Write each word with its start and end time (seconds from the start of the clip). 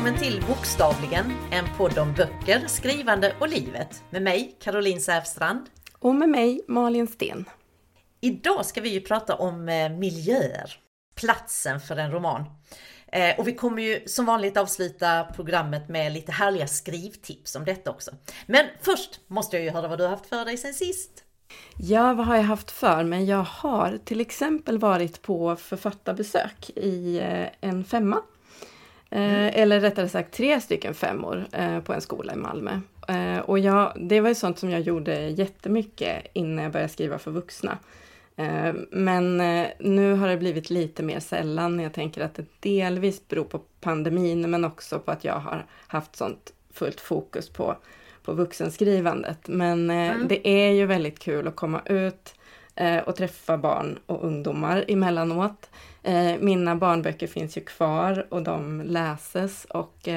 Välkommen 0.00 0.22
till 0.22 0.44
Bokstavligen, 0.48 1.32
en 1.50 1.64
podd 1.76 1.98
om 1.98 2.14
böcker, 2.14 2.66
skrivande 2.66 3.34
och 3.40 3.48
livet. 3.48 4.02
Med 4.10 4.22
mig, 4.22 4.56
Caroline 4.60 5.00
Säfstrand. 5.00 5.66
Och 5.98 6.14
med 6.14 6.28
mig, 6.28 6.60
Malin 6.68 7.06
Sten. 7.06 7.44
Idag 8.20 8.66
ska 8.66 8.80
vi 8.80 8.88
ju 8.88 9.00
prata 9.00 9.34
om 9.34 9.68
eh, 9.68 9.88
miljöer, 9.88 10.76
platsen 11.14 11.80
för 11.80 11.96
en 11.96 12.10
roman. 12.10 12.44
Eh, 13.12 13.38
och 13.38 13.48
vi 13.48 13.54
kommer 13.54 13.82
ju 13.82 14.00
som 14.06 14.26
vanligt 14.26 14.56
avsluta 14.56 15.24
programmet 15.24 15.88
med 15.88 16.12
lite 16.12 16.32
härliga 16.32 16.66
skrivtips 16.66 17.56
om 17.56 17.64
detta 17.64 17.90
också. 17.90 18.10
Men 18.46 18.66
först 18.80 19.20
måste 19.26 19.56
jag 19.56 19.64
ju 19.64 19.70
höra 19.70 19.88
vad 19.88 19.98
du 19.98 20.04
har 20.04 20.10
haft 20.10 20.26
för 20.26 20.44
dig 20.44 20.56
sen 20.56 20.74
sist. 20.74 21.24
Ja, 21.78 22.14
vad 22.14 22.26
har 22.26 22.36
jag 22.36 22.42
haft 22.42 22.70
för 22.70 23.04
mig? 23.04 23.24
Jag 23.24 23.44
har 23.44 23.98
till 24.04 24.20
exempel 24.20 24.78
varit 24.78 25.22
på 25.22 25.56
författarbesök 25.56 26.70
i 26.76 27.18
eh, 27.18 27.48
en 27.60 27.84
femma. 27.84 28.22
Mm. 29.10 29.50
Eller 29.54 29.80
rättare 29.80 30.08
sagt 30.08 30.34
tre 30.34 30.60
stycken 30.60 30.94
femmor 30.94 31.46
på 31.80 31.92
en 31.92 32.00
skola 32.00 32.32
i 32.32 32.36
Malmö. 32.36 32.80
Och 33.44 33.58
jag, 33.58 33.92
det 33.96 34.20
var 34.20 34.28
ju 34.28 34.34
sånt 34.34 34.58
som 34.58 34.70
jag 34.70 34.80
gjorde 34.80 35.28
jättemycket 35.28 36.26
innan 36.32 36.64
jag 36.64 36.72
började 36.72 36.92
skriva 36.92 37.18
för 37.18 37.30
vuxna. 37.30 37.78
Eh, 38.40 38.74
men 38.90 39.40
eh, 39.40 39.68
nu 39.78 40.14
har 40.14 40.28
det 40.28 40.36
blivit 40.36 40.70
lite 40.70 41.02
mer 41.02 41.20
sällan. 41.20 41.80
Jag 41.80 41.92
tänker 41.92 42.24
att 42.24 42.34
det 42.34 42.46
delvis 42.60 43.28
beror 43.28 43.44
på 43.44 43.60
pandemin 43.80 44.50
men 44.50 44.64
också 44.64 44.98
på 44.98 45.10
att 45.10 45.24
jag 45.24 45.34
har 45.34 45.66
haft 45.86 46.16
sånt 46.16 46.52
fullt 46.72 47.00
fokus 47.00 47.48
på, 47.48 47.76
på 48.22 48.32
vuxenskrivandet. 48.32 49.48
Men 49.48 49.90
eh, 49.90 50.10
mm. 50.10 50.28
det 50.28 50.48
är 50.48 50.70
ju 50.70 50.86
väldigt 50.86 51.18
kul 51.18 51.48
att 51.48 51.56
komma 51.56 51.82
ut 51.84 52.34
och 53.04 53.16
träffa 53.16 53.58
barn 53.58 53.98
och 54.06 54.24
ungdomar 54.24 54.84
emellanåt. 54.88 55.70
Mina 56.40 56.76
barnböcker 56.76 57.26
finns 57.26 57.56
ju 57.56 57.60
kvar 57.60 58.26
och 58.28 58.42
de 58.42 58.80
läses 58.80 59.64
och 59.64 60.08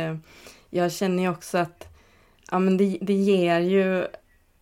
jag 0.70 0.92
känner 0.92 1.24
ju 1.24 1.30
också 1.30 1.58
att 1.58 1.88
ja, 2.52 2.60
men 2.60 2.78
det, 2.78 2.98
det 3.02 3.14
ger 3.14 3.60
ju 3.60 4.08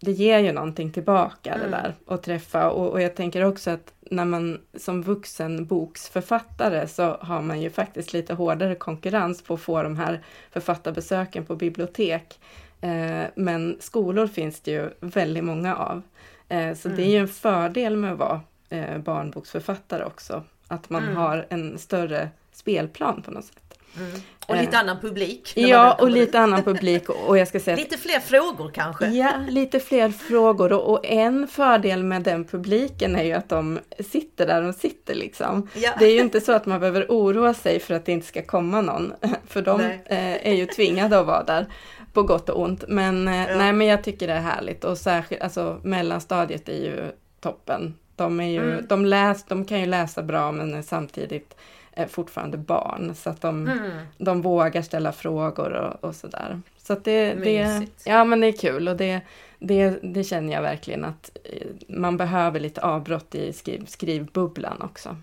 det 0.01 0.11
ger 0.11 0.39
ju 0.39 0.51
någonting 0.51 0.91
tillbaka 0.91 1.53
mm. 1.53 1.71
det 1.71 1.77
där 1.77 1.95
att 2.07 2.23
träffa 2.23 2.69
och, 2.69 2.91
och, 2.91 3.01
jag 3.01 3.15
tänker 3.15 3.45
också 3.45 3.71
att 3.71 3.93
när 3.99 4.25
man 4.25 4.61
som 4.77 5.01
vuxen 5.01 5.65
boksförfattare 5.65 6.87
så 6.87 7.17
har 7.21 7.41
man 7.41 7.61
ju 7.61 7.69
faktiskt 7.69 8.13
lite 8.13 8.33
hårdare 8.33 8.75
konkurrens 8.75 9.41
på 9.41 9.53
att 9.53 9.61
få 9.61 9.83
de 9.83 9.97
här 9.97 10.23
författarbesöken 10.51 11.45
på 11.45 11.55
bibliotek. 11.55 12.39
Eh, 12.81 13.23
men 13.35 13.77
skolor 13.79 14.27
finns 14.27 14.61
det 14.61 14.71
ju 14.71 14.89
väldigt 14.99 15.43
många 15.43 15.75
av. 15.75 16.01
Eh, 16.49 16.75
så 16.75 16.87
mm. 16.87 16.97
det 16.97 17.03
är 17.03 17.11
ju 17.11 17.17
en 17.17 17.27
fördel 17.27 17.97
med 17.97 18.11
att 18.11 18.19
vara 18.19 18.41
eh, 18.69 18.97
barnboksförfattare 18.97 20.05
också, 20.05 20.43
att 20.71 20.89
man 20.89 21.03
mm. 21.03 21.15
har 21.15 21.47
en 21.49 21.77
större 21.79 22.29
spelplan 22.53 23.21
på 23.21 23.31
något 23.31 23.45
sätt. 23.45 23.71
Mm. 23.97 24.21
Och 24.47 24.57
lite 24.57 24.77
annan 24.77 24.99
publik. 24.99 25.53
Ja, 25.55 25.93
och 25.93 26.09
lite 26.09 26.39
annan 26.39 26.63
publik. 26.63 27.09
Och 27.09 27.37
jag 27.37 27.47
ska 27.47 27.59
säga 27.59 27.77
lite 27.77 27.97
fler 27.97 28.19
frågor 28.19 28.71
kanske? 28.73 29.07
Ja, 29.07 29.31
lite 29.49 29.79
fler 29.79 30.09
frågor. 30.09 30.73
Och, 30.73 30.91
och, 30.91 31.05
en 31.05 31.47
fördel 31.47 32.03
med 32.03 32.21
den 32.21 32.45
publiken 32.45 33.15
är 33.15 33.23
ju 33.23 33.33
att 33.33 33.49
de 33.49 33.79
sitter 33.99 34.47
där 34.47 34.61
de 34.61 34.73
sitter 34.73 35.15
liksom. 35.15 35.69
Ja. 35.73 35.91
Det 35.99 36.05
är 36.05 36.13
ju 36.13 36.19
inte 36.19 36.41
så 36.41 36.51
att 36.51 36.65
man 36.65 36.79
behöver 36.79 37.05
oroa 37.09 37.53
sig 37.53 37.79
för 37.79 37.93
att 37.93 38.05
det 38.05 38.11
inte 38.11 38.27
ska 38.27 38.41
komma 38.41 38.81
någon. 38.81 39.13
För 39.47 39.61
de 39.61 39.81
eh, 39.81 40.47
är 40.47 40.53
ju 40.53 40.65
tvingade 40.65 41.19
att 41.19 41.25
vara 41.25 41.43
där 41.43 41.65
på 42.13 42.23
gott 42.23 42.49
och 42.49 42.61
ont. 42.61 42.83
Men, 42.87 43.27
eh, 43.27 43.49
ja. 43.49 43.57
nej, 43.57 43.73
men 43.73 43.87
jag 43.87 44.03
tycker 44.03 44.27
det 44.27 44.33
är 44.33 44.41
härligt. 44.41 44.83
Och 44.83 44.97
särskilt, 44.97 45.41
alltså 45.41 45.79
mellanstadiet 45.83 46.69
är 46.69 46.83
ju 46.85 47.11
toppen. 47.39 47.93
De, 48.15 48.39
är 48.39 48.49
ju, 48.49 48.71
mm. 48.71 48.85
de, 48.89 49.05
läs, 49.05 49.43
de 49.43 49.65
kan 49.65 49.79
ju 49.79 49.85
läsa 49.85 50.23
bra 50.23 50.51
men 50.51 50.83
samtidigt 50.83 51.55
är 51.91 52.07
fortfarande 52.07 52.57
barn 52.57 53.15
så 53.15 53.29
att 53.29 53.41
de, 53.41 53.67
mm. 53.67 53.91
de 54.17 54.41
vågar 54.41 54.81
ställa 54.81 55.11
frågor 55.11 55.71
och, 55.71 56.09
och 56.09 56.15
sådär. 56.15 56.61
Så 56.77 56.93
att 56.93 57.03
det, 57.03 57.33
det, 57.33 57.87
ja 58.05 58.23
men 58.23 58.39
det 58.39 58.47
är 58.47 58.57
kul 58.57 58.87
och 58.87 58.97
det, 58.97 59.21
det, 59.59 59.99
det 60.03 60.23
känner 60.23 60.53
jag 60.53 60.61
verkligen 60.61 61.05
att 61.05 61.37
eh, 61.43 61.67
man 61.87 62.17
behöver 62.17 62.59
lite 62.59 62.81
avbrott 62.81 63.35
i 63.35 63.53
skriv, 63.53 63.85
skrivbubblan 63.85 64.81
också. 64.81 65.17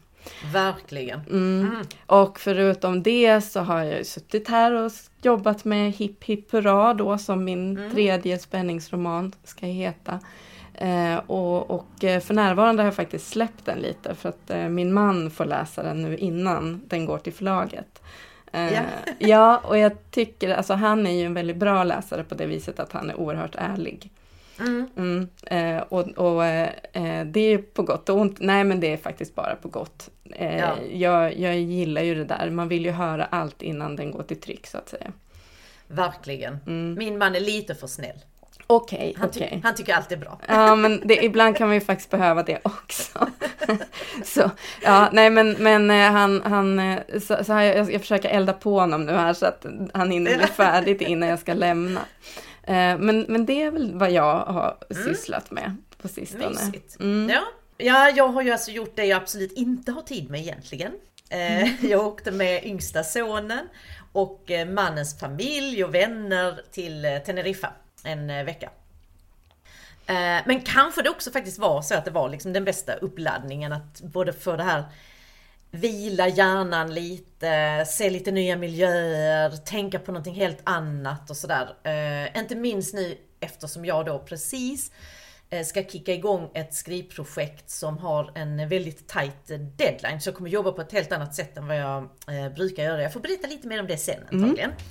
Verkligen. 0.52 1.20
Mm. 1.20 1.60
Mm. 1.60 1.86
Och 2.06 2.40
förutom 2.40 3.02
det 3.02 3.40
så 3.40 3.60
har 3.60 3.84
jag 3.84 4.06
suttit 4.06 4.48
här 4.48 4.72
och 4.72 4.92
jobbat 5.22 5.64
med 5.64 5.92
Hipp 5.92 6.24
Hipp 6.24 6.52
Hurra 6.52 6.94
då 6.94 7.18
som 7.18 7.44
min 7.44 7.78
mm. 7.78 7.92
tredje 7.92 8.38
spänningsroman 8.38 9.32
ska 9.44 9.66
heta. 9.66 10.20
Eh, 10.80 11.16
och, 11.26 11.70
och 11.70 12.04
eh, 12.04 12.20
för 12.20 12.34
närvarande 12.34 12.82
har 12.82 12.86
jag 12.86 12.94
faktiskt 12.94 13.28
släppt 13.28 13.64
den 13.64 13.78
lite 13.78 14.14
för 14.14 14.28
att 14.28 14.50
eh, 14.50 14.68
min 14.68 14.92
man 14.92 15.30
får 15.30 15.44
läsa 15.44 15.82
den 15.82 16.02
nu 16.02 16.16
innan 16.16 16.82
den 16.86 17.06
går 17.06 17.18
till 17.18 17.32
förlaget. 17.32 18.02
Eh, 18.52 18.74
ja. 18.74 18.80
ja, 19.18 19.58
och 19.58 19.78
jag 19.78 20.10
tycker, 20.10 20.54
alltså 20.54 20.74
han 20.74 21.06
är 21.06 21.10
ju 21.10 21.26
en 21.26 21.34
väldigt 21.34 21.56
bra 21.56 21.84
läsare 21.84 22.24
på 22.24 22.34
det 22.34 22.46
viset 22.46 22.80
att 22.80 22.92
han 22.92 23.10
är 23.10 23.20
oerhört 23.20 23.54
ärlig. 23.54 24.10
Mm. 24.60 24.90
Mm, 24.96 25.28
eh, 25.46 25.82
och, 25.82 26.08
och 26.08 26.44
eh, 26.44 27.26
det 27.26 27.40
är 27.40 27.58
på 27.58 27.82
gott 27.82 28.08
och 28.08 28.16
ont. 28.16 28.36
Nej 28.40 28.64
men 28.64 28.80
det 28.80 28.92
är 28.92 28.96
faktiskt 28.96 29.34
bara 29.34 29.56
på 29.56 29.68
gott. 29.68 30.10
Ja. 30.38 30.76
jag, 30.92 31.38
jag 31.38 31.58
gillar 31.58 32.02
ju 32.02 32.14
det 32.14 32.24
där, 32.24 32.50
man 32.50 32.68
vill 32.68 32.84
ju 32.84 32.90
höra 32.90 33.24
allt 33.24 33.62
innan 33.62 33.96
den 33.96 34.10
går 34.10 34.22
till 34.22 34.40
tryck 34.40 34.66
så 34.66 34.78
att 34.78 34.88
säga. 34.88 35.12
Verkligen. 35.86 36.58
Mm. 36.66 36.94
Min 36.98 37.18
man 37.18 37.34
är 37.34 37.40
lite 37.40 37.74
för 37.74 37.86
snäll. 37.86 38.18
Okej, 38.70 38.98
okay, 38.98 39.14
han, 39.16 39.30
ty 39.30 39.44
okay. 39.44 39.60
han 39.62 39.74
tycker 39.74 39.94
allt 39.94 40.12
är 40.12 40.16
bra. 40.16 40.40
Ja, 40.46 40.74
men 40.74 41.02
det, 41.04 41.24
ibland 41.24 41.56
kan 41.56 41.66
man 41.66 41.74
ju 41.74 41.80
faktiskt 41.80 42.10
behöva 42.10 42.42
det 42.42 42.58
också. 42.62 43.28
så, 44.24 44.50
ja, 44.82 45.08
nej 45.12 45.30
men, 45.30 45.52
men 45.52 45.90
eh, 45.90 46.12
han, 46.12 46.42
han 46.42 46.78
eh, 46.78 46.98
så, 47.12 47.44
så 47.44 47.52
jag, 47.52 47.92
jag 47.92 48.00
försöker 48.00 48.28
elda 48.28 48.52
på 48.52 48.80
honom 48.80 49.06
nu 49.06 49.12
här 49.12 49.32
så 49.32 49.46
att 49.46 49.66
han 49.94 50.10
hinner 50.10 50.36
bli 50.38 50.46
färdig 50.46 51.02
innan 51.02 51.28
jag 51.28 51.38
ska 51.38 51.54
lämna. 51.54 52.00
Eh, 52.62 52.98
men, 52.98 53.26
men 53.28 53.46
det 53.46 53.62
är 53.62 53.70
väl 53.70 53.94
vad 53.94 54.10
jag 54.10 54.36
har 54.36 54.76
mm. 54.90 55.04
sysslat 55.04 55.50
med 55.50 55.76
på 56.02 56.08
sistone. 56.08 56.58
Mm. 57.00 57.30
Ja. 57.30 57.42
ja, 57.76 58.10
jag 58.10 58.28
har 58.28 58.42
ju 58.42 58.50
alltså 58.50 58.70
gjort 58.70 58.96
det 58.96 59.04
jag 59.04 59.16
absolut 59.16 59.52
inte 59.52 59.92
har 59.92 60.02
tid 60.02 60.30
med 60.30 60.40
egentligen. 60.40 60.92
Mm. 61.30 61.68
Jag 61.90 62.06
åkte 62.06 62.30
med 62.30 62.64
yngsta 62.64 63.04
sonen 63.04 63.68
och 64.12 64.50
mannens 64.68 65.18
familj 65.18 65.84
och 65.84 65.94
vänner 65.94 66.60
till 66.72 67.20
Teneriffa 67.26 67.72
en 68.04 68.30
eh, 68.30 68.44
vecka. 68.44 68.70
Eh, 70.06 70.42
men 70.46 70.60
kanske 70.60 71.02
det 71.02 71.10
också 71.10 71.30
faktiskt 71.30 71.58
var 71.58 71.82
så 71.82 71.94
att 71.94 72.04
det 72.04 72.10
var 72.10 72.28
liksom 72.28 72.52
den 72.52 72.64
bästa 72.64 72.94
uppladdningen 72.94 73.72
att 73.72 74.00
både 74.00 74.32
få 74.32 74.56
det 74.56 74.62
här 74.62 74.84
vila 75.70 76.28
hjärnan 76.28 76.94
lite, 76.94 77.84
se 77.88 78.10
lite 78.10 78.30
nya 78.30 78.56
miljöer, 78.56 79.50
tänka 79.50 79.98
på 79.98 80.12
någonting 80.12 80.34
helt 80.34 80.60
annat 80.64 81.30
och 81.30 81.36
sådär. 81.36 81.74
Eh, 81.82 82.40
inte 82.40 82.54
minst 82.54 82.94
nu 82.94 83.18
eftersom 83.40 83.84
jag 83.84 84.06
då 84.06 84.18
precis 84.18 84.92
ska 85.64 85.84
kicka 85.84 86.12
igång 86.12 86.50
ett 86.54 86.74
skrivprojekt 86.74 87.70
som 87.70 87.98
har 87.98 88.32
en 88.34 88.68
väldigt 88.68 89.08
tight 89.08 89.46
deadline. 89.76 90.20
Så 90.20 90.28
jag 90.28 90.34
kommer 90.36 90.50
jobba 90.50 90.72
på 90.72 90.80
ett 90.80 90.92
helt 90.92 91.12
annat 91.12 91.34
sätt 91.34 91.56
än 91.56 91.66
vad 91.66 91.76
jag 91.76 92.08
brukar 92.54 92.82
göra. 92.82 93.02
Jag 93.02 93.12
får 93.12 93.20
berätta 93.20 93.48
lite 93.48 93.68
mer 93.68 93.80
om 93.80 93.86
det 93.86 93.96
sen 93.96 94.20
antagligen. 94.32 94.70
Mm. 94.70 94.82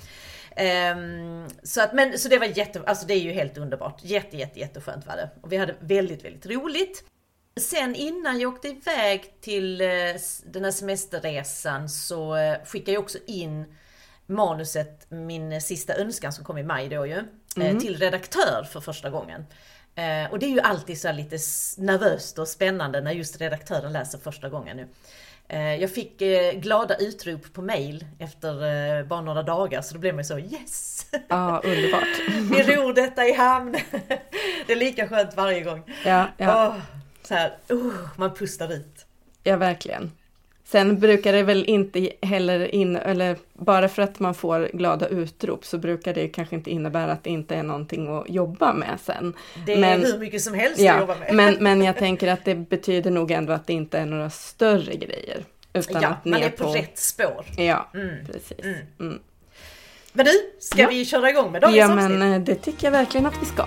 Um, 0.58 1.48
så, 1.62 1.82
att, 1.82 1.92
men, 1.92 2.18
så 2.18 2.28
det 2.28 2.38
var 2.38 2.46
jätte, 2.46 2.82
alltså 2.86 3.06
det 3.06 3.14
är 3.14 3.20
ju 3.20 3.32
helt 3.32 3.58
underbart. 3.58 4.00
Jätte, 4.02 4.36
jätte, 4.36 4.60
jätteskönt 4.60 5.06
var 5.06 5.16
det. 5.16 5.30
Och 5.40 5.52
vi 5.52 5.56
hade 5.56 5.74
väldigt, 5.80 6.24
väldigt 6.24 6.46
roligt. 6.46 7.04
Sen 7.60 7.94
innan 7.94 8.40
jag 8.40 8.54
åkte 8.54 8.68
iväg 8.68 9.40
till 9.40 9.80
uh, 9.80 10.16
den 10.44 10.64
här 10.64 10.70
semesterresan 10.70 11.88
så 11.88 12.36
uh, 12.36 12.64
skickade 12.64 12.92
jag 12.92 13.02
också 13.02 13.18
in 13.26 13.74
manuset, 14.26 15.10
min 15.10 15.60
sista 15.60 15.94
önskan 15.94 16.32
som 16.32 16.44
kom 16.44 16.58
i 16.58 16.62
maj 16.62 16.88
då 16.88 17.06
ju, 17.06 17.12
eh, 17.12 17.24
mm. 17.56 17.80
till 17.80 17.96
redaktör 17.96 18.66
för 18.72 18.80
första 18.80 19.10
gången. 19.10 19.44
Och 20.30 20.38
det 20.38 20.46
är 20.46 20.50
ju 20.50 20.60
alltid 20.60 21.00
så 21.00 21.12
lite 21.12 21.38
nervöst 21.76 22.38
och 22.38 22.48
spännande 22.48 23.00
när 23.00 23.12
just 23.12 23.40
redaktören 23.40 23.92
läser 23.92 24.18
första 24.18 24.48
gången 24.48 24.76
nu. 24.76 24.88
Eh, 25.48 25.74
jag 25.74 25.90
fick 25.90 26.22
eh, 26.22 26.52
glada 26.52 26.96
utrop 26.96 27.52
på 27.52 27.62
mail 27.62 28.04
efter 28.18 28.50
eh, 28.98 29.06
bara 29.06 29.20
några 29.20 29.42
dagar 29.42 29.82
så 29.82 29.94
då 29.94 30.00
blev 30.00 30.14
man 30.14 30.24
så 30.24 30.38
yes! 30.38 31.06
Ja, 31.28 31.60
underbart! 31.64 32.18
Vi 32.50 32.62
ror 32.62 32.92
detta 32.94 33.26
i 33.26 33.32
hamn! 33.32 33.72
Det 34.66 34.72
är 34.72 34.76
lika 34.76 35.08
skönt 35.08 35.36
varje 35.36 35.60
gång. 35.60 35.82
Ja, 36.04 36.26
ja. 36.36 36.68
Oh, 36.68 36.76
så 37.22 37.34
här, 37.34 37.56
oh, 37.68 37.94
man 38.16 38.34
pustar 38.34 38.72
ut. 38.72 39.06
Ja, 39.42 39.56
verkligen. 39.56 40.12
Sen 40.70 40.98
brukar 40.98 41.32
det 41.32 41.42
väl 41.42 41.64
inte 41.64 42.10
heller 42.22 42.74
in, 42.74 42.96
eller 42.96 43.36
bara 43.52 43.88
för 43.88 44.02
att 44.02 44.20
man 44.20 44.34
får 44.34 44.70
glada 44.72 45.08
utrop 45.08 45.64
så 45.64 45.78
brukar 45.78 46.14
det 46.14 46.28
kanske 46.28 46.56
inte 46.56 46.70
innebära 46.70 47.12
att 47.12 47.24
det 47.24 47.30
inte 47.30 47.54
är 47.54 47.62
någonting 47.62 48.16
att 48.16 48.30
jobba 48.30 48.72
med 48.72 48.98
sen. 49.04 49.34
Det 49.66 49.72
är 49.72 49.78
men, 49.78 50.04
hur 50.04 50.18
mycket 50.18 50.42
som 50.42 50.54
helst 50.54 50.80
ja, 50.80 50.92
att 50.92 51.00
jobba 51.00 51.14
med. 51.14 51.34
Men, 51.34 51.56
men 51.60 51.82
jag 51.82 51.96
tänker 51.96 52.28
att 52.28 52.44
det 52.44 52.54
betyder 52.54 53.10
nog 53.10 53.30
ändå 53.30 53.52
att 53.52 53.66
det 53.66 53.72
inte 53.72 53.98
är 53.98 54.06
några 54.06 54.30
större 54.30 54.96
grejer. 54.96 55.44
Utan 55.72 56.02
ja, 56.02 56.08
att 56.08 56.24
man 56.24 56.42
är 56.42 56.50
på, 56.50 56.64
på 56.64 56.70
rätt 56.72 56.98
spår. 56.98 57.44
Ja, 57.56 57.88
mm. 57.94 58.26
precis. 58.26 58.64
Mm. 58.64 58.78
Mm. 59.00 59.18
Men 60.12 60.26
du, 60.26 60.32
ska 60.60 60.82
ja. 60.82 60.88
vi 60.88 61.04
köra 61.04 61.30
igång 61.30 61.52
med 61.52 61.62
dagens 61.62 61.76
Ja, 61.76 61.94
men 61.94 62.22
avsnitt? 62.22 62.48
Eh, 62.48 62.54
det 62.54 62.62
tycker 62.62 62.86
jag 62.86 62.92
verkligen 62.92 63.26
att 63.26 63.42
vi 63.42 63.46
ska. 63.46 63.66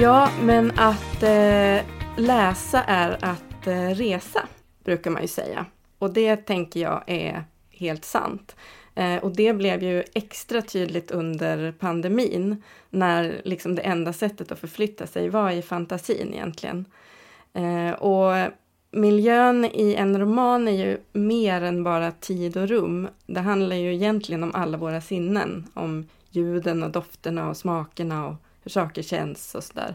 Ja, 0.00 0.30
men 0.42 0.72
att 0.76 1.22
eh, 1.22 1.86
läsa 2.16 2.82
är 2.86 3.24
att 3.24 3.66
eh, 3.66 3.88
resa, 3.88 4.48
brukar 4.84 5.10
man 5.10 5.22
ju 5.22 5.28
säga. 5.28 5.66
Och 5.98 6.12
det 6.12 6.36
tänker 6.36 6.80
jag 6.80 7.02
är 7.06 7.44
helt 7.70 8.04
sant. 8.04 8.56
Eh, 8.94 9.16
och 9.16 9.36
det 9.36 9.52
blev 9.52 9.82
ju 9.82 10.04
extra 10.14 10.62
tydligt 10.62 11.10
under 11.10 11.72
pandemin, 11.72 12.62
när 12.90 13.40
liksom 13.44 13.74
det 13.74 13.82
enda 13.82 14.12
sättet 14.12 14.52
att 14.52 14.58
förflytta 14.58 15.06
sig 15.06 15.28
var 15.28 15.50
i 15.50 15.62
fantasin 15.62 16.34
egentligen. 16.34 16.84
Eh, 17.52 17.92
och 17.92 18.52
miljön 18.90 19.64
i 19.64 19.94
en 19.94 20.20
roman 20.20 20.68
är 20.68 20.86
ju 20.86 20.98
mer 21.12 21.62
än 21.62 21.84
bara 21.84 22.12
tid 22.12 22.56
och 22.56 22.68
rum. 22.68 23.08
Det 23.26 23.40
handlar 23.40 23.76
ju 23.76 23.94
egentligen 23.94 24.42
om 24.42 24.54
alla 24.54 24.78
våra 24.78 25.00
sinnen, 25.00 25.66
om 25.74 26.08
ljuden 26.30 26.82
och 26.82 26.90
dofterna 26.90 27.48
och 27.48 27.56
smakerna 27.56 28.28
och 28.28 28.34
saker 28.70 29.02
känns 29.02 29.54
och 29.54 29.64
sådär. 29.64 29.94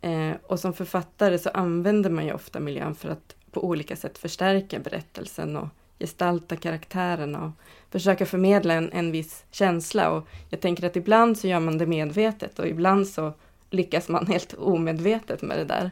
Eh, 0.00 0.32
och 0.42 0.60
som 0.60 0.72
författare 0.72 1.38
så 1.38 1.50
använder 1.50 2.10
man 2.10 2.26
ju 2.26 2.32
ofta 2.32 2.60
miljön 2.60 2.94
för 2.94 3.08
att 3.08 3.36
på 3.50 3.64
olika 3.64 3.96
sätt 3.96 4.18
förstärka 4.18 4.78
berättelsen 4.78 5.56
och 5.56 5.68
gestalta 5.98 6.56
karaktärerna 6.56 7.44
och 7.44 7.50
försöka 7.90 8.26
förmedla 8.26 8.74
en, 8.74 8.92
en 8.92 9.12
viss 9.12 9.44
känsla. 9.50 10.10
Och 10.10 10.28
jag 10.50 10.60
tänker 10.60 10.86
att 10.86 10.96
ibland 10.96 11.38
så 11.38 11.46
gör 11.46 11.60
man 11.60 11.78
det 11.78 11.86
medvetet 11.86 12.58
och 12.58 12.66
ibland 12.66 13.08
så 13.08 13.32
lyckas 13.70 14.08
man 14.08 14.26
helt 14.32 14.54
omedvetet 14.54 15.42
med 15.42 15.58
det 15.58 15.64
där. 15.64 15.90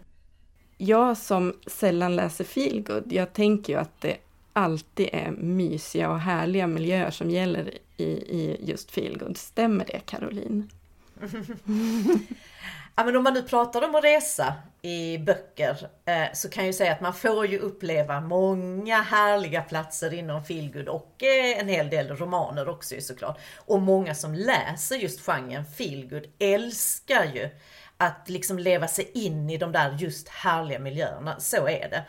Jag 0.76 1.16
som 1.16 1.54
sällan 1.66 2.16
läser 2.16 2.44
feelgood, 2.44 3.12
jag 3.12 3.32
tänker 3.32 3.72
ju 3.72 3.78
att 3.78 4.00
det 4.00 4.16
alltid 4.52 5.08
är 5.12 5.30
mysiga 5.30 6.10
och 6.10 6.20
härliga 6.20 6.66
miljöer 6.66 7.10
som 7.10 7.30
gäller 7.30 7.78
i, 7.96 8.04
i 8.04 8.56
just 8.60 8.90
feelgood. 8.90 9.36
Stämmer 9.36 9.84
det 9.84 10.00
Caroline? 10.06 10.70
Ja, 12.96 13.04
men 13.04 13.16
om 13.16 13.22
man 13.24 13.34
nu 13.34 13.42
pratar 13.42 13.82
om 13.82 13.94
att 13.94 14.04
resa 14.04 14.54
i 14.82 15.18
böcker 15.18 15.88
eh, 16.04 16.32
så 16.32 16.48
kan 16.50 16.64
jag 16.64 16.66
ju 16.66 16.72
säga 16.72 16.92
att 16.92 17.00
man 17.00 17.14
får 17.14 17.46
ju 17.46 17.58
uppleva 17.58 18.20
många 18.20 19.02
härliga 19.02 19.62
platser 19.62 20.14
inom 20.14 20.44
feelgood 20.44 20.88
och 20.88 21.22
eh, 21.22 21.58
en 21.60 21.68
hel 21.68 21.90
del 21.90 22.16
romaner 22.16 22.68
också 22.68 22.94
såklart. 23.00 23.38
Och 23.56 23.82
många 23.82 24.14
som 24.14 24.34
läser 24.34 24.96
just 24.96 25.20
genren 25.20 25.64
feelgood 25.64 26.26
älskar 26.38 27.24
ju 27.24 27.48
att 27.96 28.28
liksom 28.28 28.58
leva 28.58 28.88
sig 28.88 29.10
in 29.14 29.50
i 29.50 29.56
de 29.56 29.72
där 29.72 29.96
just 29.98 30.28
härliga 30.28 30.78
miljöerna. 30.78 31.40
Så 31.40 31.68
är 31.68 31.88
det. 31.88 32.04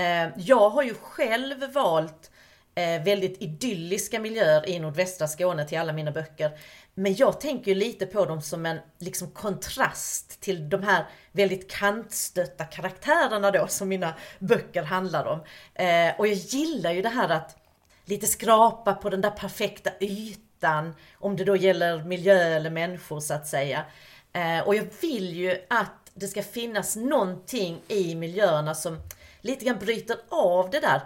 Eh, 0.00 0.28
jag 0.36 0.70
har 0.70 0.82
ju 0.82 0.94
själv 0.94 1.72
valt 1.72 2.31
eh, 2.74 3.02
väldigt 3.02 3.42
idylliska 3.42 4.20
miljöer 4.20 4.68
i 4.68 4.78
nordvästra 4.78 5.28
Skåne 5.28 5.68
till 5.68 5.78
alla 5.78 5.92
mina 5.92 6.10
böcker. 6.10 6.58
Men 6.94 7.14
jag 7.14 7.40
tänker 7.40 7.74
lite 7.74 8.06
på 8.06 8.24
dem 8.24 8.42
som 8.42 8.66
en 8.66 8.78
liksom 8.98 9.30
kontrast 9.30 10.40
till 10.40 10.68
de 10.68 10.82
här 10.82 11.06
väldigt 11.32 11.70
kantstötta 11.70 12.64
karaktärerna 12.64 13.50
då 13.50 13.66
som 13.66 13.88
mina 13.88 14.14
böcker 14.38 14.82
handlar 14.82 15.24
om. 15.24 15.40
Eh, 15.74 16.18
och 16.18 16.26
jag 16.26 16.34
gillar 16.34 16.92
ju 16.92 17.02
det 17.02 17.08
här 17.08 17.28
att 17.28 17.56
lite 18.04 18.26
skrapa 18.26 18.94
på 18.94 19.10
den 19.10 19.20
där 19.20 19.30
perfekta 19.30 19.90
ytan, 20.00 20.94
om 21.14 21.36
det 21.36 21.44
då 21.44 21.56
gäller 21.56 22.04
miljö 22.04 22.56
eller 22.56 22.70
människor 22.70 23.20
så 23.20 23.34
att 23.34 23.46
säga. 23.46 23.84
Eh, 24.32 24.60
och 24.66 24.74
jag 24.74 24.86
vill 25.00 25.36
ju 25.36 25.56
att 25.70 26.10
det 26.14 26.28
ska 26.28 26.42
finnas 26.42 26.96
någonting 26.96 27.80
i 27.88 28.14
miljöerna 28.14 28.74
som 28.74 29.00
lite 29.40 29.64
grann 29.64 29.78
bryter 29.78 30.16
av 30.28 30.70
det 30.70 30.80
där 30.80 31.00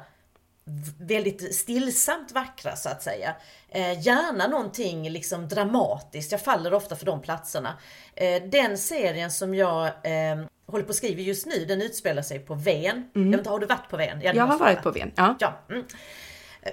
väldigt 0.98 1.54
stillsamt 1.54 2.32
vackra 2.32 2.76
så 2.76 2.88
att 2.88 3.02
säga. 3.02 3.34
Eh, 3.68 4.06
gärna 4.06 4.46
någonting 4.46 5.10
liksom 5.10 5.48
dramatiskt, 5.48 6.32
jag 6.32 6.40
faller 6.40 6.74
ofta 6.74 6.96
för 6.96 7.06
de 7.06 7.22
platserna. 7.22 7.78
Eh, 8.14 8.42
den 8.42 8.78
serien 8.78 9.30
som 9.30 9.54
jag 9.54 9.86
eh, 9.86 10.44
håller 10.66 10.84
på 10.84 10.90
att 10.90 10.96
skriva 10.96 11.20
just 11.20 11.46
nu, 11.46 11.64
den 11.64 11.82
utspelar 11.82 12.22
sig 12.22 12.38
på 12.38 12.54
Ven. 12.54 12.96
Mm. 12.96 13.08
Jag 13.14 13.24
vet 13.24 13.38
inte, 13.38 13.50
har 13.50 13.58
du 13.58 13.66
varit 13.66 13.88
på 13.90 13.96
Ven? 13.96 14.20
Ja, 14.22 14.32
jag 14.34 14.46
har 14.46 14.58
varit 14.58 14.82
på 14.82 14.90
Ven, 14.90 15.12
ja. 15.14 15.36
ja 15.40 15.60
mm. 15.70 15.84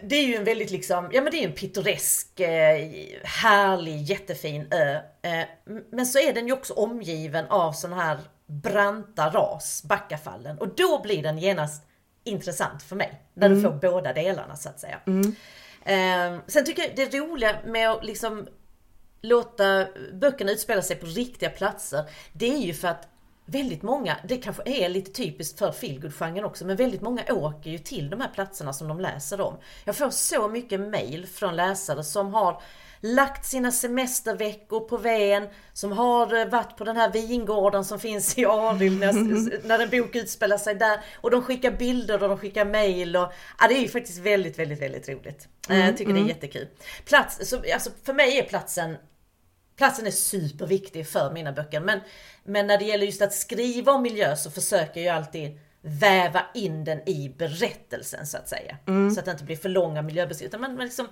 Det 0.04 0.16
är 0.16 0.28
ju 0.28 0.36
en 0.36 0.44
väldigt 0.44 0.72
liksom, 0.72 1.10
ja 1.14 1.22
men 1.22 1.32
det 1.32 1.38
är 1.38 1.48
en 1.48 1.54
pittoresk, 1.54 2.40
eh, 2.40 2.90
härlig, 3.24 4.02
jättefin 4.02 4.68
ö. 4.72 5.00
Men 5.92 6.06
så 6.06 6.20
är 6.20 6.34
den 6.34 6.48
ju 6.48 6.54
också 6.54 6.74
omgiven 6.74 7.46
av 7.46 7.72
sådana 7.72 8.04
här 8.04 8.20
branta 8.46 9.30
ras, 9.30 9.84
backafallen. 9.84 10.58
Och 10.58 10.76
då 10.76 11.02
blir 11.02 11.24
den 11.24 11.38
genast 11.38 11.84
intressant 12.24 12.84
för 12.84 12.96
mig. 12.96 13.22
När 13.34 13.46
mm. 13.46 13.58
du 13.58 13.64
får 13.64 13.92
båda 13.92 14.14
delarna 14.14 14.56
så 14.56 14.70
att 14.70 14.80
säga. 14.80 15.00
Mm. 15.06 15.36
Eh, 15.86 16.42
sen 16.48 16.66
tycker 16.66 16.82
jag 16.82 16.96
det 16.96 17.18
roliga 17.18 17.56
med 17.66 17.92
att 17.92 18.06
liksom 18.06 18.48
låta 19.22 19.88
böckerna 20.14 20.52
utspela 20.52 20.82
sig 20.82 20.96
på 20.96 21.06
riktiga 21.06 21.50
platser. 21.50 22.04
Det 22.34 22.54
är 22.54 22.60
ju 22.60 22.74
för 22.74 22.88
att 22.88 23.08
väldigt 23.46 23.82
många, 23.82 24.18
det 24.28 24.38
kanske 24.38 24.64
är 24.66 24.90
lite 24.90 25.12
typiskt 25.12 25.60
för 25.60 25.72
feelgood-genren 25.72 26.46
också, 26.46 26.66
men 26.66 26.76
väldigt 26.76 27.02
många 27.02 27.24
åker 27.30 27.70
ju 27.70 27.78
till 27.78 28.10
de 28.10 28.22
här 28.22 28.30
platserna 28.34 28.74
som 28.74 28.88
de 28.88 29.00
läser 29.00 29.42
om. 29.42 29.58
Jag 29.86 29.96
får 29.96 30.10
så 30.10 30.48
mycket 30.48 30.80
mail 30.80 31.28
från 31.28 31.56
läsare 31.56 32.04
som 32.04 32.34
har 32.34 32.62
lagt 33.06 33.46
sina 33.46 33.72
semesterveckor 33.72 34.80
på 34.80 34.98
Ven, 34.98 35.48
som 35.74 35.92
har 35.92 36.40
eh, 36.40 36.46
varit 36.46 36.78
på 36.78 36.84
den 36.84 36.98
här 36.98 37.12
vingården 37.12 37.86
som 37.86 38.00
finns 38.00 38.38
i 38.38 38.46
Arild 38.46 39.00
när, 39.00 39.14
när 39.68 39.80
en 39.80 39.90
bok 39.90 40.16
utspelar 40.16 40.58
sig 40.58 40.76
där. 40.76 41.00
Och 41.22 41.32
de 41.32 41.42
skickar 41.42 41.72
bilder 41.72 42.24
och 42.24 42.30
de 42.30 42.38
skickar 42.38 42.66
mail. 42.66 43.16
Och, 43.16 43.34
ja, 43.60 43.68
det 43.68 43.74
är 43.74 43.82
ju 43.82 43.88
faktiskt 43.88 44.20
väldigt, 44.20 44.60
väldigt, 44.60 44.82
väldigt 44.82 45.10
roligt. 45.10 45.48
Eh, 45.70 45.76
mm, 45.76 45.88
jag 45.88 45.98
tycker 45.98 46.12
mm. 46.12 46.16
det 46.16 46.20
är 46.20 46.34
mm. 46.34 46.36
jättekul. 46.36 46.68
Plats, 47.06 47.50
så, 47.50 47.62
alltså 47.74 47.90
för 48.04 48.14
mig 48.14 48.40
är 48.40 48.44
platsen 48.44 48.98
Platsen 49.76 50.08
är 50.08 50.12
superviktig 50.12 51.08
för 51.08 51.32
mina 51.32 51.52
böcker. 51.52 51.80
Men, 51.80 52.00
men 52.44 52.68
när 52.68 52.78
det 52.78 52.86
gäller 52.86 53.06
just 53.06 53.22
att 53.22 53.34
skriva 53.34 53.92
om 53.92 54.02
miljö 54.02 54.36
så 54.36 54.52
försöker 54.52 55.02
jag 55.02 55.16
alltid 55.16 55.60
väva 55.82 56.42
in 56.54 56.84
den 56.84 57.10
i 57.10 57.36
berättelsen 57.38 58.28
så 58.28 58.38
att 58.38 58.50
säga. 58.50 58.78
Mm. 58.88 59.12
Så 59.12 59.20
att 59.20 59.26
det 59.26 59.32
inte 59.32 59.44
blir 59.44 59.56
för 59.56 59.70
långa 59.70 60.02
miljöbeskrivningar. 60.02 60.68
Men, 60.68 60.76
men 60.76 60.86
liksom, 60.86 61.08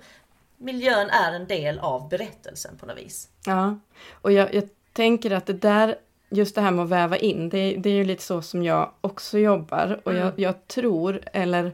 miljön 0.62 1.10
är 1.10 1.32
en 1.32 1.46
del 1.46 1.78
av 1.78 2.08
berättelsen 2.08 2.76
på 2.76 2.86
något 2.86 2.98
vis. 2.98 3.28
Ja, 3.46 3.78
och 4.12 4.32
jag, 4.32 4.54
jag 4.54 4.68
tänker 4.92 5.30
att 5.30 5.46
det 5.46 5.52
där, 5.52 5.96
just 6.30 6.54
det 6.54 6.60
här 6.60 6.70
med 6.70 6.82
att 6.82 6.90
väva 6.90 7.16
in, 7.16 7.48
det, 7.48 7.76
det 7.76 7.90
är 7.90 7.94
ju 7.94 8.04
lite 8.04 8.22
så 8.22 8.42
som 8.42 8.62
jag 8.62 8.90
också 9.00 9.38
jobbar. 9.38 10.00
Och 10.04 10.12
mm. 10.12 10.24
jag, 10.24 10.38
jag, 10.38 10.66
tror, 10.66 11.20
eller 11.32 11.72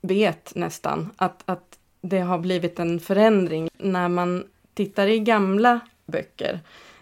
vet 0.00 0.54
nästan, 0.54 1.10
att, 1.16 1.42
att 1.44 1.78
det 2.00 2.20
har 2.20 2.38
blivit 2.38 2.78
en 2.78 3.00
förändring 3.00 3.68
när 3.78 4.08
man 4.08 4.44
tittar 4.74 5.06
i 5.06 5.18
gamla 5.18 5.80
böcker, 6.06 6.60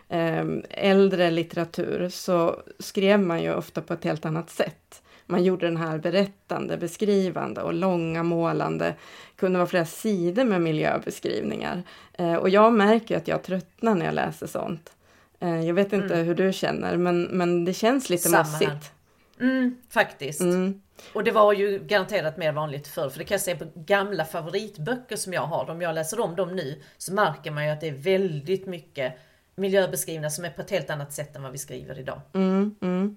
eh, 0.08 0.44
äldre 0.70 1.30
litteratur, 1.30 2.08
så 2.08 2.62
skrev 2.78 3.20
man 3.20 3.42
ju 3.42 3.54
ofta 3.54 3.80
på 3.80 3.94
ett 3.94 4.04
helt 4.04 4.24
annat 4.24 4.50
sätt. 4.50 5.01
Man 5.26 5.44
gjorde 5.44 5.66
den 5.66 5.76
här 5.76 5.98
berättande, 5.98 6.76
beskrivande 6.76 7.62
och 7.62 7.74
långa 7.74 8.22
målande. 8.22 8.94
kunde 9.36 9.58
vara 9.58 9.68
flera 9.68 9.84
sidor 9.84 10.44
med 10.44 10.60
miljöbeskrivningar. 10.60 11.82
Eh, 12.12 12.34
och 12.34 12.48
jag 12.48 12.72
märker 12.72 13.16
att 13.16 13.28
jag 13.28 13.42
tröttnar 13.42 13.94
när 13.94 14.06
jag 14.06 14.14
läser 14.14 14.46
sånt. 14.46 14.92
Eh, 15.40 15.60
jag 15.66 15.74
vet 15.74 15.92
inte 15.92 16.14
mm. 16.14 16.26
hur 16.26 16.34
du 16.34 16.52
känner, 16.52 16.96
men, 16.96 17.22
men 17.22 17.64
det 17.64 17.74
känns 17.74 18.10
lite 18.10 18.28
Samma 18.28 18.38
mossigt. 18.38 18.92
Mm, 19.40 19.76
faktiskt. 19.90 20.40
Mm. 20.40 20.82
Och 21.12 21.24
det 21.24 21.30
var 21.30 21.52
ju 21.52 21.78
garanterat 21.78 22.36
mer 22.36 22.52
vanligt 22.52 22.88
förr, 22.88 23.08
för 23.08 23.18
det 23.18 23.24
kan 23.24 23.34
jag 23.34 23.40
säga 23.40 23.56
på 23.56 23.66
gamla 23.74 24.24
favoritböcker 24.24 25.16
som 25.16 25.32
jag 25.32 25.42
har, 25.42 25.70
om 25.70 25.82
jag 25.82 25.94
läser 25.94 26.20
om 26.20 26.36
dem 26.36 26.56
nu, 26.56 26.82
så 26.98 27.14
märker 27.14 27.50
man 27.50 27.64
ju 27.64 27.70
att 27.70 27.80
det 27.80 27.88
är 27.88 27.92
väldigt 27.92 28.66
mycket 28.66 29.18
miljöbeskrivningar 29.54 30.28
som 30.28 30.44
är 30.44 30.50
på 30.50 30.62
ett 30.62 30.70
helt 30.70 30.90
annat 30.90 31.12
sätt 31.12 31.36
än 31.36 31.42
vad 31.42 31.52
vi 31.52 31.58
skriver 31.58 31.98
idag. 31.98 32.20
Mm, 32.32 32.74
mm. 32.80 33.16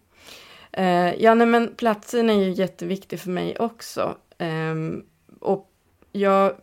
Eh, 0.77 1.13
ja, 1.23 1.33
nej, 1.33 1.47
men 1.47 1.75
platsen 1.75 2.29
är 2.29 2.33
ju 2.33 2.51
jätteviktig 2.51 3.19
för 3.19 3.29
mig 3.29 3.57
också. 3.59 4.15
Eh, 4.37 4.75
och 5.39 5.71
jag, 6.11 6.55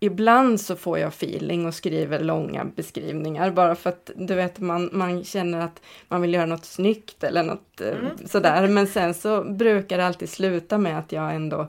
ibland 0.00 0.60
så 0.60 0.76
får 0.76 0.98
jag 0.98 1.08
feeling 1.08 1.66
och 1.66 1.74
skriver 1.74 2.20
långa 2.20 2.64
beskrivningar 2.64 3.50
bara 3.50 3.74
för 3.74 3.90
att 3.90 4.10
du 4.16 4.34
vet 4.34 4.60
man, 4.60 4.90
man 4.92 5.24
känner 5.24 5.60
att 5.60 5.80
man 6.08 6.22
vill 6.22 6.34
göra 6.34 6.46
något 6.46 6.64
snyggt 6.64 7.24
eller 7.24 7.42
något 7.42 7.80
eh, 7.80 7.88
mm. 7.88 8.10
sådär. 8.26 8.68
Men 8.68 8.86
sen 8.86 9.14
så 9.14 9.44
brukar 9.44 9.98
det 9.98 10.06
alltid 10.06 10.28
sluta 10.28 10.78
med 10.78 10.98
att 10.98 11.12
jag 11.12 11.34
ändå 11.34 11.68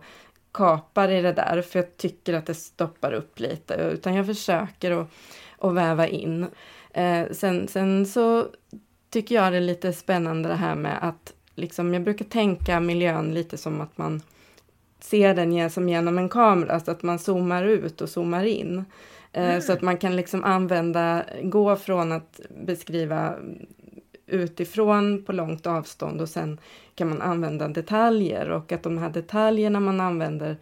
kapar 0.51 1.11
i 1.11 1.21
det 1.21 1.33
där 1.33 1.61
för 1.61 1.79
jag 1.79 1.97
tycker 1.97 2.33
att 2.33 2.45
det 2.45 2.53
stoppar 2.53 3.13
upp 3.13 3.39
lite 3.39 3.73
utan 3.73 4.13
jag 4.13 4.25
försöker 4.25 4.91
att, 4.91 5.07
att 5.57 5.73
väva 5.73 6.07
in. 6.07 6.47
Eh, 6.93 7.23
sen, 7.31 7.67
sen 7.67 8.05
så 8.05 8.47
tycker 9.09 9.35
jag 9.35 9.53
det 9.53 9.57
är 9.57 9.61
lite 9.61 9.93
spännande 9.93 10.49
det 10.49 10.55
här 10.55 10.75
med 10.75 10.97
att 11.01 11.33
liksom, 11.55 11.93
jag 11.93 12.03
brukar 12.03 12.25
tänka 12.25 12.79
miljön 12.79 13.33
lite 13.33 13.57
som 13.57 13.81
att 13.81 13.97
man 13.97 14.21
ser 14.99 15.35
den 15.35 15.69
som 15.69 15.89
genom 15.89 16.17
en 16.17 16.29
kamera, 16.29 16.79
så 16.79 16.91
att 16.91 17.03
man 17.03 17.19
zoomar 17.19 17.63
ut 17.63 18.01
och 18.01 18.09
zoomar 18.09 18.43
in. 18.43 18.85
Eh, 19.31 19.49
mm. 19.49 19.61
Så 19.61 19.73
att 19.73 19.81
man 19.81 19.97
kan 19.97 20.15
liksom 20.15 20.43
använda, 20.43 21.23
gå 21.43 21.75
från 21.75 22.11
att 22.11 22.39
beskriva 22.65 23.35
utifrån 24.27 25.23
på 25.23 25.31
långt 25.31 25.67
avstånd 25.67 26.21
och 26.21 26.29
sen 26.29 26.59
kan 26.95 27.09
man 27.09 27.21
använda 27.21 27.67
detaljer 27.67 28.49
och 28.49 28.71
att 28.71 28.83
de 28.83 28.97
här 28.97 29.09
detaljerna 29.09 29.79
man 29.79 30.01
använder 30.01 30.57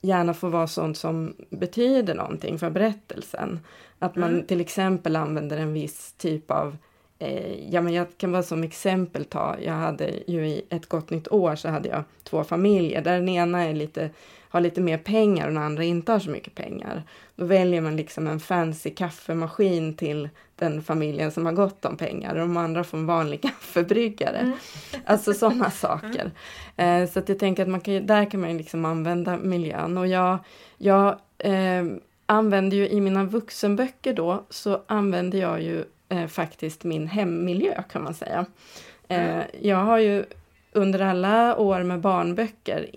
gärna 0.00 0.34
får 0.34 0.48
vara 0.48 0.66
sånt 0.66 0.96
som 0.96 1.34
betyder 1.50 2.14
någonting 2.14 2.58
för 2.58 2.70
berättelsen. 2.70 3.60
Att 3.98 4.16
man 4.16 4.30
mm. 4.30 4.46
till 4.46 4.60
exempel 4.60 5.16
använder 5.16 5.58
en 5.58 5.72
viss 5.72 6.12
typ 6.12 6.50
av 6.50 6.76
eh, 7.18 7.74
ja 7.74 7.80
men 7.80 7.92
jag 7.92 8.06
kan 8.16 8.32
bara 8.32 8.42
som 8.42 8.62
exempel 8.62 9.24
ta, 9.24 9.56
jag 9.64 9.72
hade 9.72 10.10
ju 10.26 10.46
i 10.46 10.62
ett 10.70 10.88
gott 10.88 11.10
nytt 11.10 11.28
år 11.28 11.56
så 11.56 11.68
hade 11.68 11.88
jag 11.88 12.04
två 12.22 12.44
familjer 12.44 13.02
där 13.02 13.14
den 13.14 13.28
ena 13.28 13.64
är 13.64 13.74
lite, 13.74 14.10
har 14.48 14.60
lite 14.60 14.80
mer 14.80 14.98
pengar 14.98 15.46
och 15.46 15.52
den 15.52 15.62
andra 15.62 15.84
inte 15.84 16.12
har 16.12 16.18
så 16.18 16.30
mycket 16.30 16.54
pengar. 16.54 17.02
Då 17.36 17.44
väljer 17.44 17.80
man 17.80 17.96
liksom 17.96 18.26
en 18.26 18.40
fancy 18.40 18.90
kaffemaskin 18.90 19.94
till 19.94 20.28
den 20.56 20.82
familjen 20.82 21.32
som 21.32 21.46
har 21.46 21.52
gott 21.52 21.84
om 21.84 21.96
pengar 21.96 22.34
och 22.34 22.40
de 22.40 22.56
andra 22.56 22.84
får 22.84 22.98
en 22.98 23.06
vanlig 23.06 23.42
kaffebryggare. 23.42 24.38
Mm. 24.38 24.56
Alltså 25.04 25.34
sådana 25.34 25.70
saker. 25.70 26.30
Eh, 26.76 27.06
så 27.06 27.18
att 27.18 27.28
jag 27.28 27.38
tänker 27.38 27.62
att 27.62 27.68
man 27.68 27.80
kan, 27.80 28.06
där 28.06 28.30
kan 28.30 28.40
man 28.40 28.56
liksom 28.56 28.84
använda 28.84 29.36
miljön 29.36 29.98
och 29.98 30.06
jag, 30.06 30.38
jag 30.76 31.18
eh, 31.38 31.84
använder 32.26 32.76
ju 32.76 32.88
i 32.88 33.00
mina 33.00 33.24
vuxenböcker 33.24 34.14
då 34.14 34.44
så 34.50 34.82
använder 34.86 35.38
jag 35.38 35.62
ju 35.62 35.84
eh, 36.08 36.26
faktiskt 36.26 36.84
min 36.84 37.06
hemmiljö 37.06 37.82
kan 37.82 38.02
man 38.02 38.14
säga. 38.14 38.46
Mm. 39.10 39.46
jag 39.60 39.76
har 39.76 39.98
ju 39.98 40.24
under 40.72 41.00
alla 41.00 41.56
år 41.56 41.82
med 41.82 42.00
barnböcker 42.00 42.90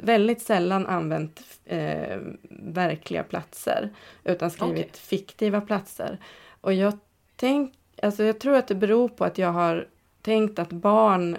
väldigt 0.00 0.42
sällan 0.42 0.86
använt 0.86 1.42
eh, 1.64 2.18
verkliga 2.50 3.22
platser 3.22 3.90
utan 4.24 4.50
skrivit 4.50 4.78
okay. 4.78 4.90
fiktiva 4.92 5.60
platser. 5.60 6.18
Och 6.60 6.72
jag, 6.72 6.98
tänk, 7.36 7.74
alltså 8.02 8.24
jag 8.24 8.38
tror 8.38 8.56
att 8.56 8.68
det 8.68 8.74
beror 8.74 9.08
på 9.08 9.24
att 9.24 9.38
jag 9.38 9.52
har 9.52 9.86
tänkt 10.22 10.58
att 10.58 10.70
barn, 10.70 11.36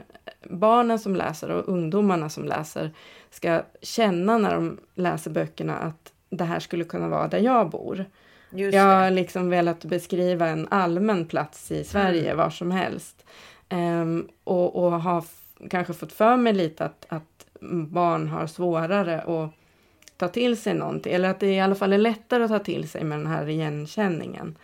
barnen 0.50 1.00
som 1.00 1.16
läser 1.16 1.52
och 1.52 1.70
ungdomarna 1.70 2.30
som 2.30 2.46
läser 2.46 2.92
ska 3.30 3.64
känna 3.82 4.38
när 4.38 4.54
de 4.54 4.78
läser 4.96 5.32
böckerna 5.32 5.78
att 5.78 6.14
det 6.30 6.44
här 6.44 6.60
skulle 6.60 6.84
kunna 6.84 7.08
vara 7.08 7.28
där 7.28 7.40
jag 7.40 7.70
bor. 7.70 8.06
Just 8.52 8.76
jag 8.76 8.84
har 8.84 9.12
liksom 9.12 9.50
velat 9.50 9.86
beskriva 9.86 10.48
en 10.48 10.68
allmän 10.72 11.26
plats 11.26 11.72
i 11.72 11.84
Sverige, 11.84 12.26
mm. 12.26 12.38
var 12.38 12.50
som 12.50 12.72
helst. 12.72 13.26
Um, 13.70 14.28
och, 14.44 14.76
och 14.76 15.02
har 15.02 15.24
kanske 15.70 15.94
fått 15.94 16.14
för 16.14 16.38
mig 16.38 16.54
lite 16.54 16.86
att, 16.86 17.06
att 17.10 17.46
barn 17.90 18.28
har 18.28 18.48
svårare 18.48 19.22
att 19.22 19.52
ta 20.18 20.28
till 20.28 20.58
sig 20.58 20.74
någonting, 20.74 21.14
eller 21.14 21.30
att 21.30 21.40
det 21.40 21.54
i 21.54 21.60
alla 21.60 21.76
fall 21.76 21.94
är 21.94 21.98
lättare 21.98 22.44
att 22.44 22.50
ta 22.50 22.60
till 22.60 22.90
sig 22.90 23.04
med 23.04 23.20
den 23.20 23.28
här 23.28 23.50
igenkänningen. 23.50 24.58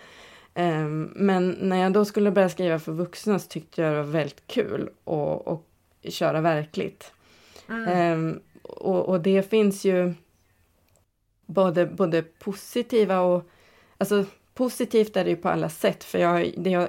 Um, 0.55 1.11
men 1.15 1.57
när 1.61 1.77
jag 1.77 1.93
då 1.93 2.05
skulle 2.05 2.31
börja 2.31 2.49
skriva 2.49 2.79
för 2.79 2.91
vuxna 2.91 3.39
så 3.39 3.47
tyckte 3.47 3.81
jag 3.81 3.93
det 3.93 3.97
var 3.97 4.11
väldigt 4.11 4.47
kul 4.47 4.89
att, 5.05 5.47
att 5.47 5.61
köra 6.13 6.41
verkligt. 6.41 7.11
Mm. 7.69 8.13
Um, 8.13 8.39
och, 8.63 9.09
och, 9.09 9.21
det 9.21 9.49
finns 9.49 9.85
ju 9.85 10.13
både, 11.45 11.85
både 11.85 12.21
positiva 12.21 13.19
och... 13.19 13.49
Alltså 13.97 14.25
positivt 14.53 15.17
är 15.17 15.23
det 15.23 15.29
ju 15.29 15.35
på 15.35 15.49
alla 15.49 15.69
sätt, 15.69 16.03
för 16.03 16.19
jag, 16.19 16.53
det 16.57 16.69
jag 16.69 16.87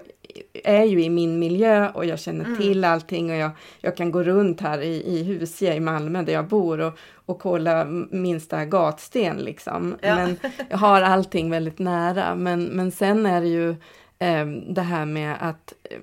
är 0.65 0.85
ju 0.85 1.05
i 1.05 1.11
min 1.11 1.39
miljö 1.39 1.91
och 1.91 2.05
jag 2.05 2.19
känner 2.19 2.45
mm. 2.45 2.57
till 2.57 2.85
allting 2.85 3.31
och 3.31 3.37
jag, 3.37 3.51
jag 3.81 3.97
kan 3.97 4.11
gå 4.11 4.23
runt 4.23 4.61
här 4.61 4.81
i, 4.81 5.19
i 5.19 5.23
Husie 5.23 5.75
i 5.75 5.81
Malmö 5.81 6.23
där 6.23 6.33
jag 6.33 6.49
bor 6.49 6.81
och, 6.81 6.99
och 7.15 7.39
kolla 7.39 7.85
minsta 8.11 8.65
gatsten 8.65 9.37
liksom. 9.37 9.97
Ja. 10.01 10.15
Men 10.15 10.37
jag 10.69 10.79
har 10.79 11.03
allting 11.03 11.51
väldigt 11.51 11.79
nära. 11.79 12.35
Men, 12.35 12.65
men 12.65 12.93
sen 12.93 13.27
är 13.27 13.41
det 13.41 13.49
ju 13.49 13.71
eh, 14.19 14.47
det 14.47 14.83
här 14.83 15.05
med 15.05 15.37
att 15.41 15.75
eh, 15.83 15.99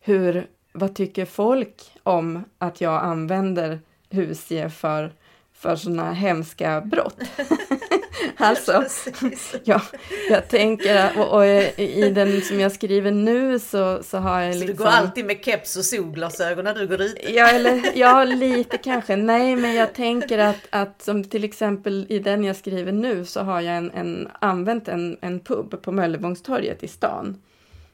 hur, 0.00 0.46
vad 0.72 0.94
tycker 0.94 1.24
folk 1.24 1.82
om 2.02 2.44
att 2.58 2.80
jag 2.80 3.02
använder 3.02 3.80
Husie 4.10 4.70
för, 4.70 5.12
för 5.52 5.76
sådana 5.76 6.12
hemska 6.12 6.80
brott? 6.80 7.20
alltså, 8.36 8.84
ja, 9.64 9.82
jag 10.30 10.48
tänker, 10.48 11.18
och, 11.18 11.36
och, 11.36 11.46
i 11.76 12.12
den 12.14 12.42
som 12.42 12.60
jag 12.60 12.72
skriver 12.72 13.10
nu 13.10 13.58
så, 13.58 14.02
så 14.02 14.18
har 14.18 14.40
jag 14.40 14.54
så 14.54 14.60
liksom... 14.60 14.76
du 14.76 14.82
går 14.82 14.90
alltid 14.90 15.24
med 15.24 15.44
keps 15.44 15.76
och 15.76 15.84
solglasögon 15.84 16.64
när 16.64 16.74
du 16.74 16.86
går 16.86 17.02
ut? 17.02 17.18
Ja, 17.28 17.48
eller, 17.48 17.92
ja, 17.94 18.24
lite 18.24 18.78
kanske. 18.78 19.16
Nej, 19.16 19.56
men 19.56 19.74
jag 19.74 19.94
tänker 19.94 20.38
att, 20.38 20.66
att 20.70 21.02
som 21.02 21.24
till 21.24 21.44
exempel 21.44 22.06
i 22.08 22.18
den 22.18 22.44
jag 22.44 22.56
skriver 22.56 22.92
nu 22.92 23.24
så 23.24 23.40
har 23.40 23.60
jag 23.60 23.76
en, 23.76 23.90
en 23.90 24.28
använt 24.38 24.88
en, 24.88 25.16
en 25.20 25.40
pub 25.40 25.82
på 25.82 25.92
Möllevångstorget 25.92 26.82
i 26.82 26.88
stan. 26.88 27.42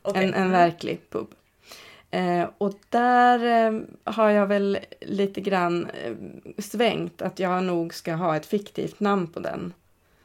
Okay. 0.03 0.25
En, 0.25 0.35
en 0.35 0.41
mm. 0.41 0.53
verklig 0.53 1.01
pub. 1.11 1.27
Eh, 2.11 2.49
och 2.59 2.75
där 2.89 3.67
eh, 3.67 3.81
har 4.05 4.31
jag 4.31 4.47
väl 4.47 4.79
lite 5.01 5.41
grann 5.41 5.87
eh, 6.05 6.13
svängt 6.59 7.23
att 7.23 7.39
jag 7.39 7.65
nog 7.65 7.95
ska 7.95 8.15
ha 8.15 8.37
ett 8.37 8.47
fiktivt 8.47 9.01
namn 9.01 9.27
på 9.27 9.41
den. 9.41 9.73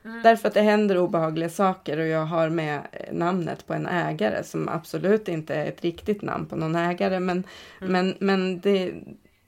Mm. 0.06 0.24
Därför 0.24 0.48
att 0.48 0.54
det 0.54 0.62
händer 0.62 0.98
obehagliga 0.98 1.50
saker 1.50 1.98
och 1.98 2.08
jag 2.08 2.26
har 2.26 2.50
med 2.50 2.82
namnet 3.12 3.68
på 3.68 3.74
en 3.74 3.88
ägare 3.88 4.44
som 4.44 4.70
absolut 4.70 5.28
inte 5.28 5.56
är 5.56 5.66
ett 5.66 5.82
riktigt 5.82 6.22
namn 6.22 6.46
på 6.46 6.56
någon 6.56 6.76
ägare. 6.76 7.20
Men, 7.20 7.44
mm. 7.82 7.92
men, 7.92 8.16
men 8.20 8.60
det, 8.60 8.94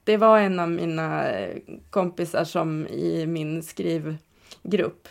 det 0.03 0.17
var 0.17 0.39
en 0.39 0.59
av 0.59 0.69
mina 0.69 1.23
kompisar 1.89 2.43
som 2.43 2.87
i 2.87 3.25
min 3.25 3.63
skrivgrupp 3.63 5.07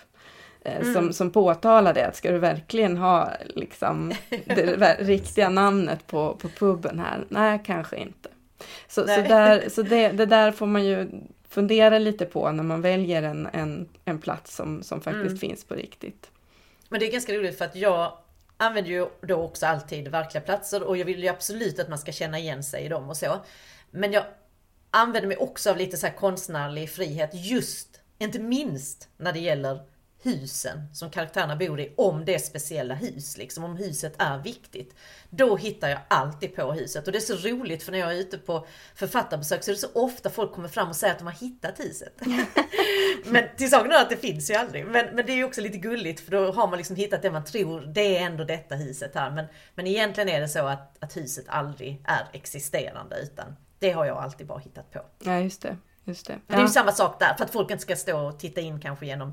eh, 0.65 0.81
Mm. 0.81 0.95
Som, 0.95 1.13
som 1.13 1.31
påtalade 1.31 2.07
att 2.07 2.17
ska 2.17 2.31
du 2.31 2.39
verkligen 2.39 2.97
ha 2.97 3.31
liksom 3.55 4.13
det 4.45 4.97
riktiga 5.01 5.49
namnet 5.49 6.07
på, 6.07 6.35
på 6.35 6.49
puben 6.49 6.99
här? 6.99 7.25
Nej, 7.29 7.61
kanske 7.65 7.97
inte. 7.97 8.29
Så, 8.89 9.01
så, 9.01 9.07
där, 9.07 9.69
så 9.69 9.83
det, 9.93 10.09
det, 10.09 10.27
där 10.27 10.53
får 10.53 10.67
man 10.67 10.85
ju 10.85 11.09
fundera 11.55 11.99
lite 11.99 12.25
på 12.25 12.53
när 12.53 12.63
man 12.63 12.83
väljer 12.83 13.23
en, 13.23 13.49
en, 13.53 13.89
en 14.05 14.19
plats 14.19 14.57
som, 14.57 14.83
som 14.83 15.01
faktiskt 15.01 15.27
mm. 15.27 15.39
finns 15.39 15.65
på 15.65 15.75
riktigt. 15.75 16.31
Men 16.89 17.01
det 17.01 17.07
är 17.07 17.13
ganska 17.13 17.33
roligt 17.33 17.59
för 17.59 17.65
att 17.65 17.77
jag 17.77 18.19
använder 18.57 18.91
ju 18.91 19.07
då 19.21 19.37
också 19.37 19.67
alltid 19.67 20.09
verkliga 20.09 20.41
platser 20.41 20.83
och 20.83 20.97
jag 20.97 21.05
vill 21.05 21.23
ju 21.23 21.29
absolut 21.29 21.79
att 21.79 21.89
man 21.89 21.99
ska 21.99 22.13
känna 22.13 22.39
igen 22.39 22.65
sig 22.65 22.85
i 22.85 22.89
dem 22.89 23.09
och 23.09 23.17
så. 23.17 23.41
Men 23.91 24.13
jag 24.13 24.25
använder 24.91 25.29
mig 25.29 25.37
också 25.37 25.71
av 25.71 25.77
lite 25.77 25.97
så 25.97 26.11
konstnärlig 26.11 26.91
frihet 26.91 27.31
just, 27.33 28.01
inte 28.19 28.39
minst 28.39 29.09
när 29.17 29.33
det 29.33 29.41
gäller 29.41 29.81
husen 30.25 30.88
som 30.93 31.11
karaktärerna 31.11 31.57
bor 31.57 31.81
i, 31.81 31.95
om 31.97 32.25
det 32.25 32.35
är 32.35 32.38
speciella 32.38 32.95
hus, 32.95 33.37
liksom 33.37 33.64
om 33.64 33.76
huset 33.76 34.14
är 34.19 34.38
viktigt. 34.38 34.95
Då 35.31 35.57
hittar 35.57 35.88
jag 35.88 35.99
alltid 36.09 36.57
på 36.57 36.73
huset 36.73 37.07
och 37.07 37.12
det 37.12 37.19
är 37.19 37.37
så 37.37 37.49
roligt 37.49 37.83
för 37.83 37.93
när 37.93 37.99
jag 37.99 38.12
är 38.12 38.16
ute 38.16 38.38
på 38.38 38.66
författarbesök 38.95 39.64
så 39.64 39.71
är 39.71 39.75
det 39.75 39.81
så 39.81 39.93
ofta 39.95 40.31
folk 40.31 40.52
kommer 40.52 40.69
fram 40.69 40.88
och 40.88 40.97
säger 40.97 41.12
att 41.12 41.19
de 41.19 41.26
har 41.26 41.35
hittat 41.35 41.81
huset. 41.81 42.21
men 43.25 43.45
till 43.57 43.71
saken 43.71 43.93
är 43.93 44.02
att 44.02 44.11
det 44.11 44.16
finns 44.16 44.50
ju 44.50 44.54
aldrig. 44.54 44.87
Men, 44.87 45.07
men 45.14 45.26
det 45.26 45.33
är 45.33 45.37
ju 45.37 45.45
också 45.45 45.61
lite 45.61 45.78
gulligt 45.78 46.21
för 46.21 46.31
då 46.31 46.52
har 46.52 46.66
man 46.66 46.76
liksom 46.76 46.97
hittat 46.97 47.23
det 47.23 47.31
man 47.31 47.45
tror, 47.45 47.81
det 47.81 48.16
är 48.16 48.26
ändå 48.26 48.45
detta 48.45 48.75
huset 48.75 49.14
här. 49.14 49.31
Men, 49.31 49.47
men 49.75 49.87
egentligen 49.87 50.28
är 50.28 50.40
det 50.40 50.49
så 50.49 50.66
att, 50.66 51.04
att 51.04 51.16
huset 51.16 51.45
aldrig 51.49 52.02
är 52.04 52.28
existerande 52.33 53.16
utan 53.23 53.57
det 53.78 53.90
har 53.90 54.04
jag 54.04 54.19
alltid 54.19 54.47
bara 54.47 54.59
hittat 54.59 54.90
på. 54.93 55.00
Ja, 55.19 55.40
just 55.40 55.62
det. 55.62 55.76
Just 56.04 56.26
det. 56.26 56.33
Ja. 56.33 56.54
det 56.54 56.54
är 56.54 56.62
ju 56.62 56.69
samma 56.69 56.93
sak 56.93 57.21
där, 57.21 57.35
för 57.35 57.45
att 57.45 57.50
folk 57.50 57.71
inte 57.71 57.83
ska 57.83 57.97
stå 57.97 58.28
och 58.28 58.38
titta 58.38 58.61
in 58.61 58.81
kanske 58.81 59.07
genom 59.07 59.33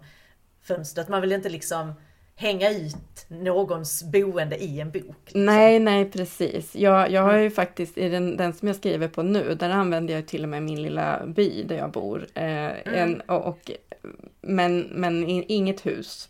fönstret. 0.63 1.09
Man 1.09 1.21
vill 1.21 1.31
inte 1.31 1.49
liksom 1.49 1.93
hänga 2.35 2.69
ut 2.69 3.25
någons 3.27 4.03
boende 4.03 4.57
i 4.57 4.79
en 4.79 4.91
bok. 4.91 5.15
Liksom. 5.25 5.45
Nej, 5.45 5.79
nej 5.79 6.11
precis. 6.11 6.75
Jag, 6.75 7.11
jag 7.11 7.21
har 7.21 7.37
ju 7.37 7.49
faktiskt, 7.49 7.97
i 7.97 8.09
den, 8.09 8.37
den 8.37 8.53
som 8.53 8.67
jag 8.67 8.77
skriver 8.77 9.07
på 9.07 9.23
nu, 9.23 9.55
där 9.55 9.69
använder 9.69 10.13
jag 10.13 10.27
till 10.27 10.43
och 10.43 10.49
med 10.49 10.63
min 10.63 10.81
lilla 10.81 11.25
by 11.25 11.63
där 11.63 11.77
jag 11.77 11.91
bor. 11.91 12.27
Eh, 12.33 12.43
mm. 12.43 12.79
en, 12.85 13.21
och, 13.21 13.45
och, 13.45 13.71
men, 14.41 14.79
men 14.79 15.23
inget 15.27 15.85
hus. 15.85 16.29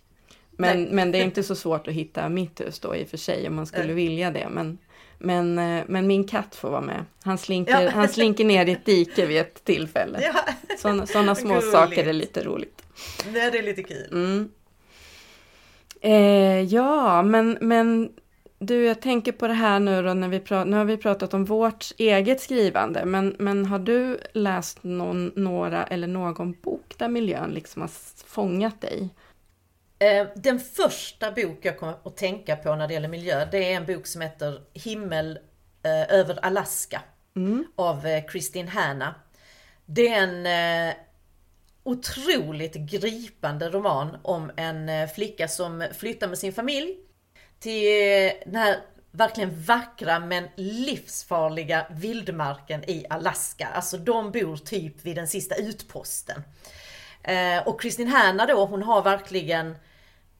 Men, 0.51 0.83
men 0.83 1.11
det 1.11 1.17
är 1.17 1.23
inte 1.23 1.43
så 1.43 1.55
svårt 1.55 1.87
att 1.87 1.93
hitta 1.93 2.29
mitt 2.29 2.61
hus 2.61 2.79
då 2.79 2.95
i 2.95 3.03
och 3.03 3.07
för 3.07 3.17
sig 3.17 3.47
om 3.47 3.55
man 3.55 3.65
skulle 3.65 3.83
mm. 3.83 3.95
vilja 3.95 4.31
det. 4.31 4.47
Men, 4.49 4.77
men, 5.21 5.59
eh, 5.59 5.83
men 5.87 6.07
min 6.07 6.23
katt 6.23 6.55
får 6.55 6.69
vara 6.69 6.81
med. 6.81 7.05
Han 7.23 7.37
slinker, 7.37 7.81
ja. 7.81 7.89
han 7.89 8.07
slinker 8.07 8.45
ner 8.45 8.65
i 8.65 8.71
ett 8.71 8.85
dike 8.85 9.25
vid 9.25 9.41
ett 9.41 9.63
tillfälle. 9.63 10.19
Ja. 10.21 10.53
Sådana, 10.77 11.05
sådana 11.05 11.35
små 11.35 11.53
Gulligt. 11.53 11.71
saker 11.71 12.07
är 12.07 12.13
lite 12.13 12.43
roligt. 12.43 12.81
Nej, 13.33 13.51
det 13.51 13.57
är 13.57 13.63
lite 13.63 13.83
kul. 13.83 14.07
Mm. 14.11 14.49
Eh, 16.01 16.61
ja, 16.61 17.21
men, 17.21 17.57
men 17.61 18.09
du, 18.59 18.85
jag 18.85 19.01
tänker 19.01 19.31
på 19.31 19.47
det 19.47 19.53
här 19.53 19.79
nu 19.79 20.03
då 20.03 20.13
när 20.13 20.27
vi 20.27 20.39
pratar, 20.39 20.65
nu 20.65 20.77
har 20.77 20.85
vi 20.85 20.97
pratat 20.97 21.33
om 21.33 21.45
vårt 21.45 21.91
eget 21.97 22.41
skrivande, 22.41 23.05
men, 23.05 23.35
men 23.39 23.65
har 23.65 23.79
du 23.79 24.19
läst 24.33 24.83
någon, 24.83 25.31
några 25.35 25.83
eller 25.83 26.07
någon 26.07 26.55
bok 26.61 26.93
där 26.97 27.09
miljön 27.09 27.51
liksom 27.51 27.81
har 27.81 27.91
fångat 28.25 28.81
dig? 28.81 29.09
Eh, 30.01 30.27
den 30.35 30.59
första 30.59 31.31
bok 31.31 31.57
jag 31.61 31.79
kommer 31.79 31.95
att 32.03 32.17
tänka 32.17 32.55
på 32.55 32.75
när 32.75 32.87
det 32.87 32.93
gäller 32.93 33.07
miljö, 33.07 33.47
det 33.51 33.71
är 33.71 33.77
en 33.77 33.85
bok 33.85 34.07
som 34.07 34.21
heter 34.21 34.61
Himmel 34.73 35.39
eh, 35.83 36.13
över 36.13 36.45
Alaska 36.45 37.01
mm. 37.35 37.65
av 37.75 38.07
eh, 38.07 38.25
Kristin 38.25 38.67
Hanna. 38.67 39.15
Det 39.85 40.07
är 40.07 40.23
en 40.23 40.93
otroligt 41.83 42.75
gripande 42.75 43.69
roman 43.69 44.17
om 44.23 44.51
en 44.57 45.07
flicka 45.07 45.47
som 45.47 45.87
flyttar 45.97 46.27
med 46.27 46.37
sin 46.37 46.53
familj 46.53 46.95
till 47.59 48.31
den 48.45 48.55
här 48.55 48.77
verkligen 49.11 49.63
vackra 49.63 50.19
men 50.19 50.47
livsfarliga 50.55 51.85
vildmarken 51.91 52.89
i 52.89 53.05
Alaska. 53.09 53.67
Alltså 53.67 53.97
de 53.97 54.31
bor 54.31 54.57
typ 54.57 55.05
vid 55.05 55.15
den 55.15 55.27
sista 55.27 55.55
utposten. 55.55 56.43
Och 57.65 57.81
Kristin 57.81 58.07
Hanna 58.07 58.45
då, 58.45 58.65
hon 58.65 58.83
har 58.83 59.01
verkligen 59.01 59.75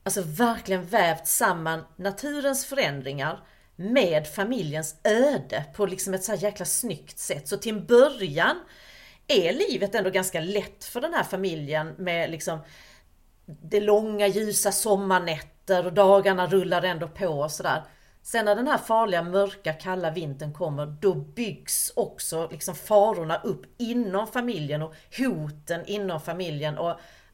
alltså 0.03 0.22
verkligen 0.22 0.86
vävt 0.86 1.27
samman 1.27 1.84
naturens 1.96 2.65
förändringar 2.65 3.43
med 3.75 4.27
familjens 4.27 4.96
öde 5.03 5.65
på 5.75 5.86
liksom 5.86 6.13
ett 6.13 6.24
så 6.24 6.31
här 6.31 6.43
jäkla 6.43 6.65
snyggt 6.65 7.20
sätt. 7.20 7.48
Så 7.48 7.58
till 7.58 7.75
en 7.75 7.86
början 7.86 8.60
är 9.27 9.53
livet 9.53 9.96
ändå 9.96 10.10
ganska 10.10 10.39
lätt 10.39 10.84
för 10.84 11.01
den 11.01 11.13
här 11.13 11.24
familjen 11.24 11.96
med 11.98 12.31
liksom 12.31 12.60
det 13.46 13.79
långa 13.79 14.27
ljusa 14.27 14.72
sommarnätter 14.72 15.86
och 15.86 15.93
dagarna 15.93 16.48
rullar 16.48 16.84
ändå 16.84 17.08
på 17.08 17.27
och 17.27 17.51
sådär. 17.51 17.84
Sen 18.24 18.46
när 18.46 18.55
den 18.55 18.67
här 18.67 18.77
farliga 18.77 19.24
mörka 19.24 19.74
kalla 19.74 20.12
vintern 20.12 20.53
kommer 20.53 20.86
då 20.86 21.15
byggs 21.15 21.93
också 21.96 22.50
liksom 22.51 22.75
farorna 22.75 23.38
upp 23.38 23.65
inom 23.77 24.27
familjen 24.27 24.81
och 24.81 24.96
hoten 25.17 25.86
inom 25.86 26.22
familjen 26.22 26.77
och 26.77 26.89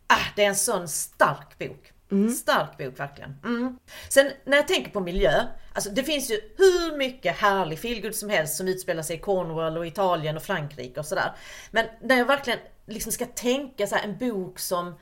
ah, 0.08 0.26
det 0.36 0.44
är 0.44 0.50
en 0.50 0.56
sån 0.56 0.88
stark 0.88 1.58
bok. 1.60 1.94
Mm. 2.12 2.30
Stark 2.32 2.78
bok 2.78 3.00
verkligen. 3.00 3.36
Mm. 3.44 3.80
Sen 4.10 4.32
när 4.46 4.58
jag 4.58 4.68
tänker 4.68 4.92
på 4.92 5.00
miljö, 5.00 5.44
alltså 5.74 5.90
det 5.90 6.04
finns 6.04 6.32
ju 6.32 6.40
hur 6.58 6.98
mycket 6.98 7.36
härlig 7.36 7.80
feelgood 7.80 8.16
som 8.16 8.30
helst 8.30 8.56
som 8.56 8.68
utspelar 8.68 9.04
sig 9.04 9.16
i 9.16 9.20
Cornwall 9.20 9.78
och 9.78 9.88
Italien 9.88 10.38
och 10.38 10.44
Frankrike 10.44 11.00
och 11.00 11.06
sådär. 11.06 11.32
Men 11.72 11.86
när 12.02 12.18
jag 12.18 12.26
verkligen 12.26 12.60
liksom 12.86 13.12
ska 13.12 13.26
tänka 13.26 13.88
så 13.88 13.96
här, 13.96 14.04
en 14.04 14.18
bok 14.18 14.60
som, 14.60 14.96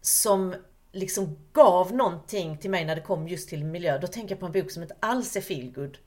som 0.00 0.54
liksom 0.92 1.38
gav 1.52 1.94
någonting 1.94 2.58
till 2.58 2.70
mig 2.70 2.84
när 2.84 2.94
det 2.94 3.02
kom 3.02 3.28
just 3.28 3.48
till 3.48 3.64
miljö, 3.64 3.98
då 3.98 4.06
tänker 4.06 4.34
jag 4.34 4.40
på 4.40 4.46
en 4.46 4.52
bok 4.52 4.70
som 4.70 4.82
inte 4.82 4.96
alls 5.00 5.36
är 5.36 5.40
feelgood. 5.40 5.98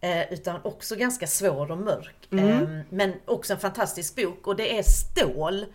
Eh, 0.00 0.32
utan 0.32 0.60
också 0.64 0.96
ganska 0.96 1.26
svår 1.26 1.70
och 1.70 1.78
mörk. 1.78 2.28
Mm. 2.30 2.48
Eh, 2.48 2.84
men 2.88 3.14
också 3.24 3.52
en 3.52 3.58
fantastisk 3.58 4.16
bok 4.16 4.46
och 4.46 4.56
det 4.56 4.78
är 4.78 4.82
Stål 4.82 5.66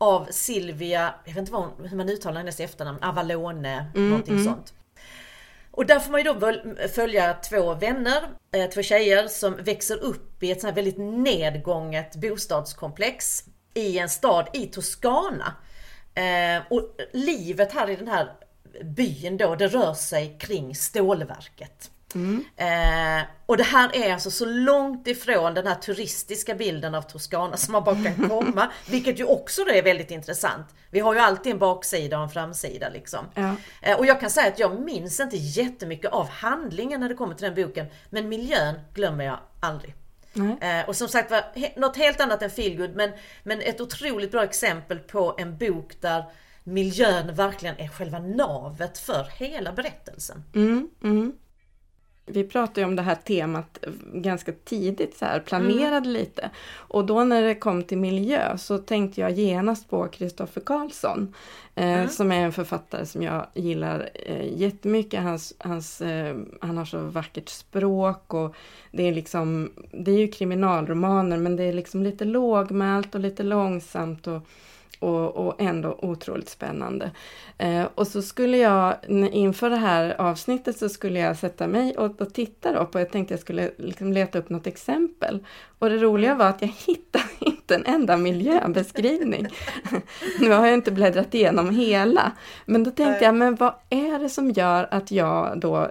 av 0.00 0.26
Silvia, 0.30 1.14
jag 1.24 1.32
vet 1.32 1.38
inte 1.38 1.52
vad 1.52 1.62
hon, 1.62 1.86
hur 1.86 1.96
man 1.96 2.08
uttalar 2.08 2.36
hennes 2.36 2.60
efternamn, 2.60 2.98
Avalone, 3.02 3.90
mm, 3.94 4.10
någonting 4.10 4.34
mm. 4.34 4.44
sånt. 4.44 4.74
Och 5.70 5.86
där 5.86 6.00
får 6.00 6.10
man 6.10 6.20
ju 6.20 6.24
då 6.24 6.52
följa 6.88 7.34
två 7.34 7.74
vänner, 7.74 8.22
eh, 8.52 8.70
två 8.70 8.82
tjejer 8.82 9.28
som 9.28 9.56
växer 9.56 9.96
upp 9.96 10.42
i 10.42 10.50
ett 10.50 10.60
sånt 10.60 10.70
här 10.70 10.76
väldigt 10.76 10.98
nedgånget 10.98 12.16
bostadskomplex 12.16 13.44
i 13.74 13.98
en 13.98 14.08
stad 14.08 14.48
i 14.52 14.66
Toscana. 14.66 15.54
Eh, 16.14 16.62
och 16.70 16.96
livet 17.12 17.72
här 17.72 17.90
i 17.90 17.96
den 17.96 18.08
här 18.08 18.32
byn 18.84 19.36
då, 19.36 19.54
det 19.54 19.68
rör 19.68 19.94
sig 19.94 20.36
kring 20.40 20.74
stålverket. 20.74 21.90
Mm. 22.14 22.44
Eh, 22.56 23.26
och 23.46 23.56
det 23.56 23.62
här 23.62 23.96
är 23.96 24.12
alltså 24.12 24.30
så 24.30 24.44
långt 24.44 25.06
ifrån 25.06 25.54
den 25.54 25.66
här 25.66 25.74
turistiska 25.74 26.54
bilden 26.54 26.94
av 26.94 27.02
Toscana 27.02 27.56
som 27.56 27.72
man 27.72 27.84
bara 27.84 28.04
kan 28.04 28.28
komma. 28.28 28.70
vilket 28.90 29.20
ju 29.20 29.24
också 29.24 29.62
är 29.62 29.82
väldigt 29.82 30.10
intressant. 30.10 30.66
Vi 30.90 31.00
har 31.00 31.14
ju 31.14 31.20
alltid 31.20 31.52
en 31.52 31.58
baksida 31.58 32.16
och 32.16 32.22
en 32.22 32.30
framsida 32.30 32.88
liksom. 32.88 33.26
Ja. 33.34 33.56
Eh, 33.82 33.98
och 33.98 34.06
jag 34.06 34.20
kan 34.20 34.30
säga 34.30 34.48
att 34.48 34.58
jag 34.58 34.80
minns 34.80 35.20
inte 35.20 35.36
jättemycket 35.36 36.10
av 36.12 36.28
handlingen 36.28 37.00
när 37.00 37.08
det 37.08 37.14
kommer 37.14 37.34
till 37.34 37.54
den 37.54 37.66
boken. 37.66 37.86
Men 38.10 38.28
miljön 38.28 38.74
glömmer 38.94 39.24
jag 39.24 39.38
aldrig. 39.60 39.94
Eh, 40.60 40.88
och 40.88 40.96
som 40.96 41.08
sagt 41.08 41.30
var, 41.30 41.44
något 41.80 41.96
helt 41.96 42.20
annat 42.20 42.42
än 42.42 42.50
feelgood 42.50 42.96
men, 42.96 43.10
men 43.42 43.60
ett 43.60 43.80
otroligt 43.80 44.30
bra 44.30 44.44
exempel 44.44 44.98
på 44.98 45.34
en 45.38 45.56
bok 45.56 46.00
där 46.00 46.24
miljön 46.64 47.34
verkligen 47.34 47.78
är 47.78 47.88
själva 47.88 48.18
navet 48.18 48.98
för 48.98 49.28
hela 49.36 49.72
berättelsen. 49.72 50.44
Mm, 50.54 50.90
mm 51.02 51.32
vi 52.30 52.44
pratade 52.44 52.80
ju 52.80 52.86
om 52.86 52.96
det 52.96 53.02
här 53.02 53.14
temat 53.14 53.78
ganska 54.12 54.52
tidigt, 54.64 55.16
så 55.16 55.24
här, 55.24 55.40
planerade 55.40 55.96
mm. 55.96 56.12
lite. 56.12 56.50
Och 56.76 57.04
då 57.04 57.24
när 57.24 57.42
det 57.42 57.54
kom 57.54 57.82
till 57.82 57.98
miljö 57.98 58.58
så 58.58 58.78
tänkte 58.78 59.20
jag 59.20 59.30
genast 59.30 59.90
på 59.90 60.08
Kristoffer 60.08 60.60
Karlsson. 60.60 61.34
Eh, 61.74 61.92
mm. 61.92 62.08
Som 62.08 62.32
är 62.32 62.44
en 62.44 62.52
författare 62.52 63.06
som 63.06 63.22
jag 63.22 63.46
gillar 63.54 64.10
eh, 64.14 64.58
jättemycket. 64.60 65.22
Hans, 65.22 65.54
hans, 65.58 66.00
eh, 66.00 66.36
han 66.60 66.78
har 66.78 66.84
så 66.84 66.98
vackert 66.98 67.48
språk 67.48 68.34
och 68.34 68.54
det 68.90 69.08
är 69.08 69.14
liksom, 69.14 69.70
det 69.92 70.10
är 70.10 70.18
ju 70.18 70.28
kriminalromaner 70.28 71.36
men 71.36 71.56
det 71.56 71.64
är 71.64 71.72
liksom 71.72 72.02
lite 72.02 72.24
lågmält 72.24 73.14
och 73.14 73.20
lite 73.20 73.42
långsamt. 73.42 74.26
och 74.26 74.40
och, 75.00 75.36
och 75.36 75.60
ändå 75.60 75.98
otroligt 76.02 76.48
spännande. 76.48 77.10
Eh, 77.58 77.86
och 77.94 78.06
så 78.06 78.22
skulle 78.22 78.58
jag 78.58 78.94
inför 79.32 79.70
det 79.70 79.76
här 79.76 80.20
avsnittet 80.20 80.78
så 80.78 80.88
skulle 80.88 81.18
jag 81.18 81.36
sätta 81.36 81.66
mig 81.66 81.96
och, 81.96 82.20
och 82.20 82.34
titta 82.34 82.72
då 82.72 82.86
på, 82.86 82.98
jag 83.00 83.10
tänkte 83.10 83.34
jag 83.34 83.40
skulle 83.40 83.70
liksom 83.76 84.12
leta 84.12 84.38
upp 84.38 84.50
något 84.50 84.66
exempel. 84.66 85.44
Och 85.78 85.90
det 85.90 85.96
roliga 85.98 86.34
var 86.34 86.46
att 86.46 86.62
jag 86.62 86.68
hittade 86.86 87.24
inte 87.38 87.74
en 87.74 87.86
enda 87.86 88.16
miljöbeskrivning. 88.16 89.46
nu 90.40 90.50
har 90.50 90.66
jag 90.66 90.74
inte 90.74 90.92
bläddrat 90.92 91.34
igenom 91.34 91.70
hela, 91.70 92.32
men 92.66 92.84
då 92.84 92.90
tänkte 92.90 93.24
jag, 93.24 93.34
men 93.34 93.54
vad 93.54 93.74
är 93.90 94.18
det 94.18 94.28
som 94.28 94.50
gör 94.50 94.88
att 94.90 95.10
jag 95.10 95.60
då 95.60 95.90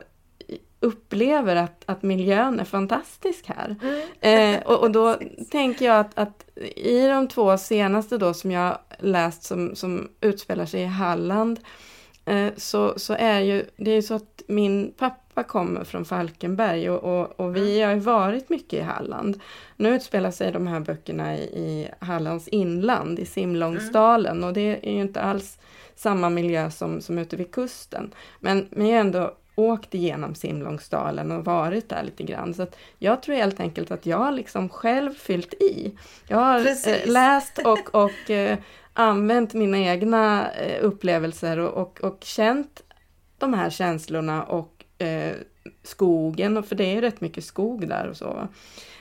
upplever 0.79 1.55
att, 1.55 1.83
att 1.85 2.03
miljön 2.03 2.59
är 2.59 2.65
fantastisk 2.65 3.47
här. 3.47 3.75
Mm. 3.81 4.55
Eh, 4.55 4.61
och, 4.61 4.79
och, 4.79 4.91
då 4.91 5.17
tänker 5.51 5.85
jag 5.85 5.99
att, 5.99 6.17
att, 6.17 6.45
i 6.75 7.07
de 7.07 7.27
två 7.27 7.57
senaste 7.57 8.17
då 8.17 8.33
som 8.33 8.51
jag 8.51 8.77
läst 8.99 9.43
som, 9.43 9.75
som 9.75 10.09
utspelar 10.21 10.65
sig 10.65 10.81
i 10.81 10.85
Halland 10.85 11.59
eh, 12.25 12.47
så, 12.57 12.99
så 12.99 13.13
är 13.13 13.39
ju 13.39 13.65
det 13.77 13.91
är 13.91 14.01
så 14.01 14.13
att 14.13 14.41
min 14.47 14.93
pappa 14.97 15.43
kommer 15.43 15.83
från 15.83 16.05
Falkenberg 16.05 16.89
och, 16.89 17.19
och, 17.19 17.39
och 17.39 17.55
vi 17.55 17.77
mm. 17.77 17.87
har 17.87 17.95
ju 17.95 18.01
varit 18.01 18.49
mycket 18.49 18.79
i 18.79 18.81
Halland. 18.81 19.39
Nu 19.75 19.95
utspelar 19.95 20.31
sig 20.31 20.51
de 20.51 20.67
här 20.67 20.79
böckerna 20.79 21.37
i, 21.37 21.41
i 21.41 21.89
Hallands 21.99 22.47
inland, 22.47 23.19
i 23.19 23.25
Simlångsdalen 23.25 24.37
mm. 24.37 24.43
och 24.43 24.53
det 24.53 24.87
är 24.87 24.93
ju 24.93 25.01
inte 25.01 25.21
alls 25.21 25.59
samma 25.95 26.29
miljö 26.29 26.71
som, 26.71 27.01
som 27.01 27.17
ute 27.17 27.35
vid 27.35 27.51
kusten. 27.51 28.13
Men, 28.39 28.67
men 28.71 28.87
jag 28.87 28.95
är 28.95 29.01
ändå 29.01 29.35
åkt 29.60 29.95
igenom 29.95 30.36
Simlångsdalen 30.36 31.32
och 31.32 31.45
varit 31.45 31.89
där 31.89 32.04
lite 32.04 32.24
grann. 32.24 32.54
Så 32.54 32.67
jag 32.98 33.24
tror 33.24 33.36
helt 33.36 33.60
enkelt 33.60 33.91
att 33.91 34.06
jag 34.06 34.17
har 34.17 34.32
liksom 34.32 34.69
själv 34.69 35.13
fyllt 35.13 35.54
i. 35.54 35.98
Jag 36.28 36.38
har 36.38 36.60
eh, 36.60 37.06
läst 37.06 37.60
och, 37.65 37.95
och 37.95 38.30
eh, 38.30 38.58
använt 38.93 39.54
mina 39.54 39.78
egna 39.78 40.52
eh, 40.52 40.84
upplevelser 40.84 41.60
och, 41.60 41.78
och, 41.82 42.02
och, 42.04 42.24
känt 42.24 42.84
de 43.38 43.54
här 43.54 43.69
känslorna 43.69 44.43
och 44.43 44.86
eh, 44.98 45.36
skogen, 45.84 46.63
för 46.63 46.76
det 46.76 46.84
är 46.84 46.93
ju 46.93 47.02
rätt 47.02 47.22
mycket 47.22 47.43
skog 47.43 47.88
där 47.88 48.08
och 48.08 48.17
så. 48.17 48.48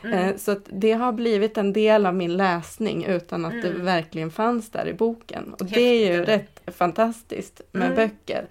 Mm. 0.05 0.39
Så 0.39 0.57
det 0.65 0.93
har 0.93 1.13
blivit 1.13 1.59
en 1.59 1.73
del 1.73 2.07
av 2.07 2.15
min 2.15 2.37
läsning 2.37 3.05
utan 3.05 3.45
att 3.45 3.53
mm. 3.53 3.65
det 3.65 3.73
verkligen 3.73 4.31
fanns 4.31 4.71
där 4.71 4.89
i 4.89 4.95
boken. 4.95 5.55
Och 5.59 5.67
det 5.67 5.81
är 5.81 6.13
ju 6.13 6.25
rätt 6.25 6.61
fantastiskt 6.67 7.61
med 7.73 7.93
mm. 7.93 7.97
böcker. 7.97 8.47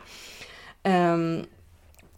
Um, 0.83 1.43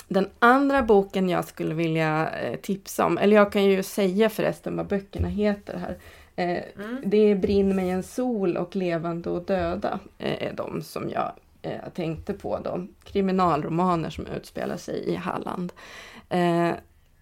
den 0.10 0.30
andra 0.40 0.84
boken 0.84 1.30
jag 1.30 1.46
skulle 1.46 1.76
vilja 1.76 2.30
eh, 2.30 2.60
tipsa 2.60 3.06
om, 3.06 3.18
eller 3.18 3.36
jag 3.36 3.52
kan 3.52 3.66
ju 3.66 3.84
säga 3.84 4.30
förresten 4.30 4.78
vad 4.78 4.88
böckerna 4.88 5.28
heter 5.28 5.78
här. 5.78 5.98
Eh, 6.36 6.86
mm. 6.86 7.04
Det 7.06 7.18
är 7.18 7.36
Brinn 7.36 7.76
mig 7.76 7.90
en 7.90 8.04
sol 8.04 8.58
och 8.58 8.76
Levande 8.76 9.30
och 9.30 9.46
döda 9.46 10.00
eh, 10.18 10.48
är 10.48 10.54
de 10.54 10.82
som 10.82 11.10
jag 11.10 11.32
tänkte 11.94 12.34
på. 12.34 12.60
Då. 12.64 12.88
Kriminalromaner 13.04 14.10
som 14.10 14.28
utspelar 14.28 14.78
sig 14.78 15.10
i 15.10 15.16
Halland. 15.16 15.74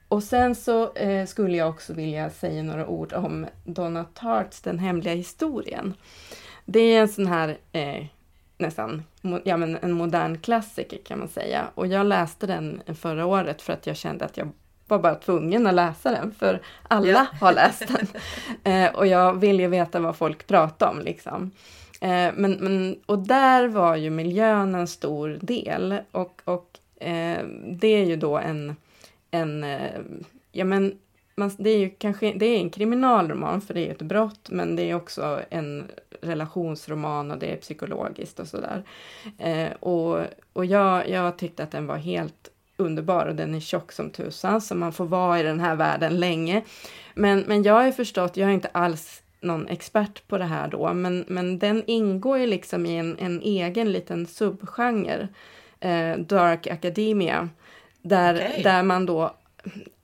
Och 0.08 0.24
sen 0.24 0.56
så 0.56 0.94
skulle 1.28 1.58
jag 1.58 1.70
också 1.70 1.94
vilja 1.94 2.30
säga 2.30 2.64
några 2.64 2.88
ord 2.88 3.14
om 3.14 3.46
Donna 3.64 4.06
Tarts 4.14 4.62
Den 4.62 4.80
hemliga 4.80 5.14
historien. 5.14 5.94
Det 6.66 6.80
är 6.80 7.02
en 7.02 7.08
sån 7.08 7.28
här 7.28 7.58
nästan 8.58 9.04
ja, 9.44 9.58
men 9.58 9.78
en 9.82 9.92
modern 9.92 10.38
klassiker 10.38 10.98
kan 11.06 11.20
man 11.20 11.28
säga. 11.28 11.68
Och 11.76 11.88
jag 11.88 12.06
läste 12.06 12.48
den 12.48 12.82
förra 13.00 13.26
året 13.26 13.62
för 13.62 13.74
att 13.74 13.88
jag 13.88 13.98
kände 13.98 14.26
att 14.26 14.38
jag 14.38 14.50
var 14.88 15.00
bara 15.00 15.16
tvungen 15.16 15.68
att 15.68 15.74
läsa 15.74 16.12
den, 16.12 16.32
för 16.40 16.62
alla 16.88 17.08
ja. 17.08 17.28
har 17.42 17.54
läst 17.54 17.88
den. 17.88 18.08
Eh, 18.64 18.96
och 18.96 19.08
jag 19.08 19.34
vill 19.34 19.60
ju 19.60 19.68
veta 19.68 20.00
vad 20.00 20.16
folk 20.16 20.48
pratar 20.48 20.90
om 20.90 21.02
liksom. 21.02 21.52
Eh, 22.02 22.32
men, 22.36 22.52
men, 22.52 23.00
och 23.06 23.20
där 23.20 23.68
var 23.68 23.96
ju 23.96 24.10
miljön 24.10 24.76
en 24.76 24.88
stor 24.88 25.38
del 25.42 25.98
och, 26.12 26.42
och 26.46 26.80
eh, 27.06 27.46
det 27.66 27.88
är 27.88 28.06
ju 28.06 28.16
då 28.16 28.38
en, 28.38 28.76
en 29.32 29.64
eh, 29.64 30.00
ja 30.52 30.66
men 30.66 30.98
man, 31.38 31.52
det 31.58 31.70
är 31.70 31.78
ju 31.78 31.90
kanske 31.90 32.34
det 32.34 32.46
är 32.46 32.60
en 32.60 32.70
kriminalroman 32.70 33.62
för 33.62 33.74
det 33.74 33.88
är 33.88 33.92
ett 33.92 34.02
brott 34.02 34.50
men 34.50 34.76
det 34.76 34.84
är 34.84 34.96
också 34.96 35.42
en 35.50 35.88
relationsroman 36.22 37.32
och 37.32 37.38
det 37.38 37.52
är 37.52 37.58
psykologiskt 37.58 38.40
och 38.40 38.48
sådär. 38.48 38.84
Eh, 39.38 39.72
och 39.80 40.20
och 40.54 40.66
jag, 40.66 41.10
jag 41.10 41.38
tyckte 41.38 41.64
att 41.64 41.72
den 41.72 41.88
var 41.88 41.98
helt 41.98 42.50
underbar 42.78 43.26
och 43.26 43.36
den 43.36 43.56
är 43.56 43.60
tjock 43.60 43.92
som 43.92 44.10
tusan 44.10 44.62
så 44.62 44.76
man 44.76 44.94
får 44.94 45.06
vara 45.06 45.40
i 45.40 45.44
den 45.44 45.60
här 45.60 45.76
världen 45.76 46.20
länge. 46.20 46.64
Men, 47.14 47.40
men 47.48 47.64
jag 47.64 47.74
har 47.74 47.92
förstått, 47.92 48.38
jag 48.38 48.50
är 48.50 48.54
inte 48.54 48.70
alls 48.72 49.24
någon 49.42 49.68
expert 49.68 50.28
på 50.28 50.38
det 50.38 50.46
här 50.46 50.68
då, 50.68 50.94
men, 50.94 51.26
men 51.28 51.60
den 51.60 51.84
ingår 51.88 52.38
ju 52.38 52.48
liksom 52.48 52.86
i 52.86 52.98
en, 52.98 53.18
en 53.20 53.42
egen 53.42 53.92
liten 53.92 54.28
subgenre, 54.28 55.28
eh, 55.80 56.18
Dark 56.18 56.68
Academia, 56.68 57.50
där, 58.02 58.36
okay. 58.36 58.64
där 58.64 58.84
man 58.84 59.06
då 59.06 59.36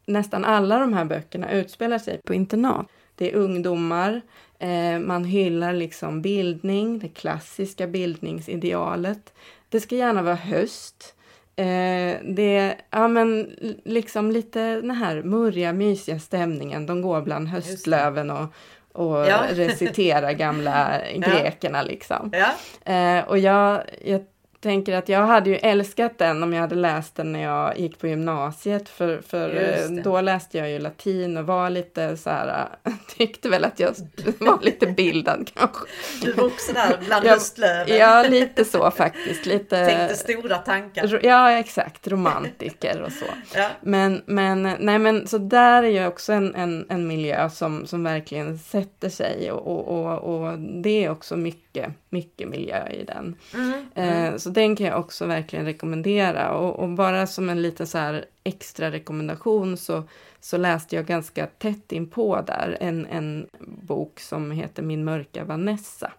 nästan 0.05 0.45
alla 0.45 0.79
de 0.79 0.93
här 0.93 1.05
böckerna 1.05 1.51
utspelar 1.51 1.97
sig 1.97 2.19
på 2.25 2.33
internat. 2.33 2.87
Det 3.15 3.31
är 3.31 3.35
ungdomar, 3.35 4.21
eh, 4.59 4.99
man 4.99 5.25
hyllar 5.25 5.73
liksom 5.73 6.21
bildning, 6.21 6.99
det 6.99 7.07
klassiska 7.07 7.87
bildningsidealet. 7.87 9.33
Det 9.69 9.79
ska 9.79 9.95
gärna 9.95 10.21
vara 10.21 10.35
höst. 10.35 11.15
Eh, 11.55 12.17
det, 12.23 12.75
ja 12.89 13.07
men 13.07 13.55
liksom 13.85 14.31
lite 14.31 14.75
den 14.75 14.91
här 14.91 15.23
murriga, 15.23 15.73
mysiga 15.73 16.19
stämningen. 16.19 16.85
De 16.85 17.01
går 17.01 17.21
bland 17.21 17.47
höstlöven 17.47 18.31
och, 18.31 18.45
och 18.91 19.17
ja. 19.17 19.43
reciterar 19.51 20.31
gamla 20.31 21.01
grekerna 21.15 21.81
liksom. 21.81 22.31
Ja. 22.33 22.51
Eh, 22.93 23.27
och 23.27 23.39
jag, 23.39 23.83
jag 24.05 24.21
tänker 24.63 24.95
att 24.95 25.09
jag 25.09 25.27
hade 25.27 25.49
ju 25.49 25.55
älskat 25.55 26.17
den 26.17 26.43
om 26.43 26.53
jag 26.53 26.61
hade 26.61 26.75
läst 26.75 27.15
den 27.15 27.33
när 27.33 27.43
jag 27.43 27.79
gick 27.79 27.99
på 27.99 28.07
gymnasiet 28.07 28.89
för, 28.89 29.21
för 29.21 29.55
eh, 29.55 30.03
då 30.03 30.21
läste 30.21 30.57
jag 30.57 30.69
ju 30.69 30.79
latin 30.79 31.37
och 31.37 31.45
var 31.45 31.69
lite 31.69 32.17
så 32.17 32.29
här, 32.29 32.67
tyckte 33.17 33.49
väl 33.49 33.65
att 33.65 33.79
jag 33.79 33.95
var 34.39 34.59
lite 34.61 34.87
bildad 34.87 35.51
kanske. 35.55 35.85
Du 36.21 36.31
var 36.31 36.45
också 36.45 36.73
där 36.73 36.99
bland 37.05 37.25
höstlöven. 37.25 37.97
Ja, 37.97 38.25
lite 38.29 38.65
så 38.65 38.91
faktiskt. 38.91 39.45
Lite, 39.45 39.85
Tänkte 39.85 40.15
stora 40.15 40.57
tankar. 40.57 41.19
Ja, 41.23 41.51
exakt, 41.51 42.07
romantiker 42.07 43.01
och 43.01 43.11
så. 43.11 43.25
ja. 43.59 43.69
Men, 43.81 44.21
men, 44.25 44.63
nej 44.79 44.99
men 44.99 45.27
så 45.27 45.37
där 45.37 45.83
är 45.83 45.89
ju 45.89 46.07
också 46.07 46.33
en, 46.33 46.55
en, 46.55 46.85
en 46.89 47.07
miljö 47.07 47.49
som, 47.49 47.87
som 47.87 48.03
verkligen 48.03 48.57
sätter 48.57 49.09
sig 49.09 49.51
och, 49.51 49.67
och, 49.67 50.05
och, 50.05 50.43
och 50.43 50.59
det 50.59 51.05
är 51.05 51.09
också 51.09 51.35
mycket, 51.35 51.62
mycket 52.09 52.47
miljö 52.47 52.87
i 52.89 53.03
den. 53.03 53.35
Mm, 53.53 53.85
mm. 53.95 54.33
Eh, 54.33 54.37
så 54.37 54.49
den 54.49 54.75
kan 54.75 54.87
jag 54.87 54.99
också 54.99 55.25
verkligen 55.25 55.65
rekommendera. 55.65 56.51
Och, 56.51 56.79
och, 56.79 56.89
bara 56.89 57.27
som 57.27 57.49
en 57.49 57.61
liten 57.61 57.87
så 57.87 57.97
här 57.97 58.25
extra 58.43 58.91
rekommendation 58.91 59.77
så, 59.77 60.03
så 60.39 60.57
läste 60.57 60.95
jag 60.95 61.05
ganska 61.05 61.47
tätt 61.47 61.91
in 61.91 62.09
på 62.09 62.41
där 62.41 62.77
en, 62.79 63.05
en 63.05 63.47
bok 63.59 64.19
som 64.19 64.51
heter 64.51 64.83
Min 64.83 65.03
mörka 65.03 65.43
Vanessa 65.43 66.11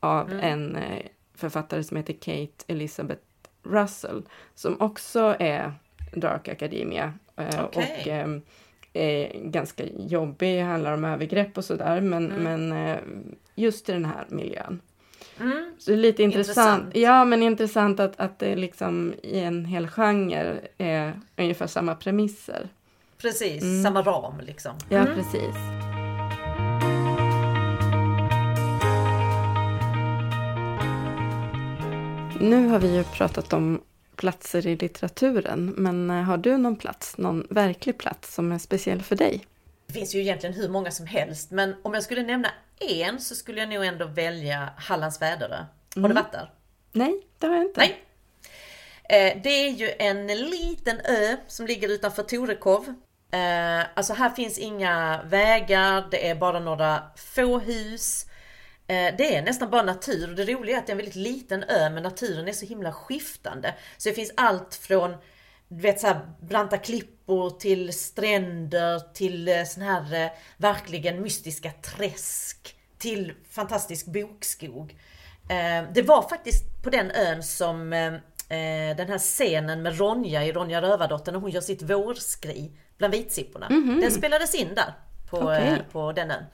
av 0.00 0.30
Mm. 0.30 0.44
en 0.44 0.76
eh, 0.76 1.06
författare 1.34 1.84
som 1.84 1.96
heter 1.96 2.12
Kate 2.12 2.64
Elizabeth 2.66 3.22
Russell 3.62 4.22
som 4.54 4.80
också 4.80 5.36
är 5.38 5.72
Dark 6.12 6.48
Academia 6.48 7.14
eh, 7.36 7.64
Okej. 7.64 8.24
och 8.24 8.40
eh, 8.92 9.30
ganska 9.34 9.84
jobbig, 9.98 10.60
handlar 10.60 10.92
om 10.94 11.04
övergrepp 11.04 11.58
och 11.58 11.64
sådär 11.64 12.00
men, 12.00 12.30
Mm. 12.32 12.42
men 12.68 12.88
eh, 12.88 12.98
just 13.54 13.88
i 13.88 13.92
den 13.92 14.04
här 14.04 14.24
miljön. 14.28 14.80
Mm. 15.40 15.72
Så 15.78 15.90
det 15.90 15.94
är 15.96 15.98
lite 15.98 16.22
intressant. 16.22 16.78
Intressant. 16.78 16.96
Ja, 16.96 17.24
men 17.24 17.42
intressant 17.42 18.00
att, 18.00 18.20
att 18.20 18.38
det 18.38 18.56
liksom 18.56 19.14
i 19.22 19.38
en 19.40 19.64
hel 19.64 19.88
genre 19.88 20.56
är 20.78 21.20
ungefär 21.36 21.66
samma 21.66 21.94
premisser. 21.94 22.68
Precis, 23.18 23.62
Mm. 23.62 23.82
samma 23.82 24.02
ram 24.02 24.34
liksom. 24.46 24.72
Ja, 24.88 24.98
Mm. 24.98 25.14
precis. 25.14 25.56
Nu 32.40 32.68
har 32.68 32.78
vi 32.78 32.96
ju 32.96 33.04
pratat 33.04 33.52
om 33.52 33.80
platser 34.20 34.66
i 34.66 34.76
litteraturen, 34.76 35.74
men 35.76 36.10
eh, 36.10 36.16
har 36.22 36.36
du 36.36 36.56
någon 36.56 36.76
plats, 36.76 37.18
någon 37.18 37.46
verklig 37.50 37.98
plats 37.98 38.34
som 38.34 38.52
är 38.52 38.58
speciell 38.58 39.02
för 39.02 39.16
dig? 39.16 39.46
Det 39.86 39.92
finns 39.92 40.14
ju 40.14 40.20
egentligen 40.20 40.54
hur 40.56 40.68
många 40.68 40.90
som 40.90 41.06
helst, 41.06 41.50
men 41.50 41.74
om 41.82 41.94
jag 41.94 42.02
skulle 42.02 42.22
nämna 42.22 42.48
en 42.80 43.20
så 43.20 43.34
skulle 43.34 43.60
jag 43.60 43.68
nog 43.68 43.84
ändå 43.84 44.06
välja 44.06 44.68
Hallands 44.76 45.22
Väderö. 45.22 45.64
Har 45.96 46.08
du 46.08 46.14
varit 46.14 46.32
där? 46.32 46.50
Nej, 46.92 47.22
det 47.38 47.46
har 47.46 47.54
jag 47.54 47.64
inte. 47.64 47.80
Nej. 47.80 48.00
Eh, 49.08 49.42
Det 49.42 49.48
är 49.50 49.70
ju 49.70 49.90
en 49.98 50.26
liten 50.26 51.00
ö 51.04 51.36
som 51.46 51.66
ligger 51.66 51.88
utanför 51.88 52.22
Torekov. 52.22 52.94
Eh, 53.32 53.86
Alltså 53.94 54.14
här 54.14 54.30
finns 54.30 54.58
inga 54.58 55.20
vägar, 55.24 56.08
det 56.10 56.28
är 56.28 56.34
bara 56.34 56.60
några 56.60 57.02
få 57.16 57.58
hus. 57.58 58.26
Eh, 58.90 59.14
Det 59.18 59.36
är 59.36 59.42
nästan 59.42 59.70
bara 59.70 59.82
natur 59.82 60.30
och 60.30 60.36
det 60.36 60.44
roliga 60.44 60.76
är 60.76 60.80
att 60.80 60.86
det 60.86 60.90
är 60.90 60.94
en 60.94 60.96
väldigt 60.98 61.14
liten 61.16 61.62
ö 61.64 61.90
men 61.90 62.02
naturen 62.02 62.48
är 62.48 62.52
så 62.52 62.66
himla 62.66 62.92
skiftande. 62.92 63.74
Så 63.96 64.08
det 64.08 64.14
finns 64.14 64.32
allt 64.36 64.74
från 64.74 65.16
du 65.68 65.82
vet 65.82 66.00
så 66.00 66.06
här 66.06 66.20
branta 66.40 66.78
klippor 66.78 67.50
till 67.50 67.92
stränder 67.92 68.98
till 69.14 69.48
eh, 69.48 69.64
sån 69.64 69.82
här 69.82 70.24
eh, 70.24 70.30
verkligen 70.56 71.22
mystiska 71.22 71.70
träsk 71.70 72.76
till 72.98 73.32
fantastisk 73.50 74.06
bokskog. 74.06 74.96
Det 75.92 76.02
var 76.02 76.28
faktiskt 76.28 76.82
på 76.82 76.90
den 76.90 77.10
ön 77.10 77.42
som 77.42 77.90
den 78.96 79.08
här 79.08 79.18
scenen 79.18 79.82
med 79.82 79.98
Ronja 79.98 80.44
i 80.44 80.52
Ronja 80.52 80.82
Rövardotter 80.82 81.32
när 81.32 81.38
hon 81.38 81.50
gör 81.50 81.60
sitt 81.60 81.82
vårskri 81.82 82.70
bland 82.98 83.14
vitsipporna. 83.14 83.66
Den 84.00 84.10
spelades 84.10 84.54
in 84.54 84.74
där 84.74 84.92
på, 85.30 85.52
eh, 85.52 85.78
på 85.92 86.12
den 86.12 86.30
ön. 86.30 86.44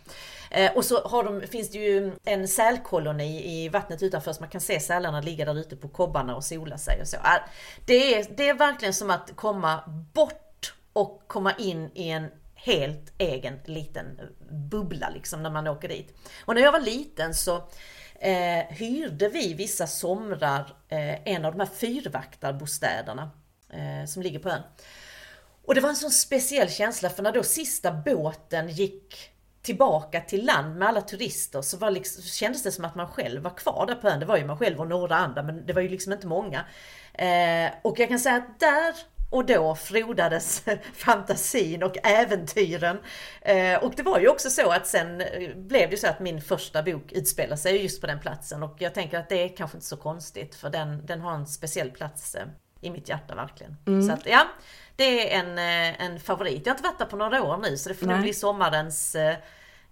Eh, 0.56 0.72
och 0.72 0.84
så 0.84 1.00
har 1.00 1.24
de, 1.24 1.46
finns 1.46 1.70
det 1.70 1.78
ju 1.78 2.12
en 2.24 2.48
sälkoloni 2.48 3.62
i 3.62 3.68
vattnet 3.68 4.02
utanför 4.02 4.32
så 4.32 4.40
man 4.40 4.50
kan 4.50 4.60
se 4.60 4.80
sälarna 4.80 5.20
ligga 5.20 5.44
där 5.44 5.58
ute 5.58 5.76
på 5.76 5.88
kobbarna 5.88 6.36
och 6.36 6.44
sola 6.44 6.78
sig 6.78 7.00
och 7.00 7.08
så. 7.08 7.16
Ah, 7.22 7.38
det 7.86 8.14
är, 8.14 8.26
det 8.36 8.48
är 8.48 8.54
verkligen 8.54 8.94
som 8.94 9.10
att 9.10 9.36
komma 9.36 9.82
bort 10.14 10.74
och 10.92 11.22
komma 11.26 11.52
in 11.58 11.90
i 11.94 12.08
en 12.08 12.30
helt 12.54 13.12
egen 13.18 13.60
liten 13.64 14.20
bubbla 14.50 15.10
liksom 15.10 15.42
när 15.42 15.50
man 15.50 15.66
åker 15.66 15.88
dit. 15.88 16.14
Och 16.44 16.54
när 16.54 16.62
jag 16.62 16.72
var 16.72 16.80
liten 16.80 17.34
så 17.34 17.56
eh, 18.20 18.64
hyrde 18.68 19.28
vi 19.28 19.54
vissa 19.54 19.86
somrar 19.86 20.76
eh, 20.88 21.32
en 21.34 21.44
av 21.44 21.52
de 21.52 21.60
här 21.60 21.70
fyrvaktarbostäderna 21.74 23.30
eh, 23.70 24.06
som 24.06 24.22
ligger 24.22 24.38
på 24.38 24.50
ön. 24.50 24.62
Och 25.66 25.74
det 25.74 25.80
var 25.80 25.88
en 25.88 25.96
sån 25.96 26.10
speciell 26.10 26.70
känsla 26.70 27.10
för 27.10 27.22
när 27.22 27.32
då 27.32 27.42
sista 27.42 27.92
båten 27.92 28.68
gick 28.68 29.32
tillbaka 29.66 30.20
till 30.20 30.46
land 30.46 30.76
med 30.76 30.88
alla 30.88 31.00
turister 31.00 31.62
så 31.62 31.76
var 31.76 31.90
liksom, 31.90 32.22
så 32.22 32.28
kändes 32.28 32.62
det 32.62 32.72
som 32.72 32.84
att 32.84 32.94
man 32.94 33.08
själv 33.08 33.42
var 33.42 33.56
kvar 33.56 33.86
där 33.86 33.94
på 33.94 34.08
ön. 34.08 34.20
Det 34.20 34.26
var 34.26 34.36
ju 34.36 34.44
man 34.44 34.58
själv 34.58 34.80
och 34.80 34.88
några 34.88 35.16
andra 35.16 35.42
men 35.42 35.66
det 35.66 35.72
var 35.72 35.82
ju 35.82 35.88
liksom 35.88 36.12
inte 36.12 36.26
många. 36.26 36.64
Eh, 37.14 37.70
och 37.82 37.98
jag 37.98 38.08
kan 38.08 38.18
säga 38.18 38.36
att 38.36 38.60
där 38.60 38.94
och 39.30 39.46
då 39.46 39.74
frodades 39.74 40.64
fantasin 40.94 41.82
och 41.82 41.96
äventyren. 42.06 42.98
Eh, 43.40 43.84
och 43.84 43.92
det 43.96 44.02
var 44.02 44.20
ju 44.20 44.28
också 44.28 44.50
så 44.50 44.70
att 44.70 44.86
sen 44.86 45.20
eh, 45.20 45.56
blev 45.56 45.90
det 45.90 45.96
så 45.96 46.08
att 46.08 46.20
min 46.20 46.40
första 46.40 46.82
bok 46.82 47.12
utspelar 47.12 47.56
sig 47.56 47.82
just 47.82 48.00
på 48.00 48.06
den 48.06 48.20
platsen 48.20 48.62
och 48.62 48.76
jag 48.78 48.94
tänker 48.94 49.18
att 49.18 49.28
det 49.28 49.44
är 49.44 49.56
kanske 49.56 49.76
inte 49.76 49.86
så 49.86 49.96
konstigt 49.96 50.54
för 50.54 50.70
den, 50.70 51.06
den 51.06 51.20
har 51.20 51.34
en 51.34 51.46
speciell 51.46 51.90
plats 51.90 52.34
eh, 52.34 52.46
i 52.80 52.90
mitt 52.90 53.08
hjärta 53.08 53.34
verkligen. 53.34 54.02
Så 54.06 54.12
att 54.12 54.26
ja, 54.26 54.46
det 54.96 55.34
är 55.34 55.40
en, 55.40 55.58
eh, 55.58 56.02
en 56.06 56.20
favorit. 56.20 56.66
Jag 56.66 56.72
har 56.72 56.76
inte 56.78 56.88
varit 56.88 56.98
där 56.98 57.06
på 57.06 57.16
några 57.16 57.42
år 57.42 57.56
nu 57.56 57.76
så 57.76 57.88
det 57.88 57.94
får 57.94 58.06
nog 58.06 58.20
bli 58.20 58.32
sommarens 58.32 59.14
eh, 59.14 59.36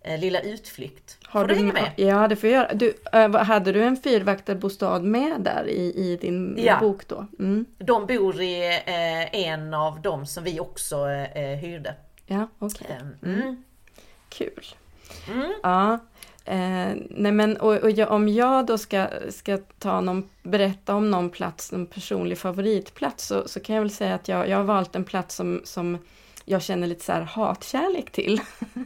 eh, 0.00 0.20
lilla 0.20 0.40
utflykt. 0.40 1.18
Har 1.24 1.40
får 1.40 1.48
du 1.48 1.54
hänga 1.54 1.72
med? 1.72 1.92
Ja, 1.96 2.28
det 2.28 2.36
får 2.36 2.50
jag 2.50 2.62
göra. 2.62 2.74
Du, 2.74 2.94
äh, 3.12 3.36
hade 3.44 3.72
du 3.72 3.82
en 3.84 3.96
fyrvaktarbostad 3.96 4.98
med 5.00 5.40
där 5.40 5.68
i, 5.68 5.92
i 5.96 6.16
din 6.16 6.54
Ja. 6.58 6.78
bok 6.80 7.08
då? 7.08 7.26
Mm. 7.38 7.66
De 7.78 8.06
bor 8.06 8.40
i 8.40 8.66
eh, 8.86 9.34
en 9.48 9.74
av 9.74 10.00
dem 10.02 10.26
som 10.26 10.44
vi 10.44 10.60
också 10.60 11.08
eh, 11.08 11.56
hyrde. 11.58 11.94
Ja, 12.26 12.48
okej. 12.58 12.86
Eh, 12.90 13.28
Mm. 13.30 13.64
Kul. 14.28 14.64
Mm. 15.32 15.52
Ja. 15.62 15.98
Eh, 16.44 16.92
nej 17.10 17.32
men 17.32 17.56
och, 17.56 17.74
och 17.76 17.90
jag, 17.90 18.10
om 18.10 18.28
jag 18.28 18.66
då 18.66 18.78
ska, 18.78 19.06
ska 19.30 19.58
ta 19.78 20.00
någon, 20.00 20.28
berätta 20.42 20.94
om 20.94 21.10
någon 21.10 21.30
plats, 21.30 21.72
någon 21.72 21.86
personlig 21.86 22.38
favoritplats 22.38 23.26
så, 23.26 23.48
så 23.48 23.60
kan 23.60 23.74
jag 23.74 23.82
väl 23.82 23.90
säga 23.90 24.14
att 24.14 24.28
jag, 24.28 24.48
jag 24.48 24.56
har 24.56 24.64
valt 24.64 24.96
en 24.96 25.04
plats 25.04 25.34
som, 25.34 25.60
som 25.64 25.98
jag 26.44 26.62
känner 26.62 26.86
lite 26.86 27.04
så 27.04 27.12
här 27.12 27.20
hatkärlek 27.22 28.10
till. 28.10 28.40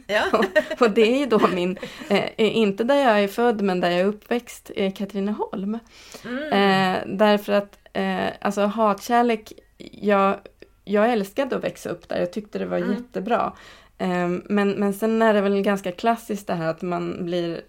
Ja. 0.07 0.23
och, 0.33 0.45
och 0.81 0.91
det 0.91 1.01
är 1.01 1.19
ju 1.19 1.25
då 1.25 1.47
min, 1.47 1.77
eh, 2.09 2.23
inte 2.37 2.83
där 2.83 2.95
jag 2.95 3.23
är 3.23 3.27
född 3.27 3.61
men 3.61 3.79
där 3.79 3.89
jag 3.89 3.99
är 3.99 4.05
uppväxt, 4.05 4.71
eh, 4.75 4.93
Katrineholm. 4.93 5.79
Mm. 6.25 6.43
Eh, 6.53 7.17
därför 7.17 7.53
att 7.53 7.79
eh, 7.93 8.27
alltså 8.41 8.61
hatkärlek, 8.65 9.53
jag, 9.91 10.37
jag 10.85 11.11
älskade 11.11 11.55
att 11.55 11.63
växa 11.63 11.89
upp 11.89 12.09
där, 12.09 12.19
jag 12.19 12.33
tyckte 12.33 12.59
det 12.59 12.65
var 12.65 12.77
Mm. 12.77 12.91
jättebra. 12.91 13.53
Eh, 13.99 14.29
men, 14.45 14.69
men 14.69 14.93
sen 14.93 15.21
är 15.21 15.33
det 15.33 15.41
väl 15.41 15.61
ganska 15.61 15.91
klassiskt 15.91 16.47
det 16.47 16.53
här 16.53 16.67
att 16.67 16.81
man 16.81 17.25
blir, 17.25 17.61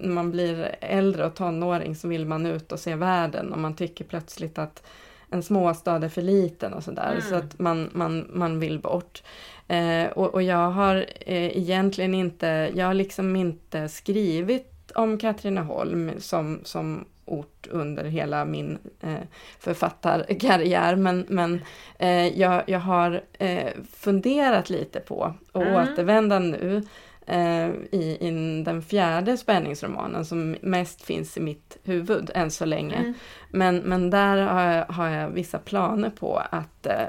när 0.00 0.08
man 0.08 0.30
blir 0.30 0.76
äldre 0.80 1.26
och 1.26 1.34
tonåring 1.34 1.96
så 1.96 2.08
vill 2.08 2.26
man 2.26 2.46
ut 2.46 2.72
och 2.72 2.80
se 2.80 2.94
världen 2.94 3.52
och 3.52 3.58
man 3.58 3.76
tycker 3.76 4.04
plötsligt 4.04 4.58
att 4.58 4.82
en 5.30 5.42
småstad 5.42 6.04
är 6.04 6.08
för 6.08 6.22
liten 6.22 6.72
och 6.72 6.84
sådär. 6.84 7.10
Mm. 7.10 7.22
Så 7.22 7.34
att 7.34 7.58
man, 7.58 7.90
man, 7.92 8.26
man 8.32 8.60
vill 8.60 8.78
bort. 8.78 9.22
Eh, 9.68 10.06
och, 10.06 10.34
och 10.34 10.42
jag 10.42 10.70
har 10.70 10.96
eh, 11.20 11.58
egentligen 11.58 12.14
inte, 12.14 12.70
jag 12.74 12.86
har 12.86 12.94
liksom 12.94 13.36
inte 13.36 13.88
skrivit 13.88 14.92
om 14.94 15.18
Katrineholm 15.18 16.10
som, 16.18 16.60
som 16.64 17.04
ort 17.28 17.66
under 17.70 18.04
hela 18.04 18.44
min 18.44 18.78
eh, 19.00 19.14
författarkarriär. 19.58 20.96
Men, 20.96 21.24
men 21.28 21.60
eh, 21.98 22.38
jag, 22.40 22.62
jag 22.66 22.80
har 22.80 23.22
eh, 23.38 23.72
funderat 23.96 24.70
lite 24.70 25.00
på 25.00 25.24
att 25.24 25.62
Mm. 25.62 25.74
återvända 25.74 26.38
nu 26.38 26.82
eh, 27.26 27.68
i, 27.90 28.16
i 28.20 28.62
den 28.64 28.82
fjärde 28.82 29.36
spänningsromanen 29.36 30.24
som 30.24 30.56
mest 30.60 31.02
finns 31.02 31.36
i 31.36 31.40
mitt 31.40 31.76
huvud 31.84 32.30
än 32.34 32.50
så 32.50 32.64
länge. 32.64 32.96
Mm. 32.96 33.14
Men, 33.50 33.76
men 33.78 34.10
där 34.10 34.36
har 34.36 34.62
jag, 34.62 34.84
har 34.86 35.08
jag 35.08 35.30
vissa 35.30 35.58
planer 35.58 36.10
på 36.10 36.42
att 36.50 36.86
eh, 36.86 37.06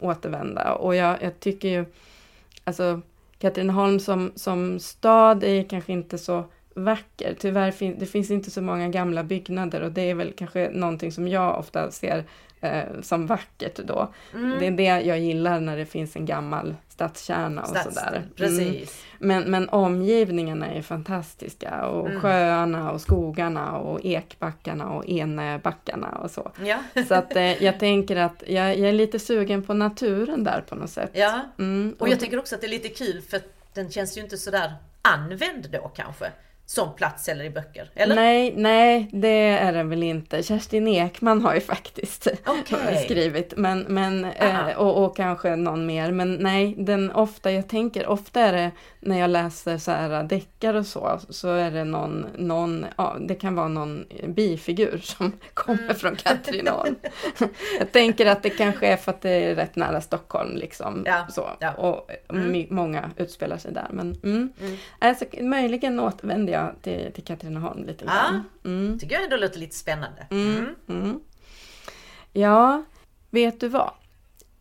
återvända 0.00 0.72
och 0.72 0.96
jag, 0.96 1.22
jag 1.22 1.40
tycker 1.40 1.68
ju, 1.68 1.84
alltså 2.64 3.00
Katrineholm 3.38 4.00
som, 4.00 4.32
som 4.34 4.78
stad 4.80 5.44
är 5.44 5.62
kanske 5.68 5.92
inte 5.92 6.18
så 6.18 6.44
vacker. 6.76 7.36
Tyvärr 7.38 7.70
fin 7.70 7.96
det 7.98 8.06
finns 8.06 8.30
inte 8.30 8.50
så 8.50 8.62
många 8.62 8.88
gamla 8.88 9.22
byggnader 9.24 9.80
och 9.80 9.92
det 9.92 10.10
är 10.10 10.14
väl 10.14 10.32
kanske 10.36 10.70
någonting 10.72 11.12
som 11.12 11.28
jag 11.28 11.58
ofta 11.58 11.90
ser 11.90 12.24
eh, 12.60 12.82
som 13.02 13.26
vackert 13.26 13.76
då. 13.76 14.12
Mm. 14.34 14.58
Det 14.58 14.66
är 14.66 14.70
det 14.70 15.06
jag 15.06 15.18
gillar 15.18 15.60
när 15.60 15.76
det 15.76 15.86
finns 15.86 16.16
en 16.16 16.26
gammal 16.26 16.74
stadskärna 16.88 17.62
och 17.62 17.68
Stadsdel, 17.68 17.92
sådär. 17.94 18.16
Mm. 18.16 18.28
Precis. 18.36 19.04
Men, 19.18 19.42
men 19.50 19.68
omgivningarna 19.68 20.66
är 20.66 20.82
fantastiska 20.82 21.86
och 21.86 22.06
Mm. 22.08 22.20
sjöarna 22.20 22.90
och 22.92 23.00
skogarna 23.00 23.76
och 23.78 24.00
ekbackarna 24.04 24.88
och 24.90 25.06
enebackarna 25.08 26.08
och 26.08 26.30
så. 26.30 26.52
Ja. 26.64 26.78
Så 27.08 27.14
att 27.14 27.36
eh, 27.36 27.62
jag 27.64 27.80
tänker 27.80 28.16
att 28.16 28.42
jag, 28.46 28.78
jag 28.78 28.88
är 28.88 28.92
lite 28.92 29.18
sugen 29.18 29.62
på 29.62 29.74
naturen 29.74 30.44
där 30.44 30.60
på 30.68 30.74
något 30.74 30.90
sätt. 30.90 31.10
ja. 31.12 31.40
Mm, 31.58 31.94
Och 31.98 32.08
jag 32.08 32.20
tänker 32.20 32.38
också 32.38 32.54
att 32.54 32.60
det 32.60 32.66
är 32.66 32.68
lite 32.68 32.88
kul 32.88 33.22
för 33.22 33.40
den 33.74 33.90
känns 33.90 34.16
ju 34.16 34.20
inte 34.20 34.36
sådär 34.36 34.72
använd 35.02 35.68
då 35.72 35.88
kanske. 35.96 36.32
Som 36.68 36.94
plats 36.94 37.28
eller 37.28 37.44
i 37.44 37.50
böcker. 37.50 37.90
Eller? 37.94 38.14
Nej, 38.14 38.52
nej, 38.56 39.08
det 39.12 39.28
är 39.48 39.72
det 39.72 39.82
väl 39.82 40.02
inte. 40.02 40.42
Kerstin 40.42 40.88
Ekman 40.88 41.42
har 41.42 41.54
ju 41.54 41.60
faktiskt 41.60 42.26
Okej. 42.46 42.96
skrivit, 43.04 43.52
men, 43.56 43.80
men 43.80 44.24
eh, 44.24 44.68
och, 44.76 45.04
och 45.04 45.16
kanske 45.16 45.56
någon 45.56 45.86
mer. 45.86 46.10
Men 46.12 46.34
nej, 46.34 46.74
den 46.78 47.12
ofta, 47.12 47.50
jag 47.52 47.68
tänker 47.68 48.06
ofta 48.06 48.40
är 48.40 48.52
det 48.52 48.70
när 49.00 49.18
jag 49.18 49.30
läser 49.30 49.78
så 49.78 49.90
här 49.90 50.22
deckare 50.22 50.78
och 50.78 50.86
så, 50.86 51.20
så 51.28 51.48
är 51.48 51.70
det 51.70 51.84
någon, 51.84 52.26
någon 52.38 52.86
ja, 52.96 53.16
det 53.20 53.34
kan 53.34 53.54
vara 53.54 53.68
någon 53.68 54.04
bifigur 54.26 54.98
som 55.02 55.32
kommer 55.54 55.76
Mm. 55.86 55.94
från 55.96 56.16
Katrineholm. 56.16 56.94
jag 57.78 57.92
tänker 57.92 58.26
att 58.26 58.42
det 58.42 58.50
kanske 58.50 58.86
är 58.86 58.96
för 58.96 59.10
att 59.12 59.20
det 59.20 59.30
är 59.30 59.54
rätt 59.54 59.76
nära 59.76 60.00
Stockholm 60.00 60.56
liksom. 60.56 61.02
Ja, 61.06 61.26
Så. 61.30 61.50
ja. 61.58 61.72
Och 61.72 62.10
Mm. 62.30 62.66
många 62.70 63.10
utspelar 63.16 63.56
sig 63.58 63.72
där. 63.72 63.86
Men 63.90 64.16
mm. 64.24 64.52
Mm. 64.60 64.76
Alltså, 64.98 65.24
möjligen 65.40 66.00
återvänder 66.00 66.52
jag 66.52 66.55
till, 66.82 67.12
till 67.14 67.24
Katrineholm 67.24 67.84
lite 67.86 68.04
Ja. 68.04 68.10
grann. 68.12 68.44
Mm. 68.64 68.98
Tycker 68.98 69.14
jag 69.14 69.24
ändå 69.24 69.36
låter 69.36 69.58
lite 69.58 69.76
spännande. 69.76 70.26
Mm. 70.30 70.66
Mm. 70.88 71.20
Ja, 72.32 72.82
vet 73.30 73.60
du 73.60 73.68
vad? 73.68 73.90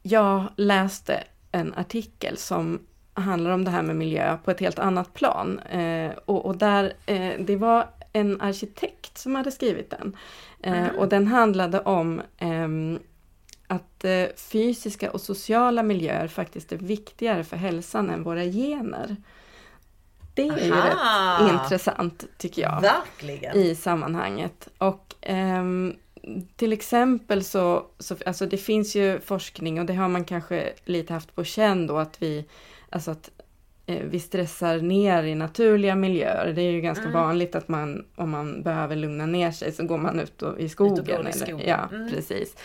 Jag 0.02 0.44
läste 0.56 1.24
en 1.52 1.74
artikel 1.74 2.38
som 2.38 2.80
handlar 3.14 3.52
om 3.52 3.66
det 3.66 3.72
här 3.72 3.82
med 3.82 3.96
miljö 3.96 4.38
på 4.46 4.52
ett 4.52 4.60
helt 4.60 4.80
annat 4.80 5.14
plan. 5.14 5.60
Eh, 5.60 6.12
och, 6.26 6.46
och 6.46 6.58
där, 6.58 6.94
eh, 7.06 7.34
det 7.40 7.56
var 7.56 7.88
en 8.14 8.42
arkitekt 8.42 9.18
som 9.18 9.36
hade 9.36 9.52
skrivit 9.52 9.90
den. 9.90 10.18
Eh, 10.64 10.74
Mhm. 10.74 10.96
Och 10.96 11.08
den 11.10 11.28
handlade 11.28 11.80
om 11.80 12.22
ehm, 12.38 13.00
att 13.68 14.04
eh, 14.06 14.26
fysiska 14.38 15.12
och 15.12 15.22
sociala 15.22 15.84
miljöer 15.84 16.28
faktiskt 16.28 16.72
är 16.72 16.78
viktigare 16.78 17.44
för 17.44 17.58
hälsan 17.58 18.10
än 18.10 18.24
våra 18.24 18.44
gener. 18.44 19.16
Det 20.36 20.42
är 20.42 20.66
ju 20.66 20.72
rätt 20.72 21.52
intressant 21.52 22.24
tycker 22.38 22.62
jag 22.62 22.82
Verkligen. 22.82 23.58
i 23.58 23.76
sammanhanget. 23.76 24.68
Och 24.78 25.16
ehm, 25.22 25.96
till 26.56 26.74
exempel 26.74 27.44
så, 27.44 27.86
så, 28.00 28.16
alltså 28.26 28.46
det 28.46 28.58
finns 28.58 28.96
ju 28.96 29.20
forskning 29.20 29.80
och 29.80 29.86
det 29.86 29.94
har 29.94 30.08
man 30.10 30.26
kanske 30.26 30.74
lite 30.86 31.14
haft 31.14 31.36
på 31.36 31.44
känn 31.44 31.88
då 31.88 31.98
att 31.98 32.22
vi, 32.22 32.46
alltså 32.90 33.12
att 33.12 33.30
vi 33.86 34.20
stressar 34.20 34.78
ner 34.78 35.24
i 35.24 35.36
naturliga 35.36 35.96
miljöer. 35.96 36.54
Det 36.56 36.62
är 36.62 36.72
ju 36.72 36.82
ganska 36.82 37.04
Mm. 37.06 37.14
vanligt 37.22 37.56
att 37.56 37.68
man, 37.68 38.06
om 38.16 38.30
man 38.30 38.64
behöver 38.64 38.96
lugna 38.96 39.26
ner 39.26 39.52
sig 39.52 39.72
så 39.72 39.86
går 39.86 39.98
man 39.98 40.20
ut 40.20 40.42
och, 40.42 40.60
i 40.60 40.70
skogen. 40.70 40.96
går 41.06 41.16
i 41.16 41.20
eller- 41.20 41.32
skogen. 41.32 41.68
Ja, 41.68 41.90
Mm. 41.96 42.10
precis. 42.12 42.56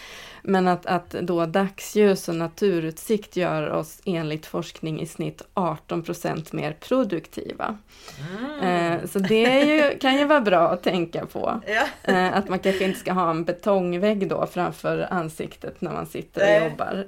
Men 0.42 0.68
att, 0.68 0.86
att 0.86 1.10
då 1.10 1.46
dagsljus 1.46 2.28
och 2.28 2.34
naturutsikt 2.34 3.36
gör 3.36 3.70
oss 3.70 4.00
enligt 4.04 4.46
forskning 4.46 5.00
i 5.00 5.06
snitt 5.06 5.42
18% 5.54 6.52
mer 6.52 6.72
produktiva. 6.72 7.78
Mm. 8.60 8.92
Eh, 8.92 9.06
Så 9.08 9.18
det 9.18 9.64
ju, 9.64 9.98
kan 10.00 10.16
ju 10.18 10.24
vara 10.24 10.40
bra 10.40 10.68
att 10.68 10.82
tänka 10.82 11.26
på. 11.26 11.60
Ja. 11.66 12.12
Eh, 12.12 12.36
Att 12.36 12.48
man 12.48 12.58
kanske 12.58 12.84
inte 12.84 12.98
ska 13.00 13.12
ha 13.12 13.30
en 13.30 13.44
betongvägg 13.44 14.28
då 14.28 14.46
framför 14.46 15.06
ansiktet 15.10 15.80
när 15.80 15.92
man 15.92 16.06
sitter 16.06 16.40
och 16.40 16.46
Nej. 16.46 16.70
jobbar. 16.70 17.06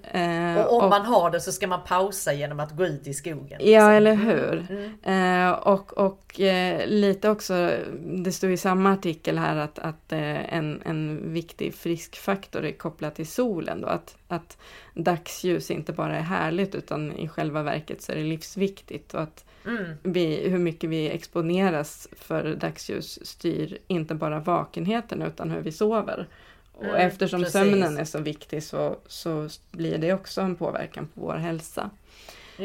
Eh, 0.61 0.67
Och 0.67 0.83
om 0.83 0.91
man 0.91 1.03
har 1.07 1.31
det 1.31 1.41
så 1.41 1.53
ska 1.53 1.67
man 1.67 1.81
pausa 1.87 2.33
genom 2.33 2.61
att 2.61 2.71
gå 2.77 2.87
ut 2.87 3.07
i 3.07 3.15
skogen. 3.15 3.61
Ja, 3.61 3.99
liksom. 3.99 4.02
Eller 4.07 4.15
hur? 4.15 4.67
Mm. 4.71 5.47
Eh, 5.49 5.53
och 5.53 5.93
och 5.99 6.41
eh, 6.41 6.87
lite 6.87 7.31
också, 7.31 7.71
det 8.05 8.33
står 8.33 8.51
i 8.51 8.57
samma 8.57 8.93
artikel 8.93 9.39
här 9.39 9.57
att, 9.57 9.79
att 9.79 10.13
eh, 10.13 10.55
en, 10.55 10.83
en 10.85 11.33
viktig 11.33 11.75
friskfaktor 11.75 12.65
är 12.65 12.73
kopplad 12.73 13.15
till 13.15 13.27
solen. 13.27 13.81
Då, 13.81 13.87
att, 13.87 14.17
att 14.29 14.59
dagsljus 14.95 15.71
inte 15.71 15.93
bara 15.93 16.17
är 16.17 16.23
härligt 16.23 16.75
utan 16.75 17.13
i 17.13 17.29
själva 17.29 17.63
verket 17.63 18.03
så 18.03 18.13
är 18.13 18.17
det 18.17 18.23
livsviktigt. 18.23 19.15
Och 19.15 19.23
att 19.23 19.45
Mm. 19.67 19.93
vi, 20.03 20.49
hur 20.49 20.59
mycket 20.59 20.91
vi 20.91 21.11
exponeras 21.11 22.09
för 22.17 22.55
dagsljus 22.55 23.27
styr 23.27 23.79
inte 23.87 24.15
bara 24.15 24.41
vakenheten 24.41 25.23
utan 25.23 25.51
hur 25.51 25.61
vi 25.61 25.73
sover. 25.73 26.27
Och 26.73 26.85
Mm, 26.85 26.97
eftersom 26.97 27.41
precis. 27.41 27.53
sömnen 27.53 27.99
är 27.99 28.05
så 28.05 28.19
viktig 28.19 28.63
så, 28.63 28.97
så 29.07 29.49
blir 29.71 29.99
det 29.99 30.13
också 30.13 30.41
en 30.41 30.57
påverkan 30.57 31.09
på 31.15 31.21
vår 31.21 31.35
hälsa. 31.35 31.91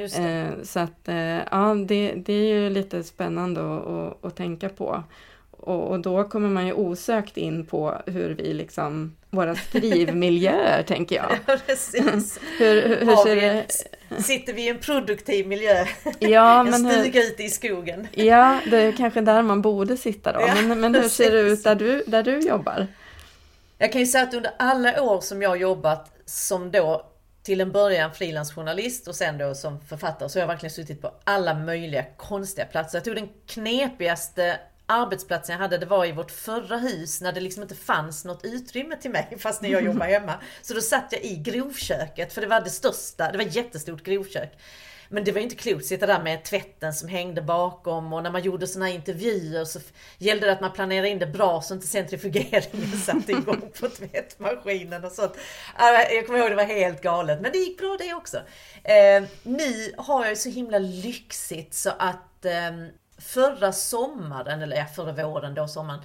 Eh, 0.03 0.63
så 0.63 0.79
att 0.79 1.07
eh, 1.07 1.15
ja, 1.51 1.75
det, 1.87 2.13
det 2.15 2.33
är 2.33 2.53
ju 2.53 2.69
lite 2.69 3.03
spännande 3.03 3.61
att, 3.61 4.25
att, 4.25 4.35
tänka 4.35 4.69
på. 4.69 5.03
Och, 5.51 5.87
och 5.87 5.99
då 5.99 6.23
kommer 6.23 6.49
man 6.49 6.67
ju 6.67 6.73
osökt 6.73 7.37
in 7.37 7.65
på 7.65 8.01
hur 8.05 8.29
vi 8.29 8.53
liksom, 8.53 9.15
våra 9.29 9.55
skrivmiljöer 9.55 10.83
tänker 10.87 11.15
jag. 11.15 11.39
Ja, 11.45 11.57
precis. 11.65 12.39
Hur, 12.57 12.81
hur, 12.87 13.05
hur 13.05 13.15
ser 13.15 13.35
vi 13.35 13.63
det... 14.09 14.21
sitter 14.23 14.53
vi 14.53 14.65
i 14.65 14.69
en 14.69 14.77
produktiv 14.77 15.47
miljö, 15.47 15.85
Ja, 16.19 16.59
en 16.59 16.69
men 16.69 16.91
stuga 16.91 17.23
ute 17.23 17.43
i 17.43 17.49
skogen. 17.49 18.07
ja, 18.11 18.59
det 18.69 18.77
är 18.77 18.91
kanske 18.91 19.21
där 19.21 19.41
man 19.41 19.61
borde 19.61 19.97
sitta 19.97 20.31
då. 20.33 20.41
Ja, 20.41 20.55
Men, 20.61 20.79
men 20.79 20.95
hur 20.95 21.09
ser 21.09 21.31
det 21.31 21.39
ut 21.39 21.63
där 21.63 21.75
du, 21.75 22.03
där 22.07 22.23
du 22.23 22.39
jobbar? 22.39 22.87
Jag 23.77 23.91
kan 23.91 24.01
ju 24.01 24.07
säga 24.07 24.23
att 24.23 24.33
under 24.33 24.51
alla 24.59 25.01
år 25.01 25.21
som 25.21 25.41
jag 25.41 25.49
har 25.49 25.55
jobbat 25.55 26.11
som 26.25 26.71
då 26.71 27.05
till 27.47 27.61
en 27.61 27.71
början 27.71 28.13
frilansjournalist 28.13 29.07
och 29.07 29.15
sen 29.15 29.37
då 29.37 29.55
som 29.55 29.81
författare 29.81 30.29
så 30.29 30.39
har 30.39 30.41
jag 30.41 30.47
verkligen 30.47 30.73
suttit 30.73 31.01
på 31.01 31.13
alla 31.23 31.53
möjliga 31.53 32.05
konstiga 32.17 32.65
platser. 32.65 32.97
Jag 32.97 33.05
tror 33.05 33.15
den 33.15 33.29
knepigaste 33.45 34.59
arbetsplatsen 34.85 35.53
jag 35.53 35.59
hade 35.59 35.77
det 35.77 35.85
var 35.85 36.05
i 36.05 36.11
vårt 36.11 36.31
förra 36.31 36.77
hus 36.77 37.21
när 37.21 37.31
det 37.31 37.39
liksom 37.39 37.63
inte 37.63 37.75
fanns 37.75 38.25
något 38.25 38.45
utrymme 38.45 38.97
till 39.01 39.11
mig 39.11 39.37
fast 39.39 39.61
när 39.61 39.69
jag 39.69 39.83
jobbade 39.83 40.11
hemma. 40.11 40.33
Så 40.61 40.73
då 40.73 40.81
satt 40.81 41.07
jag 41.11 41.23
i 41.23 41.35
grovköket 41.35 42.33
för 42.33 42.41
det 42.41 42.47
var 42.47 42.61
det 42.61 42.69
största, 42.69 43.31
det 43.31 43.37
var 43.37 43.45
ett 43.45 43.55
jättestort 43.55 44.03
grovkök. 44.03 44.57
Men 45.09 45.23
det 45.23 45.31
var 45.31 45.39
ju 45.39 45.43
inte 45.43 45.55
klokt 45.55 45.81
att 45.81 45.85
sitta 45.85 46.05
där 46.05 46.23
med 46.23 46.43
tvätten 46.43 46.93
som 46.93 47.09
hängde 47.09 47.41
bakom 47.41 48.13
och 48.13 48.23
när 48.23 48.31
man 48.31 48.43
gjorde 48.43 48.67
såna 48.67 48.85
här 48.85 48.93
intervjuer 48.93 49.65
så 49.65 49.79
gällde 50.17 50.45
det 50.45 50.51
att 50.51 50.61
man 50.61 50.71
planerade 50.73 51.09
in 51.09 51.19
det 51.19 51.27
bra 51.27 51.61
så 51.61 51.73
inte 51.73 51.87
centrifugeringen 51.87 52.97
satte 53.05 53.31
igång 53.31 53.71
på 53.79 53.87
tvättmaskinen 53.87 55.05
och 55.05 55.11
sånt. 55.11 55.33
Ja, 55.77 56.03
Jag 56.11 56.25
kommer 56.25 56.39
ihåg 56.39 56.49
det 56.49 56.55
var 56.55 56.63
helt 56.63 57.01
galet 57.01 57.41
men 57.41 57.51
det 57.51 57.57
gick 57.57 57.77
bra 57.79 57.97
det 57.99 58.13
också. 58.13 58.37
Eh, 58.83 59.23
nu 59.43 59.93
har 59.97 60.21
jag 60.21 60.29
ju 60.29 60.35
så 60.35 60.49
himla 60.49 60.79
lyxigt 60.79 61.73
så 61.73 61.89
att 61.99 62.45
eh, 62.45 62.71
förra 63.17 63.71
sommaren, 63.71 64.61
eller 64.61 64.85
förra 64.85 65.11
våren 65.11 65.53
då 65.53 65.67
sommaren, 65.67 65.99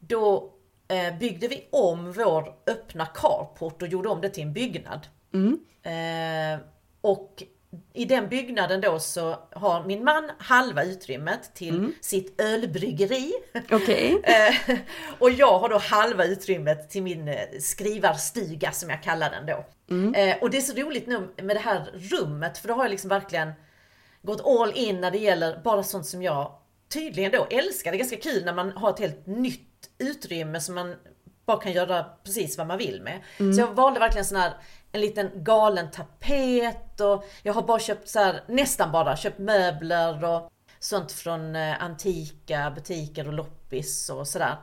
då 0.00 0.52
eh, 0.88 1.18
byggde 1.18 1.48
vi 1.48 1.68
om 1.72 2.12
vår 2.12 2.54
öppna 2.66 3.06
carport 3.06 3.82
och 3.82 3.88
gjorde 3.88 4.08
om 4.08 4.20
det 4.20 4.28
till 4.28 4.42
en 4.42 4.52
byggnad. 4.52 5.06
Eh, 5.82 6.60
och 7.00 7.42
i 7.92 8.04
den 8.04 8.28
byggnaden 8.28 8.80
då 8.80 8.98
så 8.98 9.36
har 9.52 9.84
min 9.84 10.04
man 10.04 10.30
halva 10.38 10.84
utrymmet 10.84 11.54
till 11.54 11.92
sitt 12.00 12.40
ölbryggeri. 12.40 13.32
Okej. 13.70 14.22
Eh, 14.24 14.78
och 15.18 15.30
jag 15.30 15.58
har 15.58 15.68
då 15.68 15.78
halva 15.78 16.24
utrymmet 16.24 16.90
till 16.90 17.02
min 17.02 17.28
eh, 17.28 17.34
skrivarstuga 17.60 18.72
som 18.72 18.90
jag 18.90 19.02
kallar 19.02 19.30
den 19.30 19.46
då. 19.46 19.64
Eh, 20.14 20.36
och 20.40 20.50
det 20.50 20.56
är 20.56 20.60
så 20.60 20.74
roligt 20.74 21.06
nu 21.06 21.28
med 21.42 21.56
det 21.56 21.60
här 21.60 21.90
rummet 21.94 22.58
för 22.58 22.68
då 22.68 22.74
har 22.74 22.84
jag 22.84 22.90
liksom 22.90 23.08
verkligen 23.08 23.52
gått 24.22 24.46
all 24.46 24.72
in 24.74 25.00
när 25.00 25.10
det 25.10 25.18
gäller 25.18 25.60
bara 25.64 25.82
sånt 25.82 26.06
som 26.06 26.22
jag 26.22 26.52
tydligen 26.92 27.32
då 27.32 27.46
älskar. 27.50 27.90
Det 27.90 27.96
är 27.96 27.98
ganska 27.98 28.16
kul 28.16 28.44
när 28.44 28.54
man 28.54 28.70
har 28.70 28.90
ett 28.90 28.98
helt 28.98 29.26
nytt 29.26 29.90
utrymme 29.98 30.60
som 30.60 30.74
man 30.74 30.94
bara 31.46 31.60
kan 31.60 31.72
göra 31.72 32.04
precis 32.24 32.58
vad 32.58 32.66
man 32.66 32.78
vill 32.78 33.02
med. 33.02 33.20
Så 33.54 33.60
jag 33.60 33.74
valde 33.74 34.00
verkligen 34.00 34.24
sån 34.24 34.38
här 34.38 34.52
en 34.94 35.00
liten 35.00 35.30
galen 35.34 35.90
tapet 35.90 37.00
och 37.00 37.24
jag 37.42 37.52
har 37.52 37.62
bara 37.62 37.78
köpt 37.78 38.08
så 38.08 38.18
här, 38.18 38.40
nästan 38.48 38.92
bara 38.92 39.16
köpt 39.16 39.38
möbler 39.38 40.24
och 40.24 40.50
sånt 40.78 41.12
från 41.12 41.56
eh, 41.56 41.82
antika 41.82 42.72
butiker 42.74 43.26
och 43.26 43.32
loppis 43.32 44.10
och 44.10 44.28
sådär. 44.28 44.56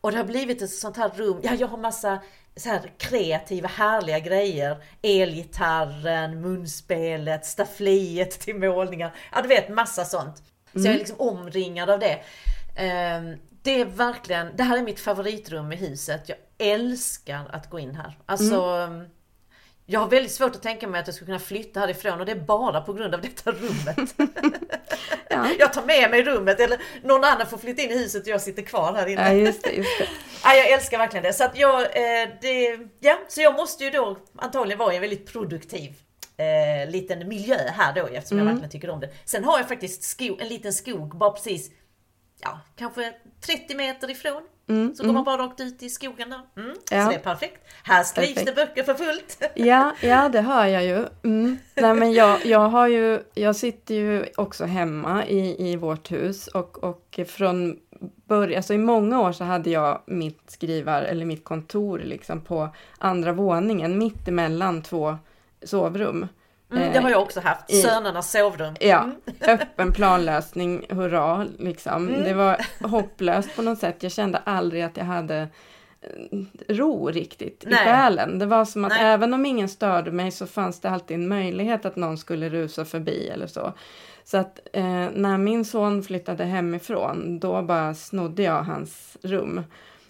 Och 0.00 0.12
det 0.12 0.16
har 0.16 0.24
blivit 0.24 0.62
ett 0.62 0.70
sånt 0.70 0.96
här 0.96 1.10
rum, 1.16 1.40
ja 1.42 1.54
jag 1.54 1.68
har 1.68 1.78
massa 1.78 2.18
så 2.56 2.68
här 2.68 2.92
kreativa 2.98 3.68
härliga 3.68 4.18
grejer. 4.18 4.82
Elgitarren, 5.02 6.40
munspelet, 6.40 7.46
staffliet 7.46 8.30
till 8.40 8.56
målningar. 8.56 9.14
Ja 9.32 9.42
du 9.42 9.48
vet 9.48 9.68
massa 9.68 10.04
sånt. 10.04 10.42
Så 10.72 10.78
jag 10.78 10.94
är 10.94 10.98
liksom 10.98 11.20
omringad 11.20 11.90
av 11.90 11.98
det. 11.98 12.20
Ehm, 12.76 13.36
det 13.62 13.80
är 13.80 13.84
verkligen, 13.84 14.56
det 14.56 14.62
här 14.62 14.78
är 14.78 14.82
mitt 14.82 15.00
favoritrum 15.00 15.72
i 15.72 15.76
huset. 15.76 16.28
Jag 16.28 16.38
älskar 16.58 17.50
att 17.52 17.70
gå 17.70 17.78
in 17.78 17.94
här. 17.94 18.18
Alltså 18.26 18.88
Jag 19.88 20.00
har 20.00 20.08
väldigt 20.08 20.32
svårt 20.32 20.56
att 20.56 20.62
tänka 20.62 20.88
mig 20.88 21.00
att 21.00 21.06
jag 21.06 21.14
skulle 21.14 21.26
kunna 21.26 21.38
flytta 21.38 21.80
härifrån 21.80 22.20
och 22.20 22.26
det 22.26 22.32
är 22.32 22.40
bara 22.40 22.80
på 22.80 22.92
grund 22.92 23.14
av 23.14 23.20
detta 23.20 23.52
rummet. 23.52 24.14
ja. 25.28 25.48
Jag 25.58 25.72
tar 25.72 25.82
med 25.82 26.10
mig 26.10 26.22
rummet 26.22 26.60
eller 26.60 26.80
någon 27.02 27.24
annan 27.24 27.46
får 27.46 27.58
flytta 27.58 27.82
in 27.82 27.90
i 27.90 27.98
huset 27.98 28.22
och 28.22 28.28
jag 28.28 28.40
sitter 28.40 28.62
kvar 28.62 28.92
här 28.92 29.06
inne. 29.06 29.22
Ja, 29.22 29.32
just 29.32 29.62
det, 29.62 29.70
just 29.70 29.98
det. 29.98 30.08
Ja, 30.44 30.54
jag 30.54 30.70
älskar 30.70 30.98
verkligen 30.98 31.24
det. 31.24 31.32
Så 31.32 31.44
att 31.44 31.58
jag, 31.58 31.80
eh, 31.82 32.28
det, 32.40 32.78
ja, 33.00 33.18
så 33.28 33.40
jag 33.40 33.54
måste 33.54 33.84
ju 33.84 33.90
då 33.90 34.18
antagligen 34.36 34.78
vara 34.78 34.92
i 34.92 34.96
en 34.96 35.00
väldigt 35.00 35.32
produktiv 35.32 35.94
eh, 36.36 36.90
liten 36.90 37.28
miljö 37.28 37.56
här 37.56 37.94
då 37.94 38.06
eftersom 38.06 38.38
mm. 38.38 38.46
jag 38.46 38.54
verkligen 38.54 38.70
tycker 38.70 38.90
om 38.90 39.00
det. 39.00 39.10
Sen 39.24 39.44
har 39.44 39.58
jag 39.58 39.68
faktiskt 39.68 40.02
skog, 40.02 40.40
en 40.40 40.48
liten 40.48 40.72
skog 40.72 41.16
bara 41.16 41.30
precis, 41.30 41.70
ja 42.42 42.60
kanske 42.76 43.12
30 43.40 43.74
meter 43.74 44.10
ifrån. 44.10 44.42
Mm, 44.68 44.94
så 44.94 45.06
går 45.06 45.12
man 45.12 45.24
bara 45.24 45.42
rakt 45.42 45.60
ut 45.60 45.82
i 45.82 45.88
skogen 45.88 46.30
där. 46.30 46.62
Mm, 46.62 46.76
ja. 46.90 47.04
Så 47.04 47.10
det 47.10 47.16
är 47.16 47.18
perfekt. 47.18 47.60
Här 47.82 48.04
skrivs 48.04 48.34
perfekt. 48.34 48.46
det 48.46 48.66
böcker 48.66 48.82
för 48.82 48.94
fullt. 48.94 49.42
Ja, 49.54 49.92
ja 50.02 50.28
det 50.28 50.40
hör 50.40 50.66
jag 50.66 50.84
ju. 50.84 51.06
Mm. 51.24 51.58
Nej, 51.74 51.94
men 51.94 52.12
jag, 52.12 52.46
jag, 52.46 52.68
har 52.68 52.88
ju. 52.88 53.22
Jag 53.34 53.56
sitter 53.56 53.94
ju 53.94 54.26
också 54.36 54.64
hemma 54.64 55.26
i, 55.26 55.70
i 55.70 55.76
vårt 55.76 56.12
hus 56.12 56.46
och, 56.46 56.84
och 56.84 57.20
från 57.28 57.78
början, 58.28 58.56
alltså 58.56 58.74
i 58.74 58.78
många 58.78 59.20
år 59.20 59.32
så 59.32 59.44
hade 59.44 59.70
jag 59.70 60.02
mitt 60.06 60.50
skrivar 60.50 61.02
eller 61.02 61.26
mitt 61.26 61.44
kontor 61.44 61.98
liksom 61.98 62.40
på 62.40 62.68
andra 62.98 63.32
våningen 63.32 63.98
mitt 63.98 64.28
emellan 64.28 64.82
två 64.82 65.16
sovrum. 65.62 66.26
Mm, 66.72 66.92
det 66.92 66.98
har 66.98 67.10
jag 67.10 67.22
också 67.22 67.40
haft, 67.40 67.70
i, 67.70 67.82
sönernas 67.82 68.30
sovrum. 68.30 68.74
Ja, 68.80 69.02
mm. 69.02 69.16
öppen 69.60 69.92
planlösning, 69.92 70.86
hurra 70.88 71.46
liksom. 71.58 72.08
Mm. 72.08 72.24
Det 72.24 72.34
var 72.34 72.66
hopplöst 72.80 73.56
på 73.56 73.62
något 73.62 73.78
sätt. 73.78 74.02
Jag 74.02 74.12
kände 74.12 74.38
aldrig 74.38 74.82
att 74.82 74.96
jag 74.96 75.04
hade 75.04 75.48
eh, 76.00 76.38
ro 76.68 77.08
riktigt 77.10 77.64
Nej. 77.66 77.82
i 77.82 77.84
själen. 77.84 78.38
Det 78.38 78.46
var 78.46 78.64
som 78.64 78.84
att 78.84 78.92
Nej. 78.92 79.04
även 79.04 79.34
om 79.34 79.46
ingen 79.46 79.68
störde 79.68 80.10
mig 80.10 80.30
så 80.30 80.46
fanns 80.46 80.80
det 80.80 80.90
alltid 80.90 81.14
en 81.14 81.28
möjlighet 81.28 81.84
att 81.84 81.96
någon 81.96 82.18
skulle 82.18 82.48
rusa 82.48 82.84
förbi 82.84 83.28
eller 83.28 83.46
så. 83.46 83.72
Så 84.24 84.36
att 84.36 84.60
eh, 84.72 85.08
när 85.12 85.38
min 85.38 85.64
son 85.64 86.02
flyttade 86.02 86.44
hemifrån, 86.44 87.38
då 87.38 87.62
bara 87.62 87.94
snodde 87.94 88.42
jag 88.42 88.62
hans 88.62 89.16
rum. 89.22 89.62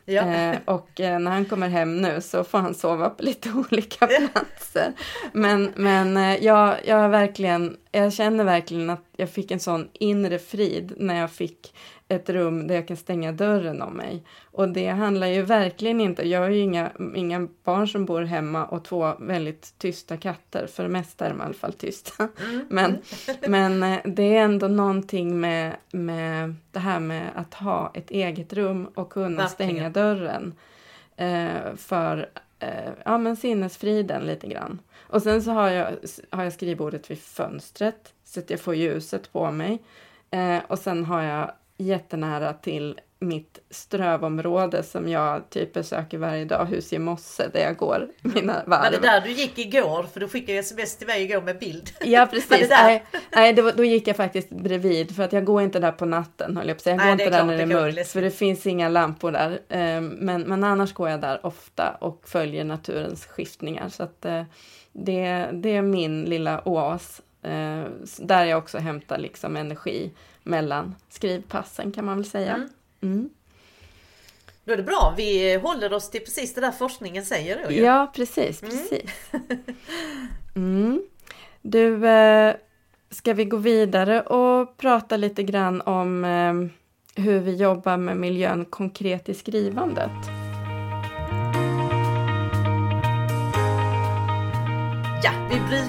Ja. 0.09 0.23
Eh, 0.23 0.59
och 0.65 1.01
eh, 1.01 1.19
när 1.19 1.31
han 1.31 1.45
kommer 1.45 1.69
hem 1.69 1.97
nu 1.97 2.21
så 2.21 2.45
får 2.45 2.59
han 2.59 2.75
sova 2.75 3.11
på 3.11 3.23
lite 3.23 3.53
olika 3.71 4.07
platser. 4.07 4.93
Men, 5.33 5.73
men 5.77 6.17
eh, 6.17 6.45
jag, 6.45 6.77
jag, 6.87 7.09
verkligen, 7.09 7.77
jag 7.93 8.13
känner 8.13 8.45
verkligen 8.45 8.91
att 8.91 9.05
jag 9.17 9.31
fick 9.31 9.51
en 9.51 9.61
sån 9.61 9.89
inre 9.93 10.39
frid 10.39 10.93
när 10.97 11.21
jag 11.21 11.31
fick 11.31 11.75
ett 12.09 12.31
rum 12.31 12.67
där 12.67 12.75
jag 12.75 12.89
kan 12.89 12.97
stänga 12.97 13.33
dörren 13.33 13.83
om 13.83 13.93
mig. 13.93 14.25
Och 14.45 14.69
det 14.69 14.89
handlar 14.89 15.27
ju 15.27 15.43
verkligen 15.43 16.01
inte, 16.01 16.29
jag 16.29 16.41
har 16.41 16.49
ju 16.49 16.59
inga, 16.59 16.91
inga 17.15 17.49
barn 17.65 17.89
som 17.89 18.05
bor 18.05 18.23
hemma 18.23 18.65
och 18.67 18.85
två 18.85 19.15
väldigt 19.19 19.79
tysta 19.79 20.17
katter, 20.17 20.67
för 20.67 20.83
det 20.83 20.89
mesta 20.89 21.27
är 21.27 21.31
de 21.31 21.41
i 21.41 21.45
alla 21.45 21.55
fall 21.55 21.73
tysta. 21.73 22.29
Mm. 22.45 22.67
Men, 22.71 22.99
men 23.49 23.83
eh, 23.83 23.99
det 24.05 24.37
är 24.37 24.45
ändå 24.45 24.69
någonting 24.69 25.41
med, 25.41 25.77
med 25.91 26.55
det 26.73 26.79
här 26.79 27.01
med 27.01 27.31
att 27.35 27.55
ha 27.55 27.91
ett 27.95 28.11
eget 28.11 28.53
rum 28.53 28.87
och 28.95 29.13
kunna 29.13 29.29
verkligen. 29.29 29.49
stänga 29.49 29.91
dörren. 29.91 30.55
Eh, 31.17 31.77
för 31.77 32.29
eh, 32.59 32.93
ja, 33.05 33.19
men 33.19 33.37
sinnesfriden 33.37 34.23
lite 34.23 34.47
grann. 34.47 34.79
Och 35.09 35.23
sen 35.23 35.43
så 35.43 35.51
har 35.51 35.69
jag, 35.69 35.89
har 36.31 36.45
jag 36.45 36.53
skrivbordet 36.53 37.11
vid 37.11 37.19
fönstret 37.19 38.15
så 38.25 38.41
att 38.41 38.51
jag 38.51 38.61
får 38.61 38.75
ljuset 38.75 39.33
på 39.33 39.51
mig. 39.51 39.83
Eh, 40.31 40.59
och 40.69 40.79
sen 40.79 41.05
har 41.05 41.23
jag 41.23 41.53
jättenära 41.77 42.53
till 42.53 43.01
mitt 43.19 43.59
strövområde 43.71 44.83
som 44.83 45.09
jag 45.09 45.51
typ 45.51 45.73
besöker 45.73 46.19
varje 46.19 46.45
dag, 46.45 46.67
Husje 46.67 46.99
mosse, 46.99 47.51
där 47.53 47.61
jag 47.61 47.77
går 47.77 48.09
mina 48.23 48.63
varv. 48.67 48.83
Var 48.83 48.91
det 48.91 48.99
där 48.99 49.21
du 49.21 49.31
gick 49.31 49.59
igår? 49.59 50.03
För 50.13 50.21
du 50.21 50.29
skickade 50.29 50.59
sms 50.59 50.97
till 50.97 51.07
mig 51.07 51.23
igår 51.23 51.43
med 51.43 51.59
bild. 51.59 51.91
Ja 52.01 52.27
precis. 52.31 52.69
nej, 52.71 53.05
nej 53.37 53.55
var, 53.55 53.73
då 53.73 53.85
gick 53.85 54.09
jag 54.09 54.17
faktiskt 54.17 54.51
bredvid 54.51 55.17
för 55.17 55.23
att 55.23 55.33
jag 55.33 55.45
går 55.45 55.63
inte 55.63 55.79
där 55.79 55.93
på 55.93 56.05
natten 56.05 56.57
höll 56.57 56.69
jag 56.69 56.85
på 56.85 56.91
Jag 56.91 56.97
nej, 56.97 57.07
går 57.07 57.13
inte 57.13 57.37
där 57.37 57.45
när 57.45 57.57
det 57.57 57.63
är 57.63 57.67
mörkt 57.67 58.09
för 58.09 58.23
det 58.23 58.31
finns 58.31 58.67
inga 58.67 58.89
lampor 58.89 59.33
där. 59.33 59.61
Ehm, 59.69 60.07
men, 60.09 60.43
men 60.43 60.65
annars 60.65 60.93
går 60.93 61.09
jag 61.09 61.21
där 61.21 61.47
ofta 61.47 61.97
och 62.01 62.29
följer 62.29 62.65
naturens 62.65 63.27
skiftningar. 63.27 63.89
Så 63.89 64.03
att 64.03 64.25
eh, 64.25 64.43
det, 64.93 65.49
det 65.53 65.77
är 65.77 65.83
min 65.83 66.25
lilla 66.25 66.69
oas. 66.69 67.23
Eh, 67.43 67.85
där 68.19 68.45
jag 68.45 68.59
också 68.59 68.79
hämtar 68.79 69.19
liksom 69.19 69.57
energi 69.57 70.11
mellan 70.47 70.95
skrivpassen 71.09 71.93
kan 71.93 72.05
man 72.05 72.17
väl 72.17 72.27
säga. 72.27 72.55
Mm. 72.55 72.69
Mm. 73.03 73.31
Då 74.65 74.73
är 74.73 74.77
det 74.77 74.83
bra, 74.83 75.15
vi 75.17 75.57
håller 75.57 75.93
oss 75.93 76.11
till 76.11 76.21
precis 76.21 76.55
det 76.55 76.61
där 76.61 76.71
forskningen 76.71 77.25
säger. 77.25 77.65
Då, 77.65 77.73
ja. 77.73 78.13
precis, 78.15 78.63
mm. 78.63 78.77
precis. 78.77 79.11
Mm. 80.57 81.03
Du, 81.63 82.09
eh, 82.09 82.55
ska 83.11 83.35
vi 83.35 83.45
gå 83.45 83.57
vidare 83.57 84.21
och 84.21 84.77
prata 84.77 85.17
lite 85.17 85.43
grann 85.43 85.81
om 85.81 86.25
eh, 86.25 87.23
hur 87.25 87.41
vi 87.41 87.55
jobbar 87.55 87.97
med 87.97 88.17
miljön 88.17 88.65
konkret 88.65 89.29
i 89.29 89.35
skrivandet? 89.35 90.36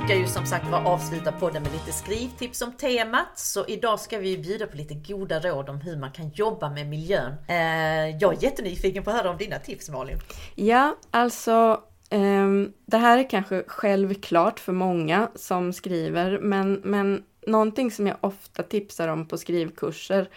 Brukar 0.07 0.21
ju 0.21 0.27
som 0.27 0.45
sagt 0.45 0.71
vara 0.71 0.85
avsluta 0.85 1.31
podden 1.31 1.63
med 1.63 1.71
lite 1.71 1.91
skrivtips 1.91 2.61
om 2.61 2.71
temat. 2.71 3.27
Så 3.35 3.65
idag 3.67 3.99
ska 3.99 4.17
vi 4.17 4.37
bjuda 4.37 4.67
på 4.67 4.77
lite 4.77 4.93
goda 4.93 5.39
råd 5.39 5.69
om 5.69 5.81
hur 5.81 5.97
man 5.97 6.11
kan 6.11 6.29
jobba 6.29 6.69
med 6.69 6.87
miljön. 6.87 7.33
Eh, 7.47 8.17
jag 8.17 8.33
är 8.33 8.43
jättenyfiken 8.43 9.03
på 9.03 9.09
att 9.09 9.15
höra 9.15 9.29
om 9.29 9.37
dina 9.37 9.59
tips 9.59 9.89
Malin. 9.89 10.17
Ja, 10.55 10.95
alltså 11.11 11.81
eh, 12.09 12.47
det 12.85 12.97
här 12.97 13.17
är 13.17 13.29
kanske 13.29 13.63
självklart 13.67 14.59
för 14.59 14.73
många 14.73 15.29
som 15.35 15.73
skriver, 15.73 16.39
men, 16.39 16.81
men 16.83 17.23
någonting 17.47 17.91
som 17.91 18.07
jag 18.07 18.17
ofta 18.21 18.63
tipsar 18.63 19.07
om 19.07 19.27
på 19.27 19.37
skrivkurser 19.37 20.29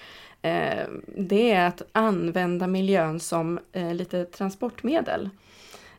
eh, 0.43 0.87
det 1.07 1.53
är 1.53 1.67
att 1.67 1.83
använda 1.93 2.67
miljön 2.67 3.21
som 3.21 3.61
eh, 3.73 3.95
lite 3.95 4.25
transportmedel. 4.25 5.31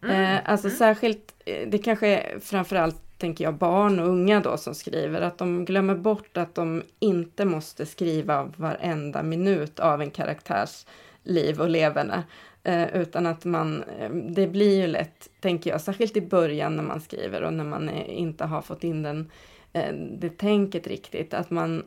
Mm. 0.03 0.21
Eh, 0.21 0.39
alltså 0.45 0.67
mm. 0.67 0.77
särskilt, 0.77 1.33
det 1.67 1.77
kanske 1.77 2.07
är 2.07 2.39
framförallt 2.39 3.10
tänker 3.21 3.43
jag 3.43 3.53
barn 3.53 3.99
och 3.99 4.07
unga 4.07 4.39
då 4.39 4.57
som 4.57 4.75
skriver, 4.75 5.21
att 5.21 5.37
de 5.37 5.65
glömmer 5.65 5.95
bort 5.95 6.37
att 6.37 6.55
de 6.55 6.83
inte 6.99 7.45
måste 7.45 7.85
skriva 7.85 8.51
varenda 8.57 9.23
minut 9.23 9.79
av 9.79 10.01
en 10.01 10.11
karaktärs 10.11 10.85
liv 11.23 11.61
och 11.61 11.69
leverne. 11.69 12.23
Eh, 12.63 12.95
utan 12.95 13.25
att 13.25 13.45
man, 13.45 13.83
eh, 13.83 14.09
det 14.09 14.47
blir 14.47 14.81
ju 14.81 14.87
lätt, 14.87 15.29
tänker 15.39 15.69
jag, 15.69 15.81
särskilt 15.81 16.17
i 16.17 16.21
början 16.21 16.75
när 16.75 16.83
man 16.83 17.01
skriver 17.01 17.41
och 17.41 17.53
när 17.53 17.63
man 17.63 17.89
är, 17.89 18.03
inte 18.03 18.45
har 18.45 18.61
fått 18.61 18.83
in 18.83 19.03
den, 19.03 19.31
eh, 19.73 19.93
det 19.93 20.37
tänket 20.37 20.87
riktigt, 20.87 21.33
att 21.33 21.49
man 21.49 21.83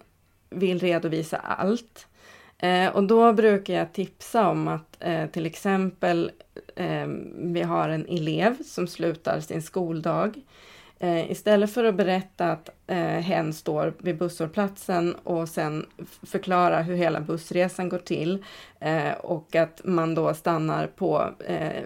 vill 0.51 0.79
redovisa 0.79 1.37
allt. 1.37 2.07
Eh, 2.59 2.89
och 2.89 3.05
då 3.05 3.33
brukar 3.33 3.75
jag 3.75 3.93
tipsa 3.93 4.49
om 4.49 4.69
att 4.69 4.97
eh, 5.01 5.27
till 5.27 5.47
exempel 5.47 6.31
eh, 6.77 7.07
vi 7.35 7.63
har 7.63 7.89
en 7.89 8.07
elev 8.07 8.63
som 8.63 8.87
slutar 8.87 9.41
sin 9.41 9.63
skoldag. 9.63 10.41
Eh, 11.05 11.31
istället 11.31 11.73
för 11.73 11.85
att 11.85 11.95
berätta 11.95 12.53
att 12.53 12.69
eh, 12.87 12.97
hen 12.97 13.53
står 13.53 13.95
vid 13.99 14.19
busshållplatsen 14.19 15.15
och 15.15 15.49
sen 15.49 15.87
förklara 16.23 16.83
hur 16.83 16.97
hela 16.97 17.21
bussresan 17.21 17.89
går 17.89 17.99
till 17.99 18.45
eh, 18.81 19.13
och 19.13 19.55
att 19.55 19.81
man 19.85 20.15
då 20.15 20.35
stannar 20.35 20.87
på 20.87 21.31
eh, 21.47 21.83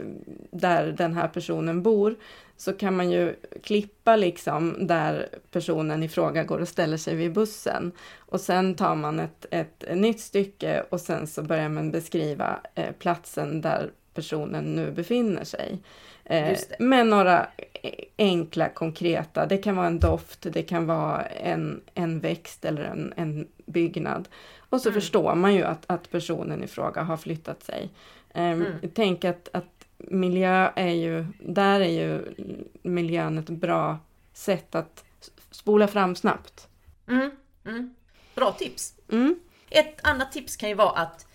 där 0.51 0.87
den 0.87 1.15
här 1.15 1.29
personen 1.29 1.83
bor 1.83 2.15
så 2.57 2.73
kan 2.73 2.97
man 2.97 3.11
ju 3.11 3.35
klippa 3.63 4.17
liksom 4.17 4.87
där 4.87 5.29
personen 5.51 6.03
i 6.03 6.09
fråga 6.09 6.45
går 6.45 6.59
och 6.59 6.69
ställer 6.69 6.97
sig 6.97 7.15
vid 7.15 7.33
bussen. 7.33 7.93
Och 8.17 8.41
sen 8.41 8.75
tar 8.75 8.95
man 8.95 9.21
ett, 9.21 9.47
ett, 9.51 9.85
nytt 9.95 10.21
stycke 10.21 10.85
och 10.91 11.01
sen 11.01 11.27
så 11.27 11.43
börjar 11.43 11.69
man 11.69 11.91
beskriva 11.91 12.61
eh, 12.75 12.93
platsen 12.99 13.61
där 13.61 13.91
personen 14.15 14.65
nu 14.65 14.91
befinner 14.91 15.45
sig. 15.45 15.79
Eh, 16.29 16.59
med 16.79 17.07
några 17.07 17.47
enkla 18.19 18.69
konkreta, 18.69 19.47
det 19.47 19.59
kan 19.59 19.77
vara 19.77 19.87
en 19.87 19.99
doft, 19.99 20.47
det 20.53 20.63
kan 20.63 20.87
vara 20.87 21.25
en, 21.25 21.81
en 21.95 22.21
växt 22.21 22.65
eller 22.65 22.85
en, 22.85 23.13
en 23.17 23.49
byggnad. 23.67 24.29
Och 24.71 24.81
så 24.81 24.89
mm. 24.89 25.01
förstår 25.01 25.35
man 25.35 25.55
ju 25.55 25.63
att, 25.63 25.85
att 25.87 26.11
personen 26.11 26.65
i 26.65 26.67
fråga 26.67 27.03
har 27.03 27.17
flyttat 27.17 27.63
sig. 27.63 27.91
Eh, 28.35 28.43
mm. 28.43 28.73
Tänk 28.95 29.25
att, 29.25 29.49
att 29.53 29.87
miljö 29.97 30.71
är 30.77 30.93
ju, 30.93 31.27
där 31.41 31.81
är 31.81 31.91
ju 31.91 32.35
miljön 32.83 33.39
ett 33.39 33.51
bra 33.51 33.99
sätt 34.33 34.75
att 34.75 35.05
spola 35.51 35.89
fram 35.89 36.17
snabbt. 36.17 36.69
Mm, 37.09 37.31
mm. 37.67 37.95
Bra 38.35 38.53
tips! 38.53 38.95
Mm. 39.13 39.41
Ett 39.71 40.01
annat 40.03 40.33
tips 40.33 40.57
kan 40.57 40.69
ju 40.69 40.75
vara 40.75 40.91
att 40.91 41.28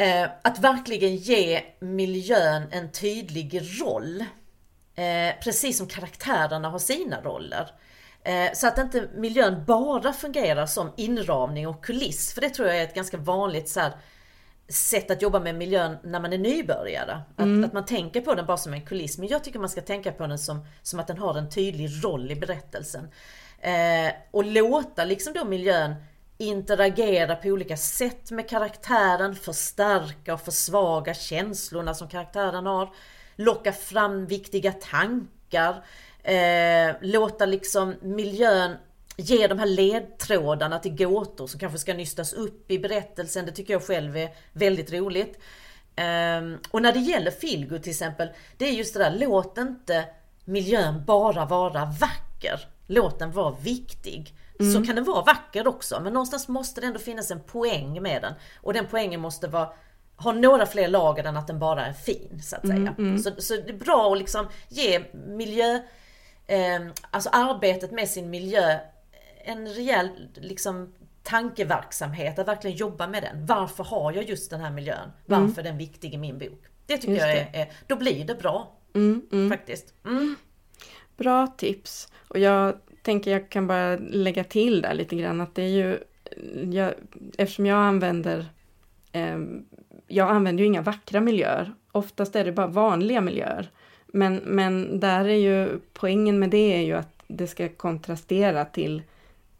eh, 0.00 0.30
att 0.42 0.58
verkligen 0.58 1.16
ge 1.16 1.62
miljön 1.80 2.62
en 2.70 2.92
tydlig 2.92 3.62
roll. 3.82 4.24
Eh, 4.94 5.34
precis 5.44 5.78
som 5.78 5.86
karaktärerna 5.86 6.68
har 6.68 6.78
sina 6.78 7.20
roller. 7.20 7.70
Eh, 8.24 8.52
så 8.54 8.66
att 8.66 8.78
inte 8.78 9.08
miljön 9.14 9.64
bara 9.66 10.12
fungerar 10.12 10.66
som 10.66 10.92
inramning 10.96 11.68
och 11.68 11.84
kuliss. 11.84 12.34
För 12.34 12.40
det 12.40 12.50
tror 12.50 12.68
jag 12.68 12.78
är 12.78 12.84
ett 12.84 12.94
ganska 12.94 13.16
vanligt 13.16 13.68
så 13.68 13.80
här, 13.80 13.92
sätt 14.68 15.10
att 15.10 15.22
jobba 15.22 15.40
med 15.40 15.54
miljön 15.54 15.96
när 16.02 16.20
man 16.20 16.32
är 16.32 16.38
nybörjare. 16.38 17.20
Att, 17.36 17.44
mm. 17.44 17.64
att 17.64 17.72
man 17.72 17.84
tänker 17.84 18.20
på 18.20 18.34
den 18.34 18.46
bara 18.46 18.56
som 18.56 18.72
en 18.72 18.86
kuliss. 18.86 19.18
Men 19.18 19.28
jag 19.28 19.44
tycker 19.44 19.58
man 19.58 19.68
ska 19.68 19.80
tänka 19.80 20.12
på 20.12 20.26
den 20.26 20.38
som, 20.38 20.66
som 20.82 21.00
att 21.00 21.06
den 21.06 21.18
har 21.18 21.38
en 21.38 21.50
tydlig 21.50 22.04
roll 22.04 22.30
i 22.30 22.36
berättelsen. 22.36 23.08
Eh, 23.58 24.12
och 24.30 24.44
låta 24.44 25.04
liksom 25.04 25.32
då 25.32 25.44
miljön 25.44 25.94
interagera 26.40 27.36
på 27.36 27.48
olika 27.48 27.76
sätt 27.76 28.30
med 28.30 28.48
karaktären, 28.48 29.36
förstärka 29.36 30.34
och 30.34 30.40
försvaga 30.40 31.14
känslorna 31.14 31.94
som 31.94 32.08
karaktären 32.08 32.66
har. 32.66 32.94
Locka 33.36 33.72
fram 33.72 34.26
viktiga 34.26 34.72
tankar. 34.72 35.84
Eh, 36.22 36.94
låta 37.00 37.46
liksom 37.46 37.94
miljön 38.02 38.76
ge 39.16 39.46
de 39.46 39.58
här 39.58 39.66
ledtrådarna 39.66 40.78
till 40.78 40.96
gåtor 40.96 41.46
som 41.46 41.60
kanske 41.60 41.78
ska 41.78 41.94
nystas 41.94 42.32
upp 42.32 42.70
i 42.70 42.78
berättelsen. 42.78 43.46
Det 43.46 43.52
tycker 43.52 43.72
jag 43.72 43.82
själv 43.82 44.16
är 44.16 44.30
väldigt 44.52 44.92
roligt. 44.92 45.38
Um, 45.96 46.58
och 46.70 46.82
när 46.82 46.92
det 46.92 46.98
gäller 47.00 47.30
Feelgood 47.30 47.82
till 47.82 47.90
exempel, 47.90 48.28
det 48.56 48.68
är 48.68 48.72
just 48.72 48.94
det 48.94 49.00
där, 49.00 49.18
låt 49.18 49.58
inte 49.58 50.04
miljön 50.44 51.04
bara 51.06 51.44
vara 51.44 51.84
vacker. 51.84 52.60
Låt 52.86 53.18
den 53.18 53.32
vara 53.32 53.56
viktig. 53.62 54.34
Mm. 54.60 54.72
Så 54.72 54.84
kan 54.86 54.94
den 54.94 55.04
vara 55.04 55.22
vacker 55.22 55.68
också, 55.68 56.00
men 56.00 56.12
någonstans 56.12 56.48
måste 56.48 56.80
det 56.80 56.86
ändå 56.86 56.98
finnas 56.98 57.30
en 57.30 57.40
poäng 57.40 58.02
med 58.02 58.22
den. 58.22 58.34
Och 58.60 58.72
den 58.72 58.86
poängen 58.90 59.20
måste 59.20 59.48
vara 59.48 59.72
ha 60.16 60.32
några 60.32 60.66
fler 60.66 60.88
lager 60.88 61.24
än 61.24 61.36
att 61.36 61.46
den 61.46 61.58
bara 61.58 61.86
är 61.86 61.92
fin 61.92 62.42
så 62.42 62.56
att 62.56 62.66
säga. 62.66 62.74
Mm, 62.76 62.94
mm. 62.98 63.18
Så, 63.18 63.30
så, 63.38 63.54
det 63.54 63.68
är 63.68 63.78
bra 63.78 64.12
att 64.12 64.18
liksom 64.18 64.48
ge 64.68 65.04
miljö, 65.26 65.74
eh, 66.46 66.80
alltså 67.10 67.30
arbetet 67.32 67.90
med 67.90 68.08
sin 68.08 68.30
miljö 68.30 68.78
en 69.44 69.68
rejäl 69.68 70.08
liksom, 70.34 70.94
tankeverksamhet, 71.22 72.38
att 72.38 72.48
verkligen 72.48 72.76
jobba 72.76 73.06
med 73.06 73.22
den. 73.22 73.46
Varför 73.46 73.84
har 73.84 74.12
jag 74.12 74.24
just 74.24 74.50
den 74.50 74.60
här 74.60 74.70
miljön? 74.70 75.12
Varför 75.26 75.44
mm. 75.44 75.58
är 75.58 75.62
den 75.62 75.78
viktig 75.78 76.14
i 76.14 76.18
min 76.18 76.38
bok? 76.38 76.62
Det 76.86 76.96
tycker 76.96 77.12
just 77.12 77.26
jag 77.26 77.36
är, 77.36 77.50
är, 77.52 77.72
då 77.86 77.96
blir 77.96 78.24
det 78.24 78.34
bra. 78.34 78.76
Mm, 78.94 79.22
mm. 79.32 79.50
Faktiskt. 79.50 79.94
Mm. 80.04 80.36
Bra 81.16 81.46
tips. 81.46 82.08
Och 82.28 82.38
jag 82.38 82.78
tänker 83.02 83.30
jag 83.30 83.50
kan 83.50 83.66
bara 83.66 83.96
lägga 83.96 84.44
till 84.44 84.82
där 84.82 84.94
lite 84.94 85.16
grann 85.16 85.40
att 85.40 85.54
det 85.54 85.62
är 85.62 85.68
ju, 85.68 85.98
jag, 86.72 86.94
eftersom 87.38 87.66
jag 87.66 87.78
använder 87.78 88.46
eh, 89.12 89.38
jag 90.06 90.30
använder 90.30 90.60
ju 90.62 90.66
inga 90.66 90.82
vackra 90.82 91.20
miljöer. 91.20 91.72
Oftast 91.92 92.36
är 92.36 92.44
det 92.44 92.52
bara 92.52 92.66
vanliga 92.66 93.20
miljöer. 93.20 93.70
Men, 94.06 94.36
men 94.36 95.00
där 95.00 95.24
är 95.24 95.34
ju 95.34 95.80
poängen 95.92 96.38
med 96.38 96.50
det 96.50 96.74
är 96.76 96.80
ju 96.80 96.92
att 96.92 97.22
det 97.26 97.46
ska 97.46 97.68
kontrastera 97.68 98.64
till 98.64 99.02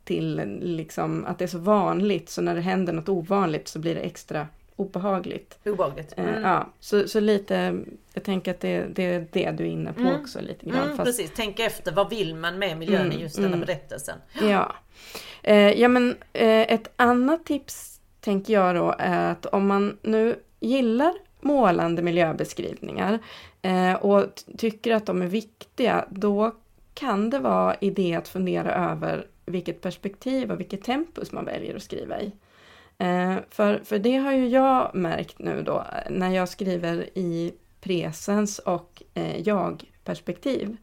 till 0.04 0.58
liksom 0.60 1.24
att 1.24 1.38
det 1.38 1.44
är 1.44 1.48
så 1.48 1.58
vanligt 1.58 2.28
så 2.28 2.42
när 2.42 2.54
det 2.54 2.60
händer 2.60 2.92
något 2.92 3.08
ovanligt 3.08 3.68
så 3.68 3.78
blir 3.78 3.94
det 3.94 4.00
extra 4.00 4.46
obehagligt. 4.80 5.58
Obehagligt. 5.64 6.14
Eh, 6.16 6.28
mm. 6.28 6.42
ja, 6.42 6.72
så, 6.80 7.08
så 7.08 7.20
lite, 7.20 7.84
jag 8.14 8.24
tänker 8.24 8.50
att 8.50 8.60
det, 8.60 8.84
det 8.84 9.04
är 9.04 9.26
det 9.32 9.50
du 9.50 9.64
är 9.64 9.68
inne 9.68 9.92
på 9.92 10.00
mm. 10.00 10.20
också 10.20 10.40
lite 10.40 10.66
grann. 10.66 10.84
Mm, 10.84 10.96
fast... 10.96 11.06
Precis, 11.06 11.32
tänk 11.36 11.58
efter 11.58 11.92
vad 11.92 12.10
vill 12.10 12.34
man 12.34 12.58
med 12.58 12.78
miljön 12.78 13.06
i 13.06 13.14
mm, 13.14 13.20
just 13.20 13.36
den 13.36 13.44
här 13.44 13.52
mm. 13.52 13.66
berättelsen. 13.66 14.18
Ja, 14.40 14.74
eh, 15.42 15.80
ja 15.80 15.88
men 15.88 16.16
eh, 16.32 16.72
ett 16.72 16.92
annat 16.96 17.44
tips 17.46 18.00
tänker 18.20 18.52
jag 18.52 18.74
då 18.74 18.94
är 18.98 19.30
att 19.30 19.46
om 19.46 19.66
man 19.66 19.98
nu 20.02 20.36
gillar 20.60 21.14
målande 21.40 22.02
miljöbeskrivningar 22.02 23.18
och 24.00 24.24
tycker 24.58 24.94
att 24.94 25.06
de 25.06 25.22
är 25.22 25.26
viktiga, 25.26 26.04
då 26.10 26.54
kan 26.94 27.30
det 27.30 27.38
vara 27.38 27.76
idé 27.80 28.14
att 28.14 28.28
fundera 28.28 28.90
över 28.92 29.26
vilket 29.46 29.80
perspektiv 29.80 30.52
och 30.52 30.60
vilket 30.60 30.82
tempus 30.82 31.32
man 31.32 31.44
väljer 31.44 31.76
att 31.76 31.82
skriva 31.82 32.20
i. 32.20 32.32
Eh, 33.00 33.36
för, 33.50 33.78
för 33.84 33.98
det 33.98 34.16
har 34.16 34.32
ju 34.32 34.48
jag 34.48 34.94
märkt 34.94 35.38
nu 35.38 35.62
då 35.62 35.86
när 36.10 36.30
jag 36.30 36.48
skriver 36.48 37.18
i 37.18 37.54
presens 37.80 38.58
och 38.58 39.02
eh, 39.14 39.40
jag-perspektiv. 39.40 40.76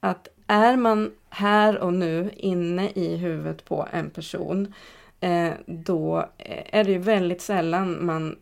Att 0.00 0.28
är 0.46 0.76
man 0.76 1.12
här 1.30 1.78
och 1.78 1.92
nu 1.92 2.30
inne 2.36 2.90
i 2.90 3.16
huvudet 3.16 3.64
på 3.64 3.88
en 3.92 4.10
person, 4.10 4.74
eh, 5.20 5.50
då 5.66 6.18
eh, 6.38 6.78
är 6.78 6.84
det 6.84 6.92
ju 6.92 6.98
väldigt 6.98 7.42
sällan 7.42 8.06
man 8.06 8.36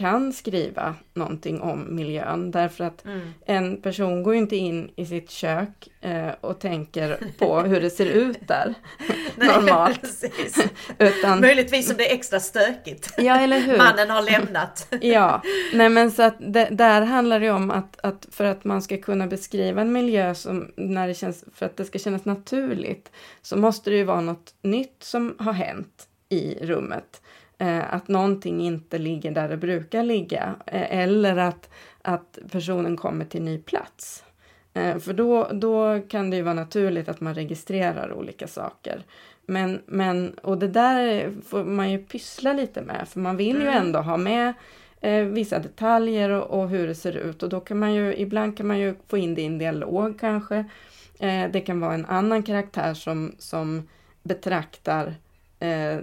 kan 0.00 0.32
skriva 0.32 0.94
någonting 1.14 1.60
om 1.60 1.96
miljön 1.96 2.50
därför 2.50 2.84
att 2.84 3.04
mm. 3.04 3.34
en 3.46 3.82
person 3.82 4.22
går 4.22 4.34
ju 4.34 4.40
inte 4.40 4.56
in 4.56 4.90
i 4.96 5.06
sitt 5.06 5.30
kök 5.30 5.88
eh, 6.00 6.30
och 6.40 6.60
tänker 6.60 7.18
på 7.38 7.60
hur 7.60 7.80
det 7.80 7.90
ser 7.90 8.06
ut 8.06 8.38
där 8.48 8.74
normalt. 9.36 10.24
Utan, 10.98 11.40
Möjligtvis 11.40 11.90
om 11.90 11.96
det 11.96 12.10
är 12.10 12.14
extra 12.14 12.40
stökigt. 12.40 13.14
Ja, 13.18 13.40
eller 13.40 13.60
hur? 13.60 13.78
Mannen 13.78 14.10
har 14.10 14.22
lämnat. 14.22 14.94
ja, 15.00 15.42
nej 15.72 15.88
men 15.88 16.10
så 16.10 16.22
att 16.22 16.36
det, 16.38 16.68
där 16.70 17.02
handlar 17.02 17.40
det 17.40 17.50
om 17.50 17.70
att, 17.70 18.00
att 18.02 18.26
för 18.30 18.44
att 18.44 18.64
man 18.64 18.82
ska 18.82 18.96
kunna 18.96 19.26
beskriva 19.26 19.80
en 19.80 19.92
miljö 19.92 20.34
som 20.34 20.72
när 20.76 21.08
det 21.08 21.14
känns, 21.14 21.44
för 21.54 21.66
att 21.66 21.76
det 21.76 21.84
ska 21.84 21.98
kännas 21.98 22.24
naturligt 22.24 23.12
så 23.42 23.56
måste 23.56 23.90
det 23.90 23.96
ju 23.96 24.04
vara 24.04 24.20
något 24.20 24.54
nytt 24.62 25.02
som 25.02 25.36
har 25.38 25.52
hänt 25.52 26.06
i 26.28 26.58
rummet. 26.62 27.20
Eh, 27.60 27.94
att 27.94 28.08
någonting 28.08 28.60
inte 28.60 28.98
ligger 28.98 29.30
där 29.30 29.48
det 29.48 29.56
brukar 29.56 30.02
ligga 30.02 30.54
eh, 30.66 30.98
eller 30.98 31.36
att, 31.36 31.70
att 32.02 32.38
personen 32.50 32.96
kommer 32.96 33.24
till 33.24 33.42
ny 33.42 33.58
plats. 33.58 34.24
Eh, 34.74 34.98
för 34.98 35.12
då, 35.12 35.48
då 35.52 36.00
kan 36.08 36.30
det 36.30 36.36
ju 36.36 36.42
vara 36.42 36.54
naturligt 36.54 37.08
att 37.08 37.20
man 37.20 37.34
registrerar 37.34 38.12
olika 38.12 38.46
saker. 38.46 39.02
Men, 39.46 39.80
men, 39.86 40.34
och 40.42 40.58
det 40.58 40.68
där 40.68 41.32
får 41.46 41.64
man 41.64 41.90
ju 41.90 41.98
pyssla 41.98 42.52
lite 42.52 42.82
med 42.82 43.08
för 43.08 43.20
man 43.20 43.36
vill 43.36 43.56
ju 43.56 43.68
mm. 43.68 43.86
ändå 43.86 43.98
ha 43.98 44.16
med 44.16 44.52
eh, 45.00 45.24
vissa 45.24 45.58
detaljer 45.58 46.30
och, 46.30 46.60
och, 46.60 46.68
hur 46.68 46.86
det 46.86 46.94
ser 46.94 47.16
ut 47.16 47.42
och 47.42 47.48
då 47.48 47.60
kan 47.60 47.78
man 47.78 47.94
ju, 47.94 48.16
ibland 48.16 48.56
kan 48.56 48.66
man 48.66 48.78
ju 48.78 48.94
få 49.08 49.18
in 49.18 49.34
det 49.34 49.42
i 49.42 49.46
en 49.46 49.58
dialog 49.58 50.20
kanske. 50.20 50.64
Eh, 51.18 51.50
det 51.52 51.60
kan 51.60 51.80
vara 51.80 51.94
en 51.94 52.06
annan 52.06 52.42
karaktär 52.42 52.94
som, 52.94 53.34
som 53.38 53.88
betraktar 54.22 55.14
eh, 55.60 55.98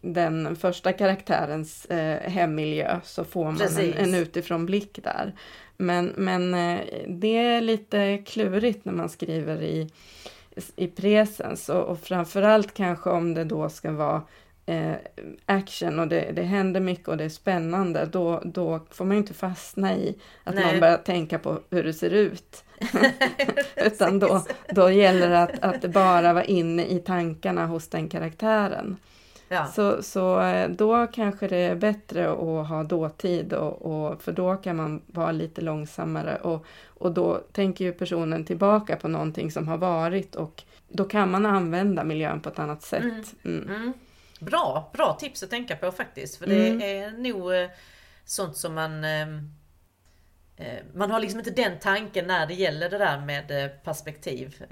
den 0.00 0.56
första 0.56 0.92
karaktärens 0.92 1.84
eh, 1.84 2.30
hemmiljö 2.30 3.00
så 3.04 3.24
får 3.24 3.44
man 3.44 3.60
en, 3.60 3.94
en, 3.94 4.14
utifrån 4.14 4.66
blick 4.66 5.00
där. 5.02 5.32
Men, 5.76 6.12
men 6.16 6.54
eh, 6.54 6.80
det 7.08 7.36
är 7.36 7.60
lite 7.60 8.18
klurigt 8.18 8.84
när 8.84 8.92
man 8.92 9.08
skriver 9.08 9.62
i, 9.62 9.90
i 10.76 10.86
presens 10.86 11.68
och, 11.68 11.84
och 11.84 12.00
framförallt 12.00 12.74
kanske 12.74 13.10
om 13.10 13.34
det 13.34 13.44
då 13.44 13.68
ska 13.68 13.92
vara 13.92 14.22
eh, 14.66 14.94
action 15.46 15.98
och 15.98 16.08
det, 16.08 16.32
det 16.32 16.42
händer 16.42 16.80
mycket 16.80 17.08
och 17.08 17.16
det 17.16 17.24
är 17.24 17.28
spännande, 17.28 18.06
då, 18.06 18.42
då 18.44 18.80
får 18.90 19.04
man 19.04 19.16
ju 19.16 19.20
inte 19.20 19.34
fastna 19.34 19.96
i 19.96 20.16
att 20.44 20.54
Nej. 20.54 20.64
någon 20.64 20.80
börjar 20.80 20.96
tänka 20.96 21.38
på 21.38 21.60
hur 21.70 21.84
det 21.84 21.92
ser 21.92 22.10
ut. 22.10 22.64
Utan 23.76 24.18
då, 24.18 24.44
då 24.68 24.90
gäller 24.90 25.28
det 25.28 25.42
att, 25.42 25.58
att 25.64 25.90
bara 25.90 26.32
vara 26.32 26.44
inne 26.44 26.86
i 26.86 26.98
tankarna 26.98 27.66
hos 27.66 27.88
den 27.88 28.08
karaktären. 28.08 28.96
Ja. 29.48 29.66
Så, 29.66 30.02
så 30.02 30.40
eh, 30.40 30.70
då 30.70 31.06
kanske 31.06 31.48
det 31.48 31.56
är 31.56 31.76
bättre 31.76 32.30
att 32.30 32.68
ha 32.68 32.82
dåtid 32.82 33.52
och, 33.52 33.82
och, 33.82 34.22
för 34.22 34.32
då 34.32 34.56
kan 34.56 34.76
man 34.76 35.02
vara 35.06 35.32
lite 35.32 35.60
långsammare 35.60 36.36
och, 36.36 36.66
och 36.86 37.12
då 37.12 37.40
tänker 37.52 37.84
ju 37.84 37.92
personen 37.92 38.44
tillbaka 38.44 38.96
på 38.96 39.08
någonting 39.08 39.50
som 39.50 39.68
har 39.68 39.78
varit 39.78 40.34
och 40.34 40.62
då 40.88 41.04
kan 41.04 41.30
man 41.30 41.46
använda 41.46 42.04
miljön 42.04 42.40
på 42.40 42.48
ett 42.48 42.58
annat 42.58 42.82
sätt. 42.82 43.02
Mm. 43.02 43.24
Mm. 43.44 43.68
Mm. 43.68 43.92
Bra, 44.40 44.90
bra 44.92 45.16
tips 45.20 45.42
att 45.42 45.50
tänka 45.50 45.76
på 45.76 45.92
faktiskt. 45.92 46.36
För 46.36 46.46
det 46.46 46.68
mm. 46.68 46.82
är 46.82 47.18
nog 47.18 47.54
eh, 47.54 47.68
sånt 48.24 48.56
som 48.56 48.74
man 48.74 49.04
ehm, 49.04 49.36
eh, 49.36 49.42
man 50.94 51.10
har 51.10 51.20
liksom 51.20 51.40
inte 51.40 51.50
den 51.50 51.78
tanken 51.78 52.26
när 52.26 52.46
det 52.46 52.54
gäller 52.54 52.90
det 52.90 52.98
där 52.98 53.20
med 53.20 53.64
eh, 53.64 53.70
perspektiv. 53.70 54.64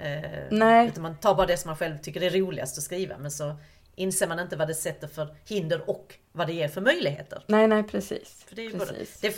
Nej. 0.49 0.87
Utan 0.87 1.03
man 1.03 1.17
tar 1.17 1.35
bara 1.35 1.47
det 1.47 1.57
som 1.57 1.69
man 1.69 1.77
själv 1.77 1.97
tycker 1.97 2.23
är 2.23 2.29
roligast 2.29 2.77
att 2.77 2.83
skriva. 2.83 3.17
Men 3.17 3.31
så 3.31 3.55
inser 3.97 4.27
man 4.27 4.39
inte 4.39 4.55
vad 4.55 4.67
det 4.67 4.73
sätter 4.73 5.07
för 5.07 5.35
hinder 5.45 5.89
och 5.89 6.15
vad 6.31 6.47
det 6.47 6.53
ger 6.53 6.67
för 6.67 6.81
möjligheter. 6.81 7.43
Nej, 7.47 7.67
nej 7.67 7.83
precis. 7.83 8.45
För 8.47 8.55
det 8.55 8.65
är 8.65 8.71
precis. 8.71 9.19
Det, 9.19 9.37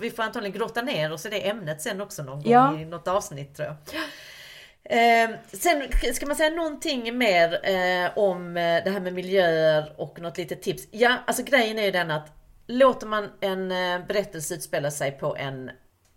vi 0.00 0.10
får 0.10 0.22
antagligen 0.22 0.58
grotta 0.58 0.82
ner 0.82 1.12
oss 1.12 1.26
i 1.26 1.28
det 1.28 1.48
ämnet 1.48 1.82
sen 1.82 2.00
också 2.00 2.22
någon 2.22 2.42
gång 2.42 2.52
ja. 2.52 2.80
i 2.80 2.84
något 2.84 3.08
avsnitt 3.08 3.56
tror 3.56 3.68
jag. 3.68 3.76
Eh, 4.84 5.30
sen 5.52 5.82
ska 6.14 6.26
man 6.26 6.36
säga 6.36 6.50
någonting 6.50 7.18
mer 7.18 7.60
eh, 7.62 8.18
om 8.18 8.56
eh, 8.56 8.84
det 8.84 8.90
här 8.90 9.00
med 9.00 9.12
miljöer 9.12 9.94
och 9.96 10.20
något 10.20 10.38
litet 10.38 10.62
tips. 10.62 10.88
Ja, 10.90 11.16
alltså 11.26 11.42
grejen 11.42 11.78
är 11.78 11.84
ju 11.84 11.90
den 11.90 12.10
att 12.10 12.32
låter 12.66 13.06
man 13.06 13.30
en 13.40 13.72
eh, 13.72 14.06
berättelse 14.06 14.54
utspela 14.54 14.90
sig 14.90 15.10
på 15.12 15.36
en 15.36 15.70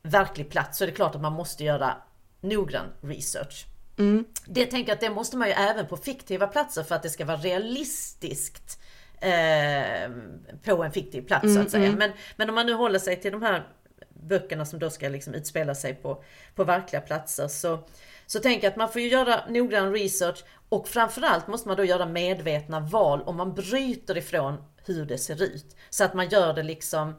verklig 0.08 0.50
plats 0.50 0.78
så 0.78 0.84
är 0.84 0.88
det 0.88 0.94
klart 0.94 1.16
att 1.16 1.22
man 1.22 1.34
måste 1.34 1.64
göra 1.64 1.98
noggrann 2.42 2.88
research. 3.02 3.66
Mm. 3.98 4.26
Det 4.46 4.66
tänker 4.66 4.90
jag 4.90 4.96
att 4.96 5.02
det 5.02 5.10
måste 5.10 5.38
man 5.38 5.48
ju 5.48 5.54
även 5.54 5.88
på 5.88 5.98
fiktiva 5.98 6.48
platser 6.48 6.84
för 6.84 6.96
att 6.96 7.04
det 7.04 7.10
ska 7.10 7.26
vara 7.26 7.38
realistiskt 7.38 8.80
eh, 9.22 10.12
på 10.64 10.84
en 10.84 10.92
fiktiv 10.92 11.22
plats 11.22 11.44
mm, 11.44 11.56
så 11.56 11.62
att 11.62 11.72
säga. 11.72 11.86
Mm. 11.86 12.00
Men, 12.00 12.12
men 12.36 12.50
om 12.50 12.56
man 12.56 12.66
nu 12.66 12.74
håller 12.74 13.00
sig 13.00 13.22
till 13.22 13.32
de 13.32 13.42
här 13.42 13.68
böckerna 14.10 14.66
som 14.66 14.80
då 14.80 14.90
ska 14.90 15.10
liksom 15.10 15.34
utspela 15.34 15.76
sig 15.76 15.94
på, 15.94 16.24
på 16.56 16.64
verkliga 16.64 17.02
platser 17.02 17.48
så 17.48 17.80
så 18.30 18.40
tänk 18.40 18.64
att 18.64 18.76
man 18.76 18.92
får 18.92 19.02
ju 19.02 19.08
göra 19.08 19.42
noggrann 19.50 19.94
research 19.94 20.44
och 20.70 20.88
framförallt 20.88 21.48
måste 21.48 21.68
man 21.68 21.78
då 21.78 21.84
göra 21.84 22.06
medvetna 22.06 22.80
val 22.80 23.22
om 23.22 23.38
man 23.38 23.54
bryter 23.54 24.18
ifrån 24.18 24.64
hur 24.86 25.06
det 25.06 25.18
ser 25.18 25.44
ut. 25.44 25.76
Så 25.90 26.04
att 26.04 26.14
man 26.14 26.30
gör 26.30 26.54
det 26.54 26.64
liksom 26.64 27.14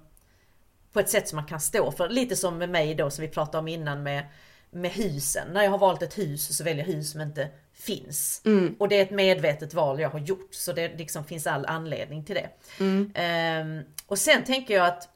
på 0.99 1.03
ett 1.03 1.11
sätt 1.11 1.28
som 1.28 1.36
man 1.36 1.46
kan 1.46 1.61
stå 1.61 1.92
för. 1.92 2.09
Lite 2.09 2.36
som 2.36 2.59
med 2.59 2.68
mig 2.68 2.94
då 2.94 3.11
som 3.11 3.22
vi 3.22 3.28
pratade 3.28 3.59
om 3.59 3.68
innan 3.68 4.03
med, 4.03 4.24
med 4.70 4.90
husen. 4.90 5.49
När 5.53 5.62
jag 5.62 5.70
har 5.70 5.78
valt 5.78 6.03
ett 6.03 6.18
hus 6.18 6.57
så 6.57 6.64
väljer 6.64 6.86
jag 6.86 6.92
hus 6.92 7.12
som 7.12 7.20
inte 7.20 7.49
finns. 7.72 8.42
Mm. 8.44 8.76
Och 8.78 8.88
det 8.88 8.99
är 8.99 9.03
ett 9.03 9.11
medvetet 9.11 9.74
val 9.74 10.01
jag 10.01 10.11
har 10.11 10.18
gjort 10.18 10.55
så 10.55 10.72
det 10.72 10.99
liksom 10.99 11.24
finns 11.24 11.46
all 11.46 11.66
anledning 11.66 12.24
till 12.24 12.34
det. 12.34 12.49
Mm. 12.80 13.12
Ehm, 13.14 13.82
och 14.07 14.18
sen 14.18 14.44
tänker 14.44 14.74
jag 14.74 14.86
att 14.86 15.09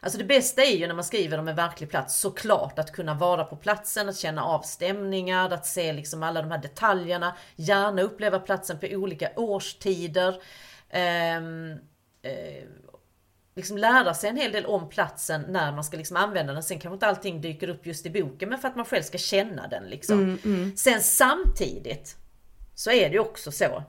Alltså 0.00 0.18
det 0.18 0.24
bästa 0.24 0.62
är 0.62 0.76
ju 0.76 0.86
när 0.86 0.94
man 0.94 1.04
skriver 1.04 1.38
om 1.38 1.48
en 1.48 1.56
verklig 1.56 1.90
plats 1.90 2.20
såklart 2.20 2.78
att 2.78 2.92
kunna 2.92 3.14
vara 3.14 3.44
på 3.44 3.56
platsen, 3.56 4.08
att 4.08 4.16
känna 4.16 4.44
av 4.44 4.62
stämningar, 4.62 5.50
att 5.50 5.66
se 5.66 5.92
liksom 5.92 6.22
alla 6.22 6.42
de 6.42 6.50
här 6.50 6.58
detaljerna, 6.58 7.36
gärna 7.56 8.02
uppleva 8.02 8.40
platsen 8.40 8.78
på 8.78 8.86
olika 8.86 9.30
årstider. 9.36 10.34
Eh, 10.88 11.40
liksom 13.56 13.78
lära 13.78 14.14
sig 14.14 14.30
en 14.30 14.36
hel 14.36 14.52
del 14.52 14.66
om 14.66 14.88
platsen 14.88 15.44
när 15.48 15.72
man 15.72 15.84
ska 15.84 15.96
liksom 15.96 16.16
använda 16.16 16.52
den. 16.52 16.62
Sen 16.62 16.78
kanske 16.78 16.94
inte 16.94 17.06
allting 17.06 17.40
dyker 17.40 17.68
upp 17.68 17.86
just 17.86 18.06
i 18.06 18.10
boken 18.10 18.48
men 18.48 18.58
för 18.58 18.68
att 18.68 18.76
man 18.76 18.84
själv 18.84 19.02
ska 19.02 19.18
känna 19.18 19.68
den. 19.68 19.84
Liksom. 19.84 20.18
Mm, 20.18 20.38
mm. 20.44 20.76
Sen 20.76 21.02
samtidigt 21.02 22.16
så 22.74 22.90
är 22.90 23.10
det 23.10 23.18
också 23.18 23.52
så 23.52 23.82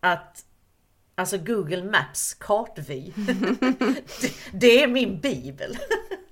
att 0.00 0.44
Alltså 1.16 1.38
Google 1.38 1.84
Maps 1.84 2.34
kartvy. 2.34 3.12
det, 4.20 4.32
det 4.52 4.82
är 4.82 4.88
min 4.88 5.20
bibel. 5.20 5.78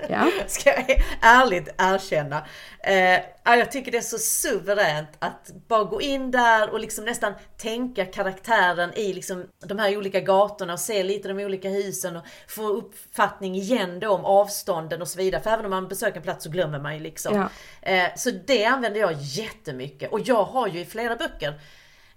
Ja. 0.08 0.30
Ska 0.46 0.70
jag 0.70 1.02
ärligt 1.20 1.68
erkänna. 1.78 2.46
Eh, 2.84 3.20
ja, 3.44 3.56
jag 3.56 3.72
tycker 3.72 3.92
det 3.92 3.98
är 3.98 4.02
så 4.02 4.18
suveränt 4.18 5.08
att 5.18 5.50
bara 5.68 5.84
gå 5.84 6.00
in 6.00 6.30
där 6.30 6.70
och 6.70 6.80
liksom 6.80 7.04
nästan 7.04 7.32
tänka 7.56 8.04
karaktären 8.04 8.94
i 8.94 9.12
liksom 9.12 9.46
de 9.64 9.78
här 9.78 9.96
olika 9.96 10.20
gatorna 10.20 10.72
och 10.72 10.80
se 10.80 11.02
lite 11.02 11.28
de 11.28 11.38
olika 11.38 11.68
husen 11.68 12.16
och 12.16 12.22
få 12.48 12.68
uppfattning 12.68 13.54
igen 13.54 14.00
då 14.00 14.10
om 14.10 14.24
avstånden 14.24 15.02
och 15.02 15.08
så 15.08 15.18
vidare. 15.18 15.42
För 15.42 15.50
även 15.50 15.64
om 15.64 15.70
man 15.70 15.88
besöker 15.88 16.16
en 16.16 16.22
plats 16.22 16.44
så 16.44 16.50
glömmer 16.50 16.78
man 16.78 16.94
ju 16.94 17.00
liksom. 17.00 17.36
Ja. 17.36 17.48
Eh, 17.90 18.08
så 18.16 18.30
det 18.30 18.64
använder 18.64 19.00
jag 19.00 19.12
jättemycket 19.12 20.12
och 20.12 20.20
jag 20.20 20.44
har 20.44 20.68
ju 20.68 20.80
i 20.80 20.84
flera 20.84 21.16
böcker 21.16 21.60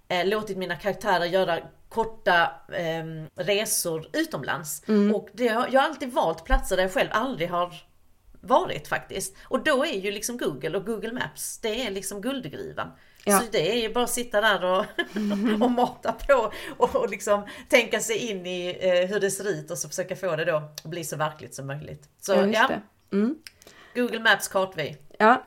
eh, 0.08 0.26
låtit 0.26 0.56
mina 0.56 0.76
karaktärer 0.76 1.24
göra 1.24 1.58
korta 1.88 2.50
eh, 2.72 3.04
resor 3.44 4.08
utomlands. 4.12 4.82
Och 5.14 5.28
det, 5.32 5.44
jag 5.44 5.80
har 5.80 5.88
alltid 5.88 6.12
valt 6.12 6.44
platser 6.44 6.76
där 6.76 6.82
jag 6.82 6.92
själv 6.92 7.08
aldrig 7.12 7.50
har 7.50 7.74
varit 8.40 8.88
faktiskt. 8.88 9.36
Och 9.44 9.64
då 9.64 9.84
är 9.84 9.98
ju 10.00 10.10
liksom 10.10 10.38
Google 10.38 10.76
och 10.78 10.86
Google 10.86 11.12
Maps, 11.12 11.58
det 11.58 11.86
är 11.86 11.90
liksom 11.90 12.20
guldgruvan. 12.20 12.92
Ja. 13.24 13.40
Så 13.40 13.46
det 13.52 13.72
är 13.72 13.82
ju 13.82 13.92
bara 13.92 14.04
att 14.04 14.10
sitta 14.10 14.40
där 14.40 14.64
och, 14.64 14.84
och 15.62 15.70
mata 15.70 16.12
på 16.12 16.52
och, 16.76 16.96
och 16.96 17.10
liksom 17.10 17.46
tänka 17.68 18.00
sig 18.00 18.16
in 18.16 18.46
i 18.46 18.78
eh, 18.80 19.08
hur 19.08 19.20
det 19.20 19.30
ser 19.30 19.48
ut 19.48 19.70
och 19.70 19.78
så 19.78 19.88
försöka 19.88 20.16
få 20.16 20.36
det 20.36 20.44
då 20.44 20.56
att 20.56 20.84
bli 20.84 21.04
så 21.04 21.16
verkligt 21.16 21.54
som 21.54 21.66
möjligt. 21.66 22.08
Så 22.20 22.32
Ja, 22.32 22.46
ja. 22.46 22.70
Mm. 23.12 23.36
Google 23.94 24.20
Maps 24.20 24.48
kartvy. 24.48 24.96
Ja, 25.18 25.42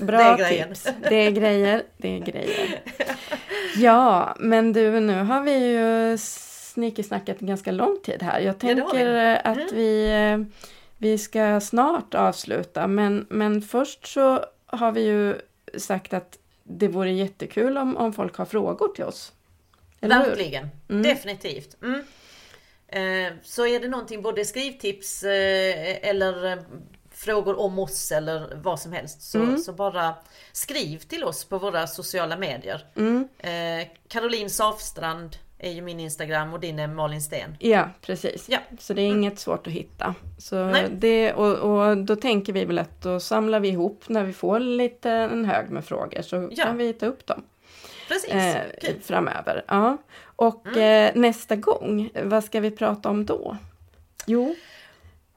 bra 0.00 0.36
Det 0.36 0.48
tips. 0.48 0.88
Det 1.08 1.16
är 1.16 1.30
grejer, 1.30 1.82
det 1.96 2.08
är 2.08 2.18
grejer. 2.18 2.80
Ja, 3.76 4.36
men 4.38 4.72
du, 4.72 5.00
nu 5.00 5.22
har 5.22 5.40
vi 5.40 5.66
ju 5.66 6.18
snickesnackat 6.18 7.40
en 7.40 7.46
ganska 7.46 7.72
lång 7.72 7.98
tid 8.02 8.22
här. 8.22 8.40
Jag 8.40 8.52
vi. 8.52 8.58
tänker 8.58 9.14
eh, 9.14 9.50
att 9.50 9.72
vi, 9.72 10.10
eh, 10.10 10.58
vi 10.98 11.18
ska 11.18 11.60
snart 11.60 12.14
avsluta, 12.14 12.86
men, 12.86 13.26
men 13.30 13.62
först 13.62 14.06
så 14.06 14.44
har 14.66 14.92
vi 14.92 15.02
ju 15.02 15.34
sagt 15.78 16.12
att 16.12 16.38
det 16.64 16.88
vore 16.88 17.12
jättekul 17.12 17.78
om, 17.78 17.96
om 17.96 18.12
folk 18.12 18.36
har 18.36 18.44
frågor 18.44 18.88
till 18.88 19.04
oss. 19.04 19.32
Eller? 20.00 20.18
Verkligen, 20.18 20.68
definitivt. 20.86 21.76
Mm. 21.82 22.02
Eh, 22.88 23.32
så 23.42 23.66
är 23.66 23.80
det 23.80 23.88
någonting, 23.88 24.22
både 24.22 24.44
skrivtips 24.44 25.22
eh, 25.22 26.08
eller 26.08 26.52
eh, 26.52 26.58
frågor 27.24 27.60
om 27.60 27.78
oss 27.78 28.12
eller 28.12 28.58
vad 28.62 28.80
som 28.80 28.92
helst 28.92 29.22
så, 29.22 29.38
Mm. 29.38 29.58
så 29.58 29.72
bara 29.72 30.14
skriv 30.52 30.98
till 30.98 31.24
oss 31.24 31.44
på 31.44 31.58
våra 31.58 31.86
sociala 31.86 32.36
medier. 32.36 32.84
Mm. 32.96 33.28
Eh, 33.38 33.88
Caroline 34.08 34.50
Safstrand 34.50 35.36
är 35.58 35.70
ju 35.70 35.82
min 35.82 36.00
Instagram 36.00 36.52
och 36.52 36.60
din 36.60 36.78
är 36.78 36.86
Malin 36.86 37.22
Sten. 37.22 37.56
Ja, 37.60 37.88
precis. 38.00 38.46
Ja. 38.48 38.58
Så 38.78 38.94
det 38.94 39.02
är 39.02 39.06
inget 39.08 39.38
svårt 39.38 39.66
att 39.66 39.72
hitta. 39.72 40.14
Så 40.38 40.64
Nej. 40.64 40.86
det, 40.92 41.32
och, 41.32 41.56
och 41.58 41.96
då 41.96 42.16
tänker 42.16 42.52
vi 42.52 42.64
väl 42.64 42.78
att 42.78 43.02
då 43.02 43.20
samlar 43.20 43.60
vi 43.60 43.68
ihop 43.68 44.04
när 44.08 44.24
vi 44.24 44.32
får 44.32 44.60
lite 44.60 45.10
en 45.10 45.44
hög 45.44 45.70
med 45.70 45.84
frågor 45.84 46.22
så 46.22 46.48
Ja. 46.52 46.64
kan 46.64 46.76
vi 46.76 46.92
ta 46.92 47.06
upp 47.06 47.26
dem 47.26 47.42
Precis, 48.08 48.30
eh, 48.32 48.62
kul. 48.80 49.00
framöver. 49.02 49.64
Ja. 49.68 49.96
Och 50.36 50.66
Mm. 50.66 51.08
eh, 51.16 51.20
nästa 51.20 51.56
gång, 51.56 52.10
vad 52.24 52.44
ska 52.44 52.60
vi 52.60 52.70
prata 52.70 53.08
om 53.08 53.26
då? 53.26 53.56
Jo, 54.26 54.54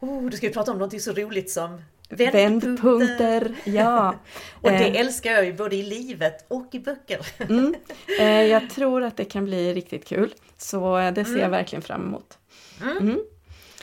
Oh, 0.10 0.30
då 0.30 0.38
ska 0.38 0.48
vi 0.48 0.54
prata 0.54 0.72
om 0.72 0.78
någonting 0.78 1.00
så 1.00 1.12
roligt 1.14 1.50
som 1.52 1.82
vändpunkter. 2.10 2.32
vändpunkter. 2.50 3.56
Ja. 3.64 4.16
Och 4.62 4.70
Eh, 4.72 4.80
det 4.80 5.00
älskar 5.00 5.32
jag 5.32 5.46
ju 5.46 5.54
både 5.54 5.76
i 5.76 5.84
livet 5.84 6.46
och 6.48 6.70
i 6.72 6.80
böcker. 6.80 7.20
Mm. 7.50 7.76
Eh, 8.20 8.26
jag 8.42 8.70
tror 8.70 9.04
att 9.04 9.18
det 9.18 9.26
kan 9.26 9.46
bli 9.46 9.74
riktigt 9.74 10.06
kul. 10.06 10.34
Så 10.58 10.98
eh, 10.98 11.14
det 11.14 11.24
ser 11.26 11.32
Mm. 11.32 11.42
jag 11.42 11.50
verkligen 11.50 11.82
fram 11.84 12.02
emot. 12.02 12.38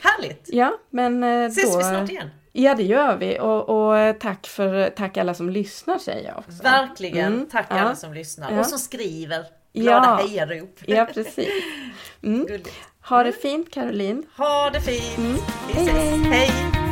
Härligt! 0.01 0.49
Ja, 0.51 0.77
men 0.89 1.23
eh, 1.23 1.45
Ses 1.45 1.71
då... 1.71 1.77
vi 1.77 1.83
snart 1.83 2.09
igen. 2.09 2.29
Ja, 2.51 2.75
det 2.75 2.83
gör 2.83 3.17
vi. 3.17 3.39
Och, 3.39 3.69
och 3.87 3.97
eh, 3.97 4.15
tack, 4.15 4.47
för, 4.47 4.89
tack 4.89 5.17
alla 5.17 5.33
som 5.33 5.49
lyssnar 5.49 5.97
säger 5.97 6.27
jag 6.29 6.37
också. 6.37 6.63
Verkligen. 6.63 7.33
Mm, 7.33 7.49
Tack 7.51 7.67
ja. 7.69 7.75
alla 7.75 7.95
som 7.95 8.13
lyssnar 8.13 8.59
och 8.59 8.65
som 8.65 8.79
skriver 8.79 9.45
glada 9.73 10.17
Ja. 10.21 10.27
hejarop. 10.27 10.79
Ja, 10.85 11.05
precis. 11.13 11.49
Mm. 12.23 12.45
Gulligt. 12.45 12.69
Ha 13.03 13.23
det 13.23 13.33
fint 13.41 13.69
Caroline. 13.73 14.23
Ha 14.37 14.69
det 14.73 14.81
fint! 14.81 15.17
Mm. 15.17 15.37
Vi 15.67 15.73
Hej, 15.73 15.83
ses. 15.83 15.95
hej. 15.95 16.49
Hej. 16.49 16.82